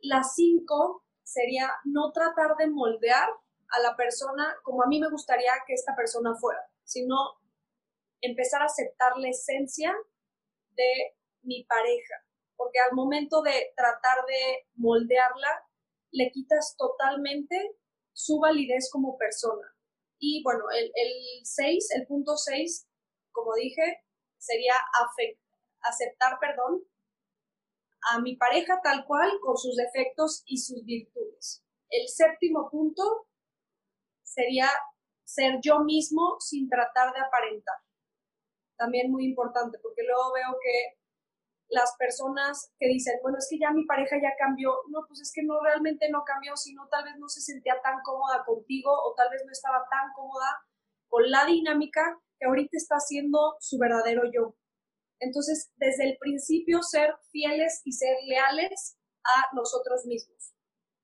La 0.00 0.22
cinco 0.22 1.06
sería 1.22 1.70
no 1.84 2.12
tratar 2.12 2.54
de 2.58 2.66
moldear 2.68 3.30
a 3.70 3.80
la 3.80 3.96
persona 3.96 4.54
como 4.62 4.82
a 4.82 4.86
mí 4.86 5.00
me 5.00 5.08
gustaría 5.08 5.52
que 5.66 5.72
esta 5.72 5.96
persona 5.96 6.34
fuera, 6.34 6.60
sino 6.84 7.16
empezar 8.20 8.60
a 8.60 8.66
aceptar 8.66 9.16
la 9.16 9.30
esencia 9.30 9.94
de 10.72 11.16
mi 11.40 11.64
pareja, 11.64 12.14
porque 12.56 12.78
al 12.78 12.94
momento 12.94 13.40
de 13.40 13.72
tratar 13.74 14.26
de 14.26 14.66
moldearla, 14.74 15.66
le 16.10 16.30
quitas 16.30 16.76
totalmente 16.76 17.56
su 18.12 18.38
validez 18.38 18.90
como 18.92 19.16
persona. 19.16 19.66
Y 20.18 20.42
bueno, 20.42 20.64
el 20.70 20.92
6, 21.42 21.88
el, 21.96 22.06
punto 22.06 22.36
6, 22.36 22.86
como 23.32 23.54
dije, 23.54 24.04
sería 24.36 24.74
aceptar, 25.80 26.38
perdón, 26.38 26.84
a 28.12 28.20
mi 28.20 28.36
pareja 28.36 28.80
tal 28.82 29.04
cual, 29.06 29.30
con 29.40 29.56
sus 29.56 29.76
defectos 29.76 30.42
y 30.46 30.58
sus 30.58 30.84
virtudes. 30.84 31.64
El 31.88 32.08
séptimo 32.08 32.68
punto 32.70 33.28
sería 34.22 34.68
ser 35.24 35.60
yo 35.62 35.80
mismo 35.80 36.36
sin 36.40 36.68
tratar 36.68 37.12
de 37.14 37.20
aparentar. 37.20 37.76
También 38.76 39.10
muy 39.10 39.24
importante, 39.24 39.78
porque 39.82 40.02
luego 40.02 40.32
veo 40.32 40.58
que 40.62 40.98
las 41.68 41.94
personas 41.98 42.72
que 42.78 42.88
dicen, 42.88 43.14
bueno, 43.22 43.38
es 43.38 43.48
que 43.48 43.58
ya 43.58 43.70
mi 43.70 43.84
pareja 43.84 44.16
ya 44.16 44.34
cambió, 44.38 44.74
no, 44.90 45.00
pues 45.06 45.20
es 45.20 45.32
que 45.34 45.42
no 45.42 45.60
realmente 45.62 46.08
no 46.10 46.22
cambió, 46.24 46.56
sino 46.56 46.88
tal 46.88 47.04
vez 47.04 47.14
no 47.18 47.28
se 47.28 47.40
sentía 47.40 47.80
tan 47.82 48.00
cómoda 48.02 48.44
contigo 48.44 48.90
o 48.92 49.14
tal 49.14 49.30
vez 49.30 49.42
no 49.44 49.52
estaba 49.52 49.86
tan 49.90 50.12
cómoda 50.14 50.60
con 51.08 51.30
la 51.30 51.44
dinámica 51.46 52.20
que 52.38 52.46
ahorita 52.46 52.76
está 52.76 52.98
siendo 53.00 53.56
su 53.60 53.78
verdadero 53.78 54.22
yo. 54.32 54.54
Entonces, 55.24 55.72
desde 55.76 56.04
el 56.10 56.16
principio, 56.18 56.82
ser 56.82 57.14
fieles 57.30 57.82
y 57.84 57.92
ser 57.92 58.16
leales 58.26 58.98
a 59.24 59.54
nosotros 59.54 60.04
mismos. 60.06 60.54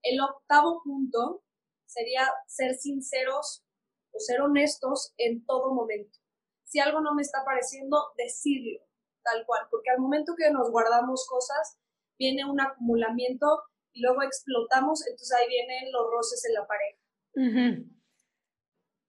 El 0.03 0.21
octavo 0.21 0.83
punto 0.85 1.43
sería 1.87 2.31
ser 2.47 2.75
sinceros 2.75 3.65
o 4.13 4.19
ser 4.21 4.41
honestos 4.41 5.13
en 5.17 5.45
todo 5.45 5.75
momento. 5.75 6.19
Si 6.65 6.79
algo 6.79 7.01
no 7.01 7.15
me 7.15 7.23
está 7.23 7.45
pareciendo, 7.45 8.13
decirlo 8.17 8.81
tal 9.23 9.45
cual, 9.47 9.67
porque 9.71 9.91
al 9.91 9.99
momento 9.99 10.35
que 10.37 10.51
nos 10.51 10.71
guardamos 10.71 11.27
cosas, 11.29 11.79
viene 12.19 12.45
un 12.45 12.61
acumulamiento 12.61 13.47
y 13.93 14.03
luego 14.03 14.23
explotamos, 14.23 15.07
entonces 15.07 15.33
ahí 15.37 15.49
vienen 15.49 15.93
los 15.93 16.07
roces 16.11 16.45
en 16.47 16.55
la 16.55 16.67
pareja. 16.67 16.99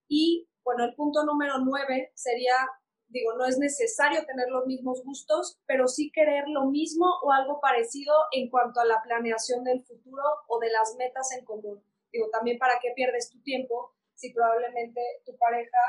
Y 0.08 0.50
bueno, 0.64 0.86
el 0.86 0.96
punto 0.96 1.24
número 1.24 1.60
nueve 1.60 2.12
sería, 2.16 2.56
digo, 3.12 3.34
no 3.38 3.46
es 3.46 3.58
necesario 3.58 4.26
tener 4.26 4.50
los 4.50 4.66
mismos 4.66 5.04
gustos, 5.04 5.60
pero 5.66 5.88
sí 5.88 6.12
querer 6.12 6.48
lo 6.48 6.66
mismo 6.66 7.06
o 7.24 7.32
algo 7.32 7.60
parecido 7.60 8.14
en 8.32 8.50
cuanto 8.50 8.80
a 8.80 8.86
la 8.86 9.02
planeación 9.02 9.64
del 9.64 9.84
futuro 9.84 10.24
o 10.48 10.60
de 10.60 10.70
las 10.70 10.96
metas 10.98 11.32
en 11.38 11.46
común. 11.46 11.84
Digo, 12.12 12.30
también 12.30 12.58
para 12.58 12.80
qué 12.82 12.92
pierdes 12.96 13.30
tu 13.30 13.42
tiempo 13.44 13.94
si 14.16 14.34
probablemente 14.34 15.02
tu 15.26 15.38
pareja 15.38 15.80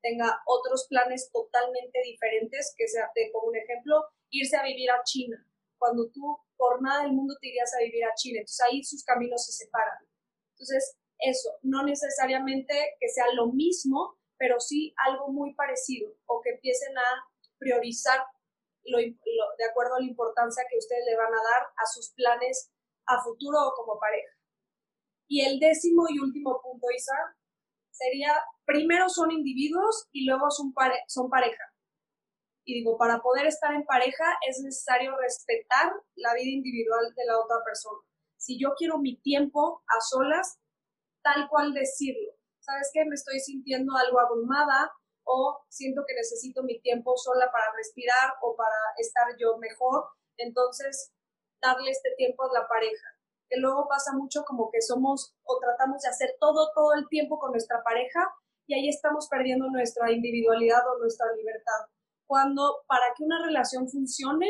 tenga 0.00 0.42
otros 0.46 0.86
planes 0.88 1.30
totalmente 1.32 2.00
diferentes, 2.04 2.74
que 2.76 2.88
sea, 2.88 3.10
te 3.14 3.30
como 3.32 3.48
un 3.48 3.56
ejemplo, 3.56 4.04
irse 4.30 4.56
a 4.56 4.64
vivir 4.64 4.90
a 4.90 5.02
China, 5.04 5.46
cuando 5.78 6.10
tú 6.10 6.38
por 6.56 6.82
nada 6.82 7.02
del 7.02 7.12
mundo 7.12 7.36
te 7.40 7.48
irías 7.48 7.72
a 7.74 7.82
vivir 7.82 8.04
a 8.04 8.14
China, 8.14 8.38
entonces 8.38 8.66
ahí 8.66 8.82
sus 8.82 9.04
caminos 9.04 9.44
se 9.44 9.52
separan. 9.52 9.98
Entonces, 10.54 10.96
eso, 11.18 11.50
no 11.62 11.84
necesariamente 11.84 12.74
que 12.98 13.08
sea 13.08 13.26
lo 13.34 13.52
mismo, 13.52 14.16
pero 14.42 14.58
sí 14.58 14.92
algo 15.06 15.28
muy 15.28 15.54
parecido, 15.54 16.12
o 16.26 16.40
que 16.42 16.50
empiecen 16.50 16.98
a 16.98 17.30
priorizar 17.58 18.18
lo, 18.82 18.98
de 18.98 19.64
acuerdo 19.70 19.94
a 19.94 20.00
la 20.00 20.06
importancia 20.06 20.64
que 20.68 20.78
ustedes 20.78 21.04
le 21.06 21.16
van 21.16 21.32
a 21.32 21.42
dar 21.52 21.62
a 21.76 21.86
sus 21.86 22.10
planes 22.10 22.72
a 23.06 23.22
futuro 23.22 23.56
o 23.62 23.72
como 23.76 24.00
pareja. 24.00 24.34
Y 25.28 25.44
el 25.44 25.60
décimo 25.60 26.06
y 26.08 26.18
último 26.18 26.60
punto, 26.60 26.88
Isa, 26.90 27.14
sería, 27.92 28.34
primero 28.64 29.08
son 29.08 29.30
individuos 29.30 30.08
y 30.10 30.26
luego 30.26 30.50
son, 30.50 30.74
son 31.06 31.30
pareja. 31.30 31.62
Y 32.64 32.80
digo, 32.80 32.98
para 32.98 33.22
poder 33.22 33.46
estar 33.46 33.72
en 33.72 33.84
pareja 33.84 34.24
es 34.48 34.58
necesario 34.58 35.16
respetar 35.18 35.92
la 36.16 36.34
vida 36.34 36.50
individual 36.50 37.14
de 37.14 37.26
la 37.26 37.38
otra 37.38 37.58
persona. 37.64 38.00
Si 38.38 38.58
yo 38.58 38.74
quiero 38.76 38.98
mi 38.98 39.20
tiempo 39.20 39.84
a 39.86 40.00
solas, 40.00 40.58
tal 41.22 41.48
cual 41.48 41.74
decirlo. 41.74 42.41
¿Sabes 42.62 42.90
qué? 42.92 43.04
Me 43.04 43.14
estoy 43.14 43.40
sintiendo 43.40 43.92
algo 43.96 44.20
abrumada 44.20 44.92
o 45.24 45.64
siento 45.68 46.02
que 46.06 46.14
necesito 46.14 46.62
mi 46.62 46.80
tiempo 46.80 47.16
sola 47.16 47.50
para 47.52 47.72
respirar 47.76 48.34
o 48.40 48.56
para 48.56 48.76
estar 48.98 49.26
yo 49.38 49.58
mejor. 49.58 50.06
Entonces, 50.36 51.12
darle 51.60 51.90
este 51.90 52.14
tiempo 52.16 52.44
a 52.44 52.60
la 52.60 52.66
pareja 52.66 53.08
que 53.52 53.60
luego 53.60 53.86
pasa 53.86 54.12
mucho 54.14 54.44
como 54.44 54.70
que 54.70 54.80
somos 54.80 55.34
o 55.44 55.58
tratamos 55.60 56.00
de 56.00 56.08
hacer 56.08 56.36
todo 56.40 56.72
todo 56.74 56.94
el 56.94 57.06
tiempo 57.08 57.38
con 57.38 57.50
nuestra 57.50 57.82
pareja 57.82 58.32
y 58.66 58.74
ahí 58.74 58.88
estamos 58.88 59.28
perdiendo 59.28 59.68
nuestra 59.68 60.10
individualidad 60.10 60.80
o 60.88 60.98
nuestra 60.98 61.26
libertad. 61.36 61.84
Cuando 62.26 62.82
para 62.86 63.12
que 63.14 63.24
una 63.24 63.44
relación 63.44 63.90
funcione 63.90 64.48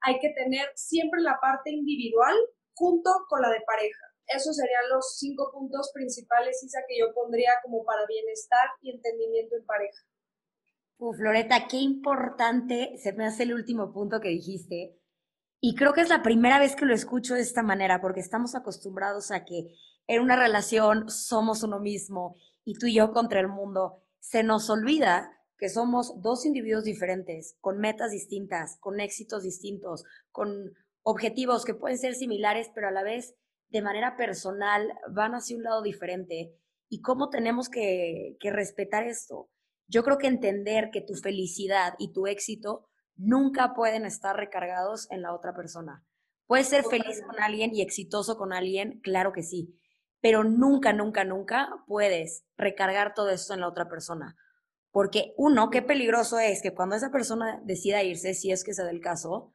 hay 0.00 0.18
que 0.18 0.30
tener 0.30 0.66
siempre 0.74 1.20
la 1.20 1.38
parte 1.40 1.70
individual 1.70 2.34
junto 2.74 3.10
con 3.28 3.42
la 3.42 3.50
de 3.50 3.60
pareja. 3.66 4.11
Esos 4.26 4.56
serían 4.56 4.88
los 4.90 5.16
cinco 5.18 5.50
puntos 5.52 5.90
principales, 5.92 6.62
Isa, 6.62 6.80
que 6.88 6.98
yo 6.98 7.12
pondría 7.14 7.52
como 7.62 7.84
para 7.84 8.06
bienestar 8.06 8.68
y 8.80 8.90
entendimiento 8.90 9.56
en 9.56 9.66
pareja. 9.66 10.02
Floreta, 11.16 11.66
qué 11.68 11.78
importante 11.78 12.96
se 12.96 13.12
me 13.12 13.26
hace 13.26 13.42
el 13.42 13.54
último 13.54 13.92
punto 13.92 14.20
que 14.20 14.28
dijiste, 14.28 14.96
y 15.60 15.74
creo 15.74 15.92
que 15.92 16.00
es 16.00 16.08
la 16.08 16.22
primera 16.22 16.58
vez 16.58 16.76
que 16.76 16.84
lo 16.84 16.94
escucho 16.94 17.34
de 17.34 17.40
esta 17.40 17.62
manera, 17.62 18.00
porque 18.00 18.20
estamos 18.20 18.54
acostumbrados 18.54 19.30
a 19.30 19.44
que 19.44 19.74
en 20.06 20.22
una 20.22 20.36
relación 20.36 21.08
somos 21.08 21.62
uno 21.62 21.80
mismo 21.80 22.36
y 22.64 22.74
tú 22.74 22.86
y 22.86 22.94
yo 22.94 23.12
contra 23.12 23.40
el 23.40 23.48
mundo. 23.48 24.02
Se 24.20 24.42
nos 24.42 24.70
olvida 24.70 25.30
que 25.58 25.68
somos 25.68 26.20
dos 26.20 26.44
individuos 26.46 26.84
diferentes, 26.84 27.56
con 27.60 27.78
metas 27.78 28.10
distintas, 28.10 28.76
con 28.80 28.98
éxitos 29.00 29.44
distintos, 29.44 30.04
con 30.32 30.74
objetivos 31.02 31.64
que 31.64 31.74
pueden 31.74 31.98
ser 31.98 32.14
similares, 32.14 32.70
pero 32.74 32.88
a 32.88 32.92
la 32.92 33.04
vez 33.04 33.36
de 33.72 33.82
manera 33.82 34.16
personal 34.16 34.92
van 35.10 35.34
hacia 35.34 35.56
un 35.56 35.62
lado 35.62 35.82
diferente. 35.82 36.54
¿Y 36.88 37.00
cómo 37.00 37.30
tenemos 37.30 37.70
que, 37.70 38.36
que 38.38 38.52
respetar 38.52 39.04
esto? 39.06 39.50
Yo 39.88 40.04
creo 40.04 40.18
que 40.18 40.26
entender 40.26 40.90
que 40.92 41.00
tu 41.00 41.14
felicidad 41.14 41.94
y 41.98 42.12
tu 42.12 42.26
éxito 42.26 42.86
nunca 43.16 43.72
pueden 43.74 44.04
estar 44.04 44.36
recargados 44.36 45.10
en 45.10 45.22
la 45.22 45.34
otra 45.34 45.54
persona. 45.54 46.04
Puedes 46.46 46.68
ser 46.68 46.84
feliz 46.84 47.22
con 47.26 47.40
alguien 47.40 47.74
y 47.74 47.80
exitoso 47.80 48.36
con 48.36 48.52
alguien, 48.52 49.00
claro 49.00 49.32
que 49.32 49.42
sí, 49.42 49.74
pero 50.20 50.44
nunca, 50.44 50.92
nunca, 50.92 51.24
nunca 51.24 51.70
puedes 51.86 52.44
recargar 52.56 53.14
todo 53.14 53.30
esto 53.30 53.54
en 53.54 53.60
la 53.60 53.68
otra 53.68 53.88
persona. 53.88 54.36
Porque 54.90 55.32
uno, 55.38 55.70
qué 55.70 55.80
peligroso 55.80 56.38
es 56.38 56.60
que 56.60 56.74
cuando 56.74 56.94
esa 56.94 57.10
persona 57.10 57.62
decida 57.64 58.02
irse, 58.02 58.34
si 58.34 58.52
es 58.52 58.64
que 58.64 58.74
se 58.74 58.82
da 58.82 58.90
el 58.90 59.00
caso, 59.00 59.54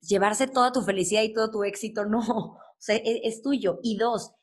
llevarse 0.00 0.46
toda 0.46 0.72
tu 0.72 0.82
felicidad 0.82 1.22
y 1.22 1.32
todo 1.32 1.50
tu 1.50 1.64
éxito, 1.64 2.04
no, 2.04 2.20
o 2.20 2.60
sea, 2.78 2.96
es, 2.96 3.20
es 3.22 3.42
tuyo. 3.42 3.80
Y 3.82 3.96
dos, 3.96 4.34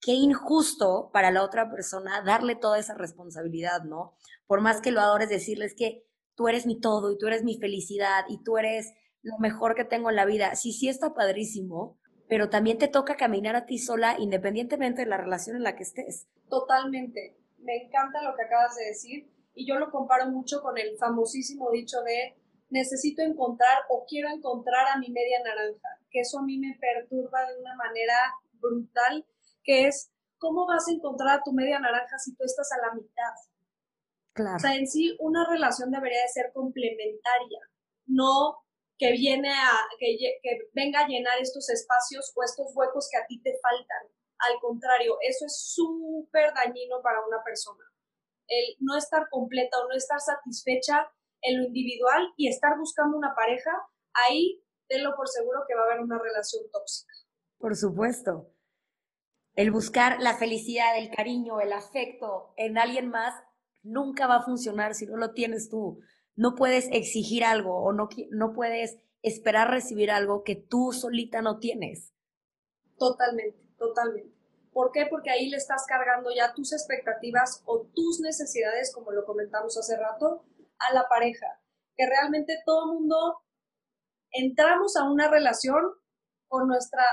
qué 0.00 0.12
injusto 0.12 1.10
para 1.12 1.30
la 1.30 1.42
otra 1.42 1.70
persona 1.70 2.22
darle 2.22 2.56
toda 2.56 2.78
esa 2.78 2.94
responsabilidad, 2.94 3.82
¿no? 3.84 4.14
Por 4.46 4.60
más 4.60 4.80
que 4.80 4.90
lo 4.90 5.00
adores, 5.00 5.28
decirles 5.28 5.74
que 5.74 6.04
tú 6.34 6.48
eres 6.48 6.66
mi 6.66 6.78
todo 6.78 7.12
y 7.12 7.18
tú 7.18 7.26
eres 7.26 7.42
mi 7.42 7.58
felicidad 7.58 8.24
y 8.28 8.42
tú 8.42 8.58
eres 8.58 8.92
lo 9.22 9.38
mejor 9.38 9.74
que 9.74 9.84
tengo 9.84 10.10
en 10.10 10.16
la 10.16 10.26
vida. 10.26 10.54
Sí, 10.56 10.72
sí 10.72 10.88
está 10.88 11.14
padrísimo, 11.14 11.98
pero 12.28 12.50
también 12.50 12.78
te 12.78 12.88
toca 12.88 13.16
caminar 13.16 13.56
a 13.56 13.64
ti 13.64 13.78
sola 13.78 14.16
independientemente 14.18 15.02
de 15.02 15.08
la 15.08 15.16
relación 15.16 15.56
en 15.56 15.62
la 15.62 15.76
que 15.76 15.84
estés. 15.84 16.28
Totalmente. 16.50 17.38
Me 17.58 17.84
encanta 17.84 18.22
lo 18.22 18.36
que 18.36 18.42
acabas 18.42 18.76
de 18.76 18.84
decir 18.84 19.30
y 19.54 19.66
yo 19.66 19.78
lo 19.78 19.90
comparo 19.90 20.26
mucho 20.30 20.60
con 20.60 20.76
el 20.76 20.98
famosísimo 20.98 21.70
dicho 21.70 22.02
de 22.02 22.36
necesito 22.68 23.22
encontrar 23.22 23.82
o 23.88 24.04
quiero 24.06 24.28
encontrar 24.28 24.88
a 24.88 24.98
mi 24.98 25.10
media 25.10 25.42
naranja, 25.44 25.88
que 26.10 26.20
eso 26.20 26.38
a 26.38 26.42
mí 26.42 26.58
me 26.58 26.76
perturba 26.80 27.46
de 27.50 27.60
una 27.60 27.74
manera 27.76 28.16
brutal, 28.54 29.26
que 29.62 29.86
es 29.86 30.10
cómo 30.38 30.66
vas 30.66 30.88
a 30.88 30.92
encontrar 30.92 31.38
a 31.38 31.42
tu 31.42 31.52
media 31.52 31.78
naranja 31.78 32.18
si 32.18 32.34
tú 32.34 32.44
estás 32.44 32.70
a 32.72 32.86
la 32.86 32.94
mitad. 32.94 33.34
Claro. 34.32 34.56
O 34.56 34.58
sea, 34.58 34.74
en 34.74 34.86
sí 34.86 35.16
una 35.20 35.48
relación 35.48 35.90
debería 35.90 36.22
de 36.22 36.28
ser 36.28 36.52
complementaria, 36.52 37.60
no 38.06 38.64
que 38.98 39.12
viene 39.12 39.50
a 39.50 39.88
que, 39.98 40.16
que 40.42 40.58
venga 40.72 41.00
a 41.00 41.08
llenar 41.08 41.38
estos 41.40 41.68
espacios 41.68 42.32
o 42.34 42.42
estos 42.42 42.70
huecos 42.74 43.08
que 43.10 43.18
a 43.18 43.26
ti 43.26 43.40
te 43.42 43.58
faltan. 43.60 44.08
Al 44.38 44.60
contrario, 44.60 45.16
eso 45.22 45.46
es 45.46 45.56
súper 45.74 46.52
dañino 46.54 47.00
para 47.02 47.24
una 47.26 47.42
persona. 47.42 47.84
El 48.46 48.76
no 48.80 48.96
estar 48.96 49.28
completa 49.30 49.78
o 49.78 49.88
no 49.88 49.94
estar 49.94 50.20
satisfecha 50.20 51.10
en 51.44 51.58
lo 51.58 51.66
individual 51.66 52.32
y 52.36 52.48
estar 52.48 52.76
buscando 52.78 53.16
una 53.16 53.34
pareja, 53.34 53.70
ahí 54.12 54.62
tenlo 54.88 55.14
por 55.16 55.28
seguro 55.28 55.60
que 55.68 55.74
va 55.74 55.82
a 55.82 55.84
haber 55.84 56.00
una 56.00 56.18
relación 56.18 56.64
tóxica. 56.72 57.12
Por 57.58 57.76
supuesto. 57.76 58.50
El 59.54 59.70
buscar 59.70 60.20
la 60.20 60.36
felicidad, 60.36 60.98
el 60.98 61.14
cariño, 61.14 61.60
el 61.60 61.72
afecto 61.72 62.52
en 62.56 62.76
alguien 62.76 63.08
más 63.08 63.34
nunca 63.84 64.26
va 64.26 64.36
a 64.36 64.42
funcionar 64.42 64.94
si 64.94 65.06
no 65.06 65.16
lo 65.16 65.32
tienes 65.32 65.68
tú. 65.68 66.00
No 66.34 66.56
puedes 66.56 66.88
exigir 66.90 67.44
algo 67.44 67.76
o 67.76 67.92
no, 67.92 68.08
no 68.30 68.52
puedes 68.52 68.98
esperar 69.22 69.70
recibir 69.70 70.10
algo 70.10 70.42
que 70.42 70.56
tú 70.56 70.92
solita 70.92 71.40
no 71.40 71.58
tienes. 71.58 72.12
Totalmente, 72.98 73.58
totalmente. 73.78 74.34
¿Por 74.72 74.90
qué? 74.90 75.06
Porque 75.08 75.30
ahí 75.30 75.48
le 75.48 75.56
estás 75.56 75.86
cargando 75.86 76.30
ya 76.34 76.52
tus 76.52 76.72
expectativas 76.72 77.62
o 77.64 77.86
tus 77.94 78.20
necesidades, 78.20 78.92
como 78.92 79.12
lo 79.12 79.24
comentamos 79.24 79.78
hace 79.78 79.96
rato, 79.96 80.44
a 80.88 80.94
la 80.94 81.06
pareja. 81.08 81.46
Que 81.96 82.06
realmente 82.06 82.58
todo 82.64 82.92
mundo 82.92 83.42
entramos 84.30 84.96
a 84.96 85.04
una 85.04 85.30
relación 85.30 85.82
con 86.48 86.68
nuestra 86.68 87.04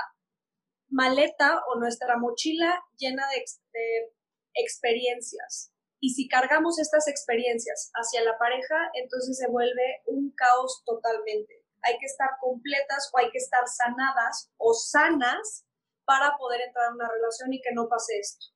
maleta 0.88 1.62
o 1.68 1.78
nuestra 1.78 2.18
mochila 2.18 2.82
llena 2.96 3.24
de, 3.28 3.44
de 3.72 4.12
experiencias. 4.54 5.72
Y 6.00 6.10
si 6.10 6.28
cargamos 6.28 6.80
estas 6.80 7.06
experiencias 7.06 7.90
hacia 7.94 8.24
la 8.24 8.36
pareja, 8.36 8.90
entonces 8.94 9.38
se 9.38 9.48
vuelve 9.48 10.02
un 10.06 10.32
caos 10.32 10.82
totalmente. 10.84 11.64
Hay 11.82 11.96
que 11.98 12.06
estar 12.06 12.28
completas 12.40 13.10
o 13.12 13.18
hay 13.18 13.30
que 13.30 13.38
estar 13.38 13.62
sanadas 13.68 14.50
o 14.56 14.74
sanas 14.74 15.64
para 16.04 16.36
poder 16.36 16.60
entrar 16.60 16.88
en 16.88 16.94
una 16.94 17.08
relación 17.08 17.52
y 17.52 17.60
que 17.60 17.72
no 17.72 17.88
pase 17.88 18.18
esto. 18.18 18.46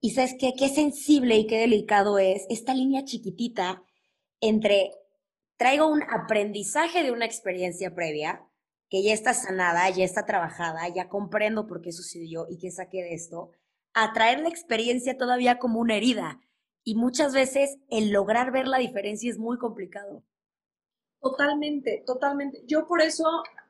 Y 0.00 0.10
sabes 0.10 0.36
qué, 0.38 0.52
qué 0.56 0.68
sensible 0.68 1.36
y 1.36 1.46
qué 1.46 1.58
delicado 1.58 2.18
es 2.18 2.46
esta 2.50 2.74
línea 2.74 3.04
chiquitita 3.04 3.82
entre 4.40 4.92
traigo 5.56 5.88
un 5.88 6.02
aprendizaje 6.02 7.02
de 7.02 7.12
una 7.12 7.24
experiencia 7.24 7.94
previa, 7.94 8.46
que 8.88 9.02
ya 9.02 9.12
está 9.12 9.34
sanada, 9.34 9.88
ya 9.90 10.04
está 10.04 10.26
trabajada, 10.26 10.88
ya 10.94 11.08
comprendo 11.08 11.66
por 11.66 11.80
qué 11.80 11.92
sucedió 11.92 12.46
y 12.48 12.58
qué 12.58 12.70
saqué 12.70 13.02
de 13.02 13.14
esto, 13.14 13.50
a 13.94 14.12
traer 14.12 14.40
la 14.40 14.48
experiencia 14.48 15.16
todavía 15.16 15.58
como 15.58 15.80
una 15.80 15.96
herida. 15.96 16.40
Y 16.84 16.94
muchas 16.94 17.34
veces 17.34 17.78
el 17.88 18.10
lograr 18.10 18.52
ver 18.52 18.68
la 18.68 18.78
diferencia 18.78 19.30
es 19.30 19.38
muy 19.38 19.58
complicado. 19.58 20.22
Totalmente, 21.20 22.04
totalmente. 22.06 22.62
Yo 22.66 22.86
por 22.86 23.02
eso 23.02 23.24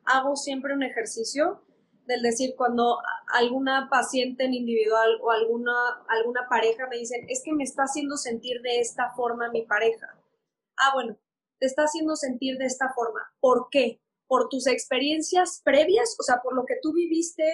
hago 0.05 0.37
siempre 0.37 0.75
un 0.75 0.83
ejercicio 0.83 1.63
del 2.07 2.23
decir 2.23 2.55
cuando 2.57 2.99
alguna 3.29 3.89
paciente 3.91 4.45
en 4.45 4.55
individual 4.55 5.19
o 5.23 5.31
alguna, 5.31 5.73
alguna 6.09 6.47
pareja 6.49 6.87
me 6.89 6.99
dicen, 6.99 7.25
es 7.29 7.43
que 7.45 7.53
me 7.53 7.65
está 7.65 7.85
haciendo 7.85 8.17
sentir 8.17 8.61
de 8.63 8.81
esta 8.81 9.11
forma 9.15 9.51
mi 9.51 9.63
pareja. 9.63 10.16
Ah, 10.79 10.91
bueno, 10.95 11.17
te 11.59 11.67
está 11.67 11.83
haciendo 11.83 12.17
sentir 12.17 12.59
de 12.59 12.67
esta 12.67 12.93
forma. 12.95 13.21
¿Por 13.41 13.69
qué? 13.71 14.01
Por 14.27 14.49
tus 14.49 14.67
experiencias 14.67 15.63
previas, 15.65 16.17
o 16.19 16.23
sea, 16.23 16.41
por 16.43 16.55
lo 16.55 16.65
que 16.65 16.77
tú 16.83 16.93
viviste 16.93 17.45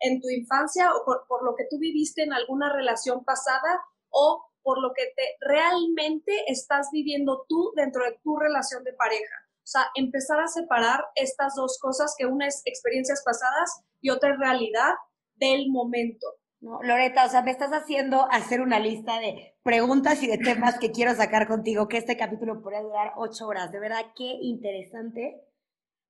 en 0.00 0.20
tu 0.20 0.28
infancia 0.28 0.92
o 0.94 1.04
por, 1.04 1.44
lo 1.44 1.54
que 1.56 1.66
tú 1.68 1.78
viviste 1.78 2.22
en 2.22 2.32
alguna 2.32 2.72
relación 2.72 3.24
pasada 3.24 3.80
o 4.10 4.44
por 4.62 4.80
lo 4.80 4.92
que 4.94 5.06
te 5.16 5.36
realmente 5.40 6.32
estás 6.46 6.88
viviendo 6.92 7.44
tú 7.48 7.72
dentro 7.74 8.04
de 8.04 8.18
tu 8.22 8.36
relación 8.36 8.84
de 8.84 8.92
pareja. 8.92 9.34
O 9.56 9.70
sea, 9.70 9.90
empezar 9.94 10.40
a 10.40 10.48
separar 10.48 11.04
estas 11.14 11.54
dos 11.54 11.78
cosas, 11.80 12.14
que 12.16 12.26
una 12.26 12.46
es 12.46 12.62
experiencias 12.64 13.22
pasadas 13.24 13.82
y 14.00 14.10
otra 14.10 14.32
es 14.32 14.38
realidad 14.38 14.94
del 15.34 15.68
momento. 15.68 16.26
No, 16.60 16.82
Loreta, 16.82 17.24
o 17.24 17.28
sea, 17.28 17.42
me 17.42 17.52
estás 17.52 17.70
haciendo 17.70 18.26
hacer 18.32 18.60
una 18.60 18.80
lista 18.80 19.20
de 19.20 19.54
preguntas 19.62 20.22
y 20.24 20.26
de 20.26 20.38
temas 20.38 20.78
que 20.78 20.90
quiero 20.90 21.14
sacar 21.14 21.46
contigo, 21.46 21.86
que 21.86 21.98
este 21.98 22.16
capítulo 22.16 22.60
podría 22.60 22.82
durar 22.82 23.12
ocho 23.16 23.46
horas. 23.46 23.70
De 23.70 23.78
verdad, 23.78 24.06
qué 24.16 24.38
interesante 24.40 25.40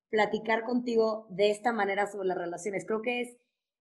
platicar 0.09 0.63
contigo 0.63 1.27
de 1.29 1.51
esta 1.51 1.71
manera 1.71 2.07
sobre 2.07 2.27
las 2.27 2.37
relaciones. 2.37 2.85
Creo 2.87 3.03
que 3.03 3.21
es 3.21 3.37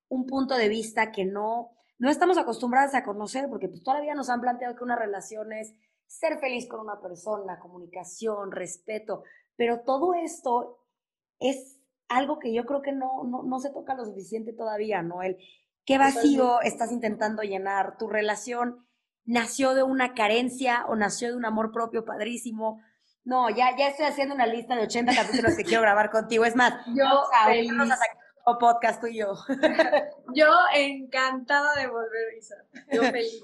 un 0.09 0.27
punto 0.27 0.57
de 0.57 0.69
vista 0.69 1.11
que 1.11 1.25
no, 1.25 1.71
no 1.99 2.11
estamos 2.11 2.37
acostumbrados 2.37 2.95
a 2.95 3.03
conocer, 3.03 3.49
porque 3.49 3.69
pues, 3.69 3.83
todavía 3.83 4.15
nos 4.15 4.29
han 4.29 4.43
planteado 4.43 4.77
que 4.77 4.85
una 4.85 4.97
relación 4.97 5.55
es 5.55 5.75
ser 6.07 6.39
feliz 6.39 6.69
con 6.69 6.81
una 6.81 7.01
persona, 7.01 7.59
comunicación, 7.61 8.53
respeto, 8.53 9.25
pero 9.57 9.81
todo 9.81 10.13
esto 10.13 10.85
es 11.39 11.79
algo 12.09 12.39
que 12.39 12.53
yo 12.53 12.65
creo 12.67 12.83
que 12.83 12.93
no, 12.93 13.25
no, 13.25 13.43
no 13.43 13.59
se 13.59 13.71
toca 13.71 13.95
lo 13.95 14.05
suficiente 14.05 14.53
todavía, 14.53 15.03
¿no? 15.03 15.23
El 15.23 15.39
qué 15.89 15.97
vacío 15.97 16.61
estás 16.61 16.93
intentando 16.93 17.43
llenar, 17.43 17.97
tu 17.97 18.09
relación 18.09 18.87
nació 19.25 19.73
de 19.73 19.83
una 19.83 20.13
carencia 20.13 20.85
o 20.87 20.97
nació 20.97 21.29
de 21.29 21.37
un 21.37 21.47
amor 21.47 21.73
propio 21.73 22.05
padrísimo. 22.05 22.83
No, 23.25 23.49
ya, 23.49 23.75
ya 23.75 23.89
estoy 23.89 24.05
haciendo 24.05 24.35
una 24.35 24.47
lista 24.47 24.77
de 24.77 24.83
80 24.83 25.15
capítulos 25.15 25.57
que 25.57 25.65
quiero 25.65 25.81
grabar 25.81 26.11
contigo. 26.11 26.45
Es 26.45 26.55
más, 26.55 26.75
yo 26.95 27.05
vamos 27.07 27.91
a 27.91 28.59
podcast 28.59 29.01
tú 29.01 29.07
y 29.07 29.19
yo. 29.19 29.33
yo 30.35 30.47
encantada 30.75 31.75
de 31.77 31.87
volver, 31.87 32.37
Isa. 32.37 32.57
Yo 32.93 33.03
feliz. 33.11 33.43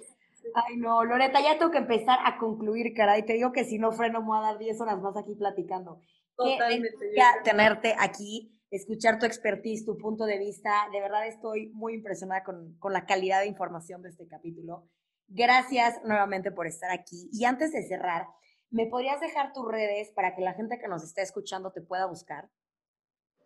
Ay, 0.55 0.77
no, 0.77 1.03
Loreta, 1.03 1.41
ya 1.41 1.59
tengo 1.59 1.71
que 1.71 1.79
empezar 1.79 2.19
a 2.27 2.37
concluir, 2.37 2.93
caray. 2.95 3.25
Te 3.25 3.33
digo 3.33 3.53
que 3.53 3.65
si 3.65 3.79
no 3.79 3.91
freno, 3.93 4.21
me 4.21 4.27
voy 4.27 4.39
a 4.39 4.51
dar 4.51 4.59
10 4.59 4.81
horas 4.83 5.01
más 5.01 5.17
aquí 5.17 5.35
platicando. 5.35 6.03
Totalmente. 6.37 6.91
Qué 7.15 7.23
tenerte 7.43 7.97
aquí, 7.99 8.54
escuchar 8.77 9.19
tu 9.19 9.27
expertise, 9.27 9.85
tu 9.85 9.97
punto 9.97 10.25
de 10.27 10.39
vista. 10.39 10.89
De 10.93 11.01
verdad 11.01 11.27
estoy 11.27 11.71
muy 11.75 11.95
impresionada 11.95 12.45
con, 12.45 12.77
con 12.79 12.93
la 12.93 13.07
calidad 13.07 13.41
de 13.41 13.47
información 13.47 14.03
de 14.03 14.11
este 14.11 14.27
capítulo. 14.27 14.89
Gracias 15.29 16.01
nuevamente 16.05 16.51
por 16.51 16.67
estar 16.67 16.91
aquí. 16.91 17.29
Y 17.33 17.45
antes 17.45 17.73
de 17.73 17.87
cerrar, 17.87 18.27
¿me 18.71 18.87
podrías 18.87 19.21
dejar 19.21 19.53
tus 19.53 19.67
redes 19.67 20.11
para 20.15 20.35
que 20.35 20.43
la 20.43 20.55
gente 20.55 20.79
que 20.79 20.89
nos 20.89 21.05
está 21.05 21.23
escuchando 21.23 21.73
te 21.73 21.81
pueda 21.81 22.07
buscar? 22.07 22.51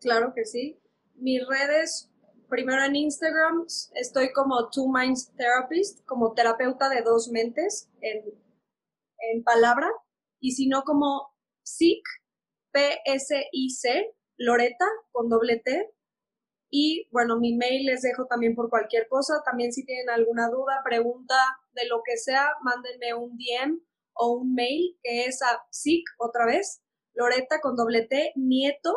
Claro 0.01 0.33
que 0.35 0.45
sí. 0.45 0.81
Mis 1.15 1.47
redes 1.47 2.11
primero 2.49 2.83
en 2.83 2.97
Instagram 2.97 3.67
estoy 3.95 4.33
como 4.33 4.71
Two 4.71 4.91
Minds 4.91 5.33
Therapist, 5.37 6.05
como 6.07 6.33
terapeuta 6.33 6.89
de 6.89 7.03
dos 7.03 7.29
mentes 7.29 7.91
en, 8.01 8.25
en 9.33 9.45
palabra, 9.45 9.89
y 10.41 10.53
si 10.53 10.69
no 10.69 10.83
como 10.83 11.35
SIC, 11.63 12.03
P-S-I-C, 12.73 14.15
Loreta, 14.39 14.87
con 15.13 15.29
doble 15.29 15.59
T. 15.59 15.93
Y 16.71 17.09
bueno, 17.13 17.39
mi 17.39 17.55
mail 17.57 17.87
les 17.87 18.03
dejo 18.03 18.27
también 18.27 18.55
por 18.55 18.71
cualquier 18.71 19.09
cosa. 19.09 19.43
También 19.45 19.73
si 19.73 19.85
tienen 19.85 20.09
alguna 20.11 20.49
duda, 20.49 20.83
pregunta 20.85 21.35
de 21.73 21.87
lo 21.87 22.03
que 22.05 22.17
sea, 22.17 22.53
mándenme 22.63 23.15
un 23.15 23.37
DM 23.37 23.81
o 24.15 24.33
un 24.33 24.55
mail 24.55 24.99
que 25.03 25.25
es 25.25 25.43
a 25.43 25.65
SIC 25.71 26.05
otra 26.19 26.45
vez, 26.47 26.83
Loreta 27.15 27.61
con 27.61 27.77
doble 27.77 28.03
T, 28.03 28.33
nieto, 28.37 28.93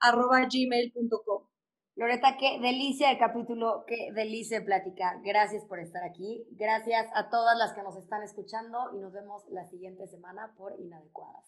arroba 0.00 0.46
gmail.com. 0.50 1.48
Loreta, 1.96 2.36
qué 2.38 2.58
delicia 2.60 3.10
de 3.10 3.18
capítulo, 3.18 3.84
qué 3.86 4.10
delicia 4.12 4.58
de 4.58 4.66
plática. 4.66 5.20
Gracias 5.22 5.64
por 5.64 5.78
estar 5.78 6.02
aquí. 6.02 6.44
Gracias 6.52 7.06
a 7.14 7.30
todas 7.30 7.56
las 7.56 7.72
que 7.72 7.82
nos 7.82 7.96
están 7.96 8.22
escuchando 8.22 8.90
y 8.94 8.98
nos 8.98 9.12
vemos 9.12 9.44
la 9.50 9.64
siguiente 9.66 10.08
semana 10.08 10.54
por 10.56 10.78
Inadecuadas. 10.80 11.44